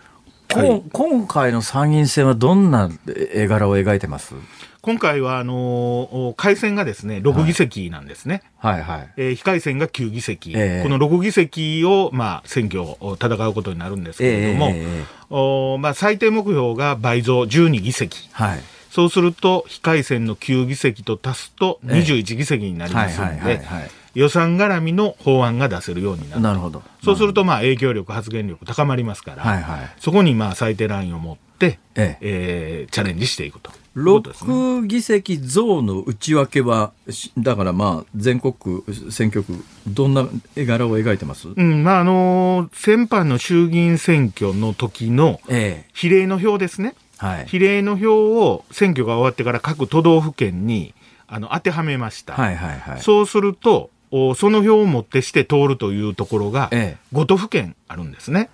[0.52, 4.34] こん今回の参議院選はどんな絵柄を描いてます？
[4.80, 8.42] 今回は、あのー改選がですね、6議席なんですね。
[8.56, 9.08] はいはい。
[9.18, 18.30] えー非改選が9議席、ええこの6議席を、まあ、選挙を戦うことになるんですけれども、ええええええおーまあ、最低目標が倍増12議席。
[18.32, 18.60] はい。
[18.90, 26.42] そうすると、非改選の9議席と足すとええ21議席になりますはいのではいはいはい、予算絡みの法案が出せるようになる。
[26.42, 26.82] なるほど。
[27.04, 29.90] そうすると、まあ、影響力、発言力高まりますから、はいはい。
[29.98, 34.52] そこに、まあ、最低ラインを持って、えええーチャレンジしていくということですね。
[34.52, 41.48] 6議席増の内訳は、しだからまあ、全国区選挙区、どんな絵柄を描いてます？
[41.48, 45.90] うん、まあ、あのー先般の衆議院選挙の時のええ。
[45.94, 46.94] 比例の票ですね。
[47.18, 47.46] はい。
[47.46, 50.94] 比例の票を選挙が終わってから各都道府県に
[51.26, 52.34] あの当てはめました。
[52.34, 53.00] はいはいはい。
[53.02, 58.48] そうすると、おその票をもってして通るというところが、ええ5都府県あるんですね。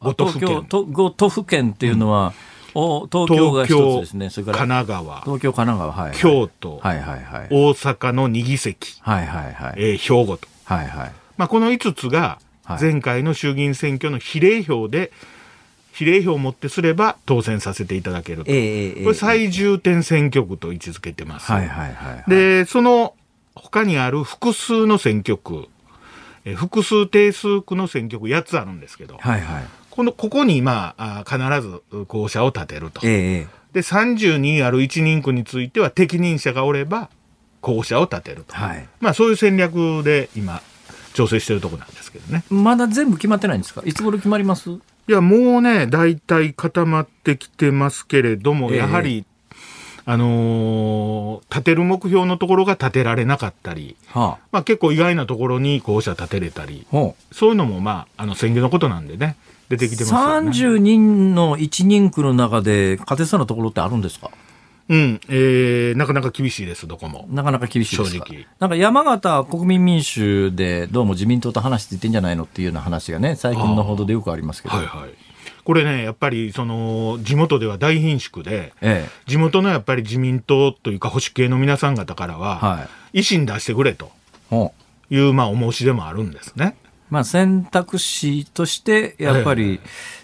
[0.00, 0.64] 5都府県。
[0.68, 2.34] と5都府県っていうのは、
[2.74, 4.30] お東京が一つですね。
[4.30, 6.18] それから神奈川、東京、神奈川、はい、はい。
[6.18, 7.48] 京都、はいはいはい。
[7.50, 9.74] 大阪の2議席、はいはいはい。
[9.76, 10.48] えー兵庫と。
[10.64, 11.12] はいはい。
[11.36, 15.12] まあ、この5つがはい前回の衆議院選挙の比例票で、
[15.92, 18.50] 比例票をもってすれば当選させていただけると。
[18.50, 21.52] ええええこれ最重点選挙区と位置づけてます。
[21.52, 22.30] はいはいはい。
[22.30, 23.14] で、その
[23.54, 25.66] 他にある複数の選挙区、
[26.44, 29.64] えー複数定数区の選挙区8つあるんですけど、はいはい。
[29.90, 33.00] この、ここに、まあ、あ必ず候補者を立てると。
[33.06, 33.46] ええええ。
[33.74, 37.10] で、32ある一人区については適任者がおれば
[37.60, 38.54] 候補者を立てると。
[38.54, 38.88] はい。
[39.00, 40.60] まあ、そういう戦略で今、
[41.14, 42.42] 調整してるところなんですけどね。
[42.48, 43.82] まだ全部決まってないんですか？
[43.84, 44.70] いつ頃決まります？
[44.70, 49.26] いや、もうね、大体固まってきてますけれども、ええやはり、
[50.04, 54.44] あのー立てる目標のところが立てられなかったり、はあ。
[54.52, 56.86] まあ結構意外なところに候補者立てれたり。
[57.32, 59.36] そういうのもまあ、あの選挙のことなんでね、
[59.68, 60.50] 出てきてますよね。
[60.50, 64.30] 30人の1人区の中で勝てそうなところってあるんですか？
[64.88, 67.26] うん、えー、なかなか厳しいです、どこも。
[67.30, 68.26] なかなか厳しいですか？
[68.26, 74.76] 正直なんか山形国民民主でどうも自民党と話していってんじゃないのっていうような話がね、最近の報道でよくありますけど。
[74.76, 75.10] はいはい。
[75.64, 82.36] これね、やっぱりその、地元では大貧縮で、え地元のやっぱり自民党というか保守系の皆さん方からえ。
[82.36, 83.20] は、はい。
[83.20, 84.10] 維新出してくれと。
[85.10, 86.76] いう、まあ、お申し出もあるんですね。
[87.10, 89.80] まあ選択肢として、やっぱり、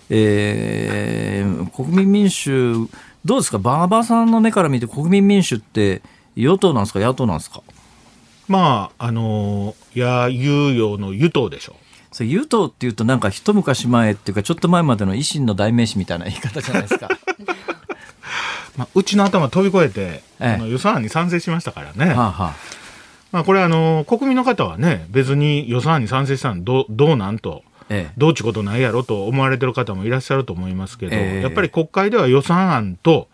[0.09, 2.89] えー国民民主、
[3.24, 3.59] どうですか？
[3.59, 6.01] 馬場さんの目から見て国民民主って
[6.35, 7.01] 与党なんですか？
[7.01, 7.62] 野党なんですか？
[8.48, 11.77] まあ、あのー、や有用の与党でしょ
[12.19, 17.09] それ与党っていうとなんか一昔前っていうかちょっと前までの維新の代名詞みたいな言い方じゃないですか。
[18.77, 22.12] まあ、うちの頭飛び越えて、ええあの予算案に賛成しましたからね。
[22.12, 22.55] はあは
[23.31, 28.12] まあ、これあの、国民の方はね、別に予算案に賛成したのどうどうなんと、あ、ええ。
[28.19, 33.28] どうちことないやろと思われてる方もいらっしゃると思いますけど、ええやっぱり国会では予算案と、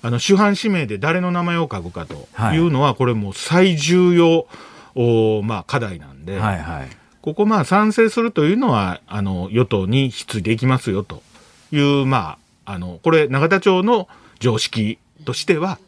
[0.00, 4.46] あの、主犯指名で誰の名前を書くかというのは、これもう最重要、
[4.94, 7.01] おまあ、課題なんで、はいはい。
[7.22, 11.22] ここまあ賛成するというのは、あの、与党にひっついていきますよと
[11.70, 12.36] いう、ま
[12.66, 14.08] あ、あの、これ、永田町の
[14.40, 15.78] 常識としては、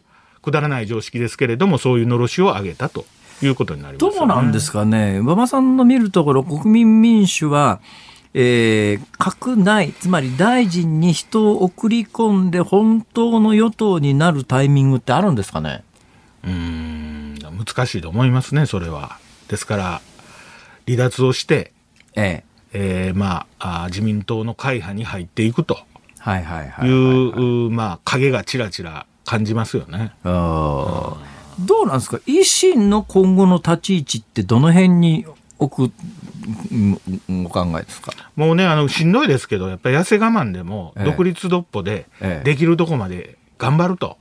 [0.43, 3.05] くだらない常識ですけれども、そういうのろしを上げたと
[3.43, 7.81] いうことになりますね、うなんですかね、馬場さんの見るところ、国民民主は、
[8.33, 15.83] えー、閣内、つまり大臣に人を送り込んで、本当の与党になるタイミングってあるんですかね。
[16.45, 19.19] うーん、難しいと思いますね、それは。
[19.49, 20.01] ですから、
[20.87, 21.73] 離脱をして、
[22.15, 22.45] ええ。
[22.77, 25.79] えーまあ自民党の会派に入っていくと。
[26.19, 30.13] はいはいはいい、う、うまあ、影がちらちら感じますよね。
[30.25, 32.17] どうなんですか？
[32.27, 35.27] 維新の今後の立ち位置ってどの辺に
[35.59, 35.93] 置く
[37.29, 38.13] お考えですか？
[38.35, 41.05] もうね、あの、しんどいですけど、やっぱり痩せ我慢でも、ええ。
[41.05, 44.19] 独立独歩でええ、できるとこまで頑張ると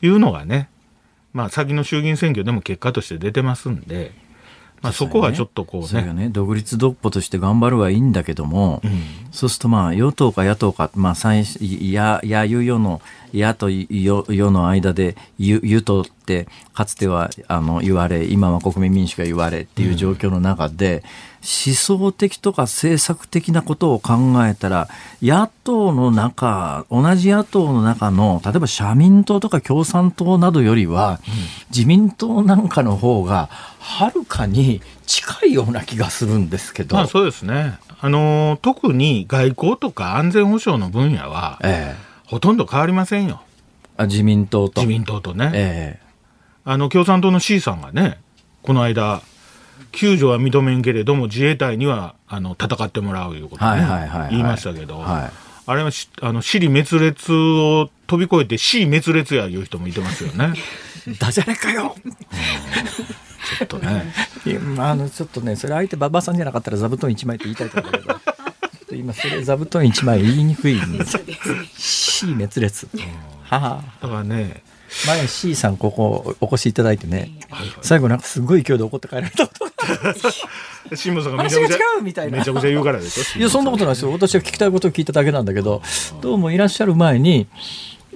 [0.00, 0.70] いうのがね、
[1.34, 4.12] まあ、先の衆議院選挙でも結果として出てますんで、
[4.82, 9.02] まあ、そこはちょっとこうね、それがね、独立独歩として頑張るはいいんだけども、うん。
[9.32, 11.44] そうするとまあ与党か野党か、まあ最
[11.92, 13.00] や、やゆよの、
[13.34, 21.02] 野とよよの間で、ゆ、ゆとって、かつてはあの言われ、今は国民民主が言われっていう状況の中で、
[21.46, 24.14] 思想的とか政策的なことを考
[24.44, 24.88] えたら、
[25.22, 31.20] 野党の中、同じ野党の中の、例えば社民党とか共産党などよりは、
[31.70, 33.48] 自民党なんかの方が、
[33.78, 36.96] はるかに近いような気がするんですけど。
[36.96, 37.78] まあそうですね。
[38.00, 43.40] あのー特に外交とか安全保障の分野は、ええほとんど変わりませんよ。
[43.96, 44.80] あ自民党と。
[44.80, 45.50] 自民党とね。
[45.54, 46.00] え
[46.64, 48.18] あの、共産党の C さんがね、
[48.62, 49.22] この間、
[49.96, 54.30] 救助は認めんけれども、自衛隊には、あの、戦ってもらういうことね、はいはいはいはい。
[54.30, 55.30] 言いましたけど、はい。
[55.68, 60.52] あれはし、あの、死滅裂を飛び越えて死滅裂やいう人もいてますよね。
[61.18, 61.96] ダジャレかよ。
[63.58, 64.12] ちょっとね。
[64.44, 68.14] いやまあ、あのちょっとねそれ相手馬場さんじゃなかったら座布団1枚って言いたいところだけど。
[68.14, 71.18] ちょっと今それ座布団1枚言いにくいんです。
[71.76, 72.88] 死滅裂。
[73.44, 74.62] はあだからね、
[75.04, 77.30] 前 C さんここお越しいただいてね。
[77.82, 79.66] 最後なんかすごい勢いで怒って帰られたこと。
[81.30, 82.38] がめちゃくちゃ話が違うみたいな。
[82.38, 83.38] めちゃくちゃ言うからでしょ。
[83.38, 84.12] いやそんなことないですよ。
[84.12, 85.82] 私は聞きたいことを聞いただけなんだけど
[86.20, 87.46] どうもいらっしゃる前に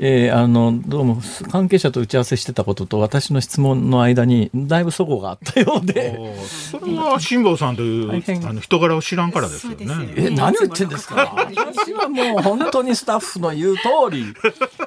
[0.02, 1.20] えーあのどうも
[1.50, 10.14] 関係者と打ち合わせしてたことと私の質問の間にだいぶ齟齬があったようでそれは辛坊さんというあの人柄を知らんからですよそうですよね。
[10.16, 11.36] え、何を言ってんですか？
[11.54, 14.34] 私はもう本当にスタッフの言う通り、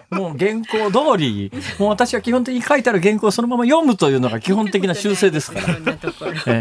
[0.10, 5.68] もう原稿通り、もう私は基本的に書いてある原稿をそのまま読むというのが基本的な修正ですから。
[5.68, 5.72] え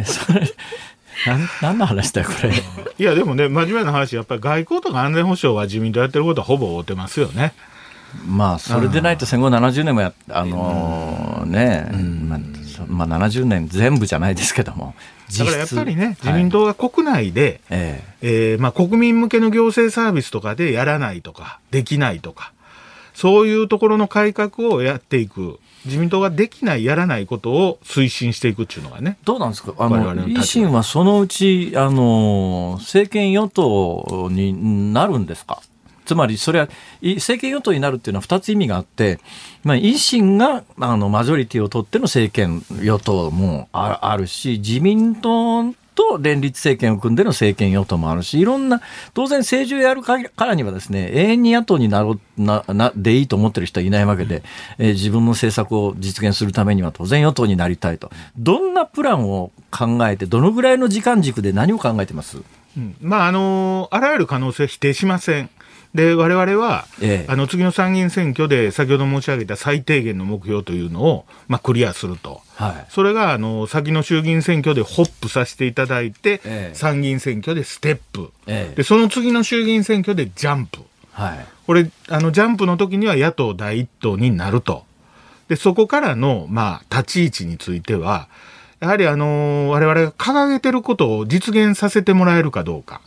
[0.00, 0.46] ーそれ、
[1.26, 2.52] なん、何の話だよ、これ。
[2.98, 7.54] いやでもね真面目な話やっぱり外交とか安全保障は自民党やってることはほぼ合うてますよね。
[8.26, 11.90] まあ、それでないと戦後70年もや、あのーね、
[12.28, 14.94] まあ、そまあ70年全部じゃないですけども、
[15.38, 18.56] だからやっぱりね、はい自民党が国内で、ええ。
[18.58, 22.52] ーまあ、国民向けの行政サービスとかでやらないとか、できないとか、
[23.14, 29.72] そういうところの改革をやっていく、自民党ができない、やらないことを推進していくっていうのがね、どうなんですか？
[29.78, 35.60] あの維新はそのうちあの政権与党になるんですか？
[36.04, 36.68] つまりそれは
[37.02, 39.18] 政権与党になるっていうのは2つ意味があって、
[39.64, 48.80] まあ、維新があのマジョリティを取っての政権与党もあるし自民党と連立政権を組んでの政権与党もあるしいろんな
[49.12, 54.42] 当然政治をやるからにはですね永遠に野党になろうななでいいと思ってる人はいないわけで、
[54.78, 58.10] えー自分の政策を実現するためには当然与党になりたいと。
[58.38, 62.38] どんなプランを考えてどのぐらいの時間軸で何を考えてます？
[62.76, 62.96] うん。
[63.02, 65.50] まああのあらゆる可能性は否定しません。
[65.94, 72.40] で我々は、ええあの次の参議院選挙で先ほど申し上げた最低限の目標というのを、まあ、クリアすると。
[72.54, 80.80] はいそれがあの先の衆議院選挙でホップさせていただいて、ええ参議院選挙でステップ、ええでその次の衆議院選挙でジャンプ。
[81.12, 84.84] はいこれ、あの、ジャンプの時には野党第一党になると。
[85.48, 88.28] で、そこからの、まあ、立ち位置については、
[88.80, 93.00] やはりあの我々が掲げてることを実現させてもらえるかどうか。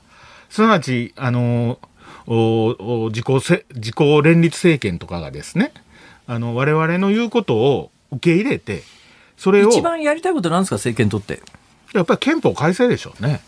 [0.49, 1.79] すなわち、あの
[2.27, 5.71] 自公せ、自公連立政権とかがですね、
[6.27, 8.83] あの、我々の言うことを受け入れて、
[9.37, 11.41] それを、一番やりたいことなんですか政権にとって
[11.93, 13.41] やっぱり憲法改正でしょうね。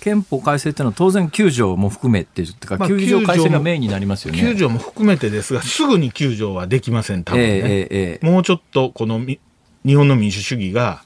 [0.00, 4.40] 憲法改正っていうのは当然9条も含めっていうか、まあ9条改正がメインになりますよね。
[4.40, 7.46] 9条も含めてですが、すぐに9条はできません、多分ね。
[7.48, 9.38] えええもうちょっとこのみ
[9.84, 11.02] 日本の民主主義が、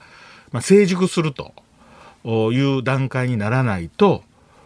[0.53, 1.53] まあ、成熟すると
[2.53, 4.23] いう段階にならないと、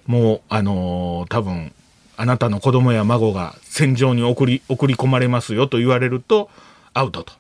[0.07, 1.73] もう、あのー多分、
[2.21, 6.51] あなたの子供や孫が戦場に送り、送り込まれますよと言われると、
[6.93, 7.33] アウトと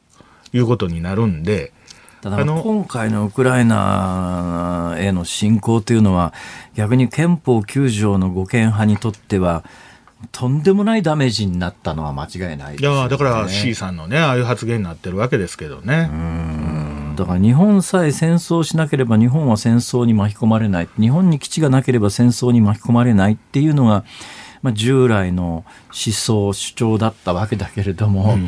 [0.55, 1.74] いうことになるんで、
[2.23, 6.32] ただあの今回のウクライナへの侵攻というのは
[6.77, 9.65] 逆に憲法9条の護憲派にとっては
[10.32, 12.97] とんでもないダメージになったのは間違いないですよ、ね。
[13.01, 16.11] いや、だから C さんのね、ああいう発言になってるわけですけどね。
[17.16, 24.05] だから日本さえ戦争しなければ日本は戦争に巻き込まれない日本に基地がなければ戦争に巻き込まれないっていうのが、
[24.62, 28.39] まあ、従来の思想主張だったわけだけれども、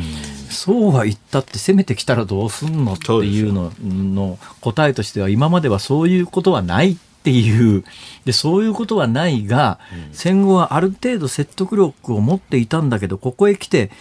[0.49, 7.83] そうは言ったって攻めてきたらどうすんのっていうのの答えとしては今まではそういうことはないっていう。
[8.25, 9.79] でそういうことはないが、
[10.11, 13.91] 戦後はある程度説得力を持っていたんだけどここへ来て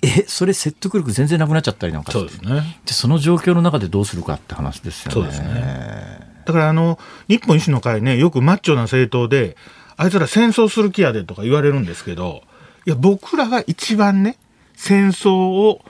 [0.00, 2.18] えそれ説得力全然なくなっちゃったりなんかして。
[2.20, 2.78] そうですね。
[2.86, 5.14] でその状況の中でどうするかって話ですよね。
[5.14, 6.32] そうですね。
[6.44, 6.98] だからあの、
[7.28, 9.56] 日本維新の会ね、よくマッチョな政党で、
[9.96, 12.42] あいつら戦争する気やでとか言われるんですけど、
[12.86, 14.36] いや、僕らが一番ね、
[14.74, 15.84] 戦争を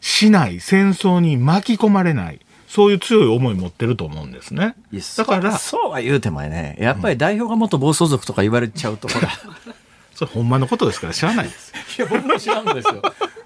[0.00, 4.74] しない、戦争に巻き込まれない、そういう強い思い持ってると思うんですね。
[5.16, 9.28] だから、そうそうは言うてもねやっぱり代表が元暴走族とか言われちゃうと、ほ ら
[10.14, 11.72] それほんまのことですから知らないです。
[11.98, 13.02] いや僕も知らんですよ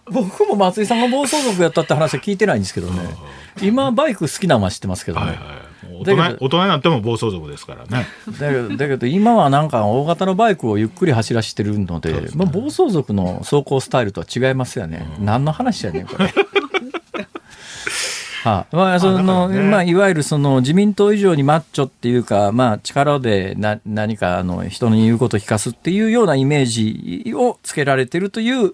[0.08, 3.02] 僕も松井さんが暴走族やったって話は聞いてないんですけどね
[3.60, 5.65] 今バイク好きなのは知ってますけどね、はいはい。
[6.14, 8.06] 大人になっても暴走族ですからね。
[8.38, 16.32] だけどだけど今はなんか大型のバイクをゆっくり走らせてるのでまあ、暴走族の走行スタイルとは違いますよね、何の話やねんこれ。
[18.44, 28.72] はいまあそのねまあ、いわゆるその自民党以上にマッチョっていうか、まあ、力でな何かあの人の言うことを聞かすっていうようなイメージをつけられてるという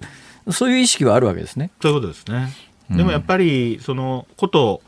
[0.50, 1.70] そういう意識はあるわけですね。
[1.80, 2.52] そういうことですね。
[2.96, 4.82] でもやっぱり、そのこと、お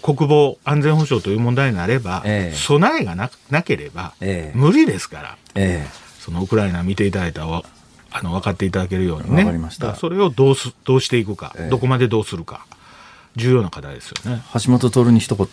[0.00, 2.56] 国防安全保障という問題になれば、ええ。
[2.56, 4.58] 備えがななければ、ええ。
[4.58, 5.86] 無理ですから、え
[6.18, 9.44] そのウクライナ見ていただいたあの分かっていただけるようにね。
[9.94, 11.70] それをどうすどうしていくか、ええ。
[11.70, 12.66] どこまでどうするか
[13.36, 14.42] 重要な課題ですよね。
[14.54, 15.46] 橋本徹に一言。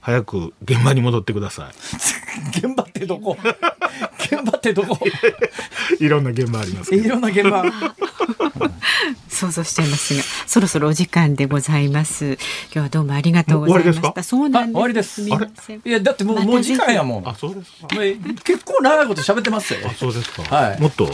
[0.00, 1.70] 早く現場に戻ってくださ
[2.56, 3.36] 現場ってどこ？
[4.18, 4.98] 現場ってどこ？
[6.00, 7.64] い いろんな現場ありますけどいろんな現場。
[9.28, 12.32] 想像しちゃいますが、そろそろお時間でございます。
[12.34, 12.38] 今
[12.72, 14.00] 日はどうもありがとうございました。
[14.02, 14.22] もう終わりですか？
[14.22, 14.70] そうなんです。
[14.70, 15.82] あ終わりですみません。
[15.84, 17.28] いや、だってもう、もう時間やもん。
[17.28, 17.88] あそうですか
[18.44, 19.80] 結構長いこと喋ってますよ。
[19.86, 21.10] あそうですか、はいもっと？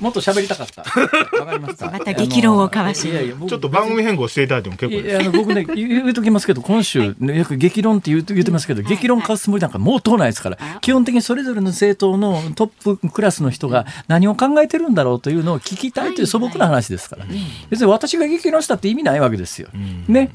[0.00, 0.82] もっと喋りたかった。
[1.40, 1.90] わかりました。
[1.90, 3.08] また激論を交わし。
[3.08, 5.08] いやいや僕ちょっと番組変更していただいても結構です。
[5.08, 17.26] いやあの僕ね 言うときますけど今週、ね、よく激論って言うと言ってますけど、激論買うつもりなんかもう到ないですから、基本的にそれぞれの政党のトップクラスの人が何を考えてるんだろうというのを聞きたいという素朴な話ですから、
[17.70, 19.68] 別に私が激論したって意味ないわけですよ。
[20.08, 20.30] ね。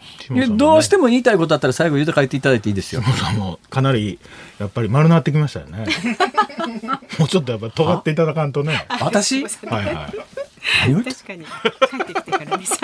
[0.57, 3.01] どうしても言いたいことあったら最後言うと書いていただいていいですよ。
[3.69, 4.19] かなり
[4.61, 5.85] やっぱり丸なってきましたよね。
[7.17, 8.85] もうちょっとやっぱ尖っていただかんとね。
[8.99, 9.43] 私？
[9.43, 9.49] は
[9.81, 11.03] いはい。
[11.03, 11.45] 確かに。
[11.45, 12.79] 帰ってきてからです。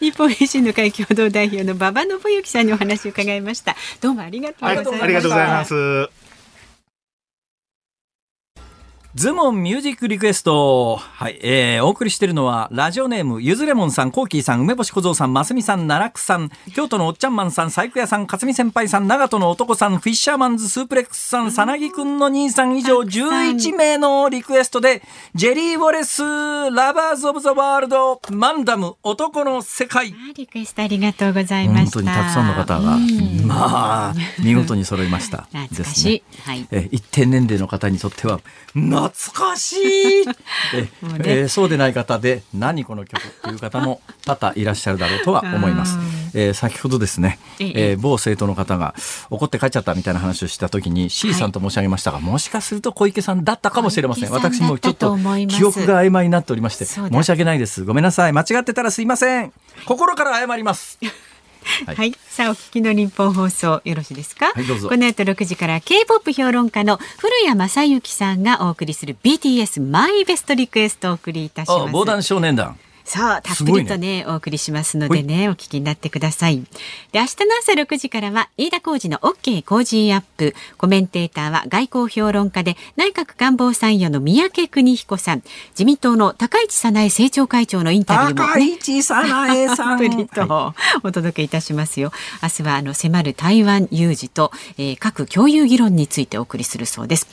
[0.00, 3.76] 日本維新の会共同代表の馬場信之さんにお話を伺いました。
[4.00, 5.04] どうもありがとうございました。
[5.04, 6.19] ありがとうございます
[9.16, 10.94] ズモンミュージックリクエスト。
[10.94, 11.40] はい。
[11.42, 25.02] えー、お送りしているのは、ラジオネーム、ゆずれもんさん、コーキーさん、梅干し小僧さん、ますみさん、奈落さん、京都のおっちゃんマンさん、細工屋さん、勝美先輩さん、長門の男さん、フィッシャーマンズ、スープレックスさん、さなぎくんの兄さん以上、11名のリクエストで、
[25.34, 30.14] ジェリー・ウォレス、ラバーズ・オブ・ザ・ワールド、マンダム、男の世界。
[30.14, 31.98] あリクエストありがとうございました。
[31.98, 35.48] 本当にたくさんの方が、うんまあ、見事に揃いました。
[35.52, 38.40] 懐かしいですねはいえー一定年齢の方にとっては、
[39.08, 40.34] 懐かしいね
[41.24, 46.02] えーそうでない方で、何この曲という方も多々いらっしゃるだろうとは思いますうん。
[46.34, 48.94] えー先ほどですね、えええー某政党の方が
[49.30, 54.30] 怒って帰っちゃったみたいな話をしたときに C さんと申し上げましたが、もしかすると小池さんだったかもしれません。
[54.30, 55.16] 私もちょっと
[55.48, 57.84] 記憶が曖昧になっておりまして、申し訳ないです。
[57.84, 58.32] ごめんなさい。
[58.32, 59.52] 間違ってたらすいません。
[59.86, 60.98] 心から謝ります。
[61.86, 62.08] は、はい。
[62.10, 64.88] いさあお聞きの日本放送よろしいですか、はいどうぞ。
[64.88, 71.90] この後6時から K-POP 評論家の古谷正幸さんがお送りする BTS マイベストリクエストをお送りいたしあます。
[71.92, 72.78] 防弾少年団。
[73.10, 76.60] さあ、たっぷりとね、お送りしますのでね、お聞きになってください。
[77.10, 80.54] で、明日の朝6時からは、飯田浩二の OK 工事アップ。
[80.78, 85.42] コメンテーターは外交評論家で、内閣官房参与の三宅邦彦さん。
[85.70, 92.12] 自民党の高市早苗政調会長のインタビューも、ね、市早苗さたっぷりとお届けいたしますよ。
[92.44, 97.26] 明日はあの迫る台湾有事と、えー核共有議論についてお送りするそうです。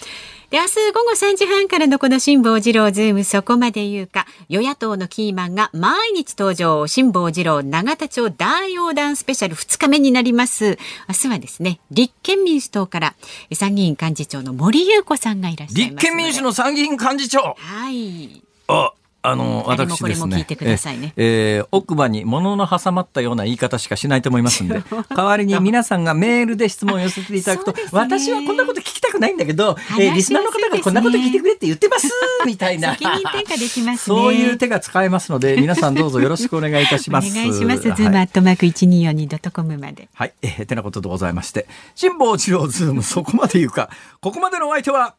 [0.49, 10.77] で、明日午後3時半からのこの辛坊治郎ズームそこまで言うか、与野党のキーマンが毎日登場、辛坊治郎永田町大横断スペシャル2日目になります。
[11.09, 13.15] 明日はですね、立憲民主党から
[13.51, 16.05] 参議院幹事長の森裕子さんがいらっしゃいます。
[16.05, 17.57] 立憲民主の参議院幹事長。
[17.57, 18.41] はい。
[18.69, 18.93] あ、
[19.29, 20.27] あの、あれも私ですね。
[20.27, 24.81] これも聞いてくださいねええー奥歯に物の挟まったような言い方しかしないと思いますんで、
[25.15, 32.09] 代わりに皆さんがメールで質問を寄せていただくと、ね私はこんなこと聞きたくないんだけど、えーリスナーの方がこんなこと聞いてくれって言ってます
[32.45, 32.97] みたいな。
[33.97, 37.31] そういう手が使えますので、 皆さんどうぞよろしくお願いいたします。
[37.31, 37.81] お願いします。
[37.81, 40.09] ズはいームアットマーク一二四二ドットコムまで。
[40.13, 43.89] はい、えー、てなことでございまして、辛坊治郎ズームそこまで言うか、
[44.19, 45.15] ここまでのお相手は、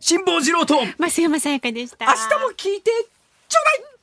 [0.00, 2.06] 辛坊治郎と、明日増山さやかでした。
[2.06, 2.12] も
[2.56, 2.90] 聞いて
[3.48, 3.93] ちょうだい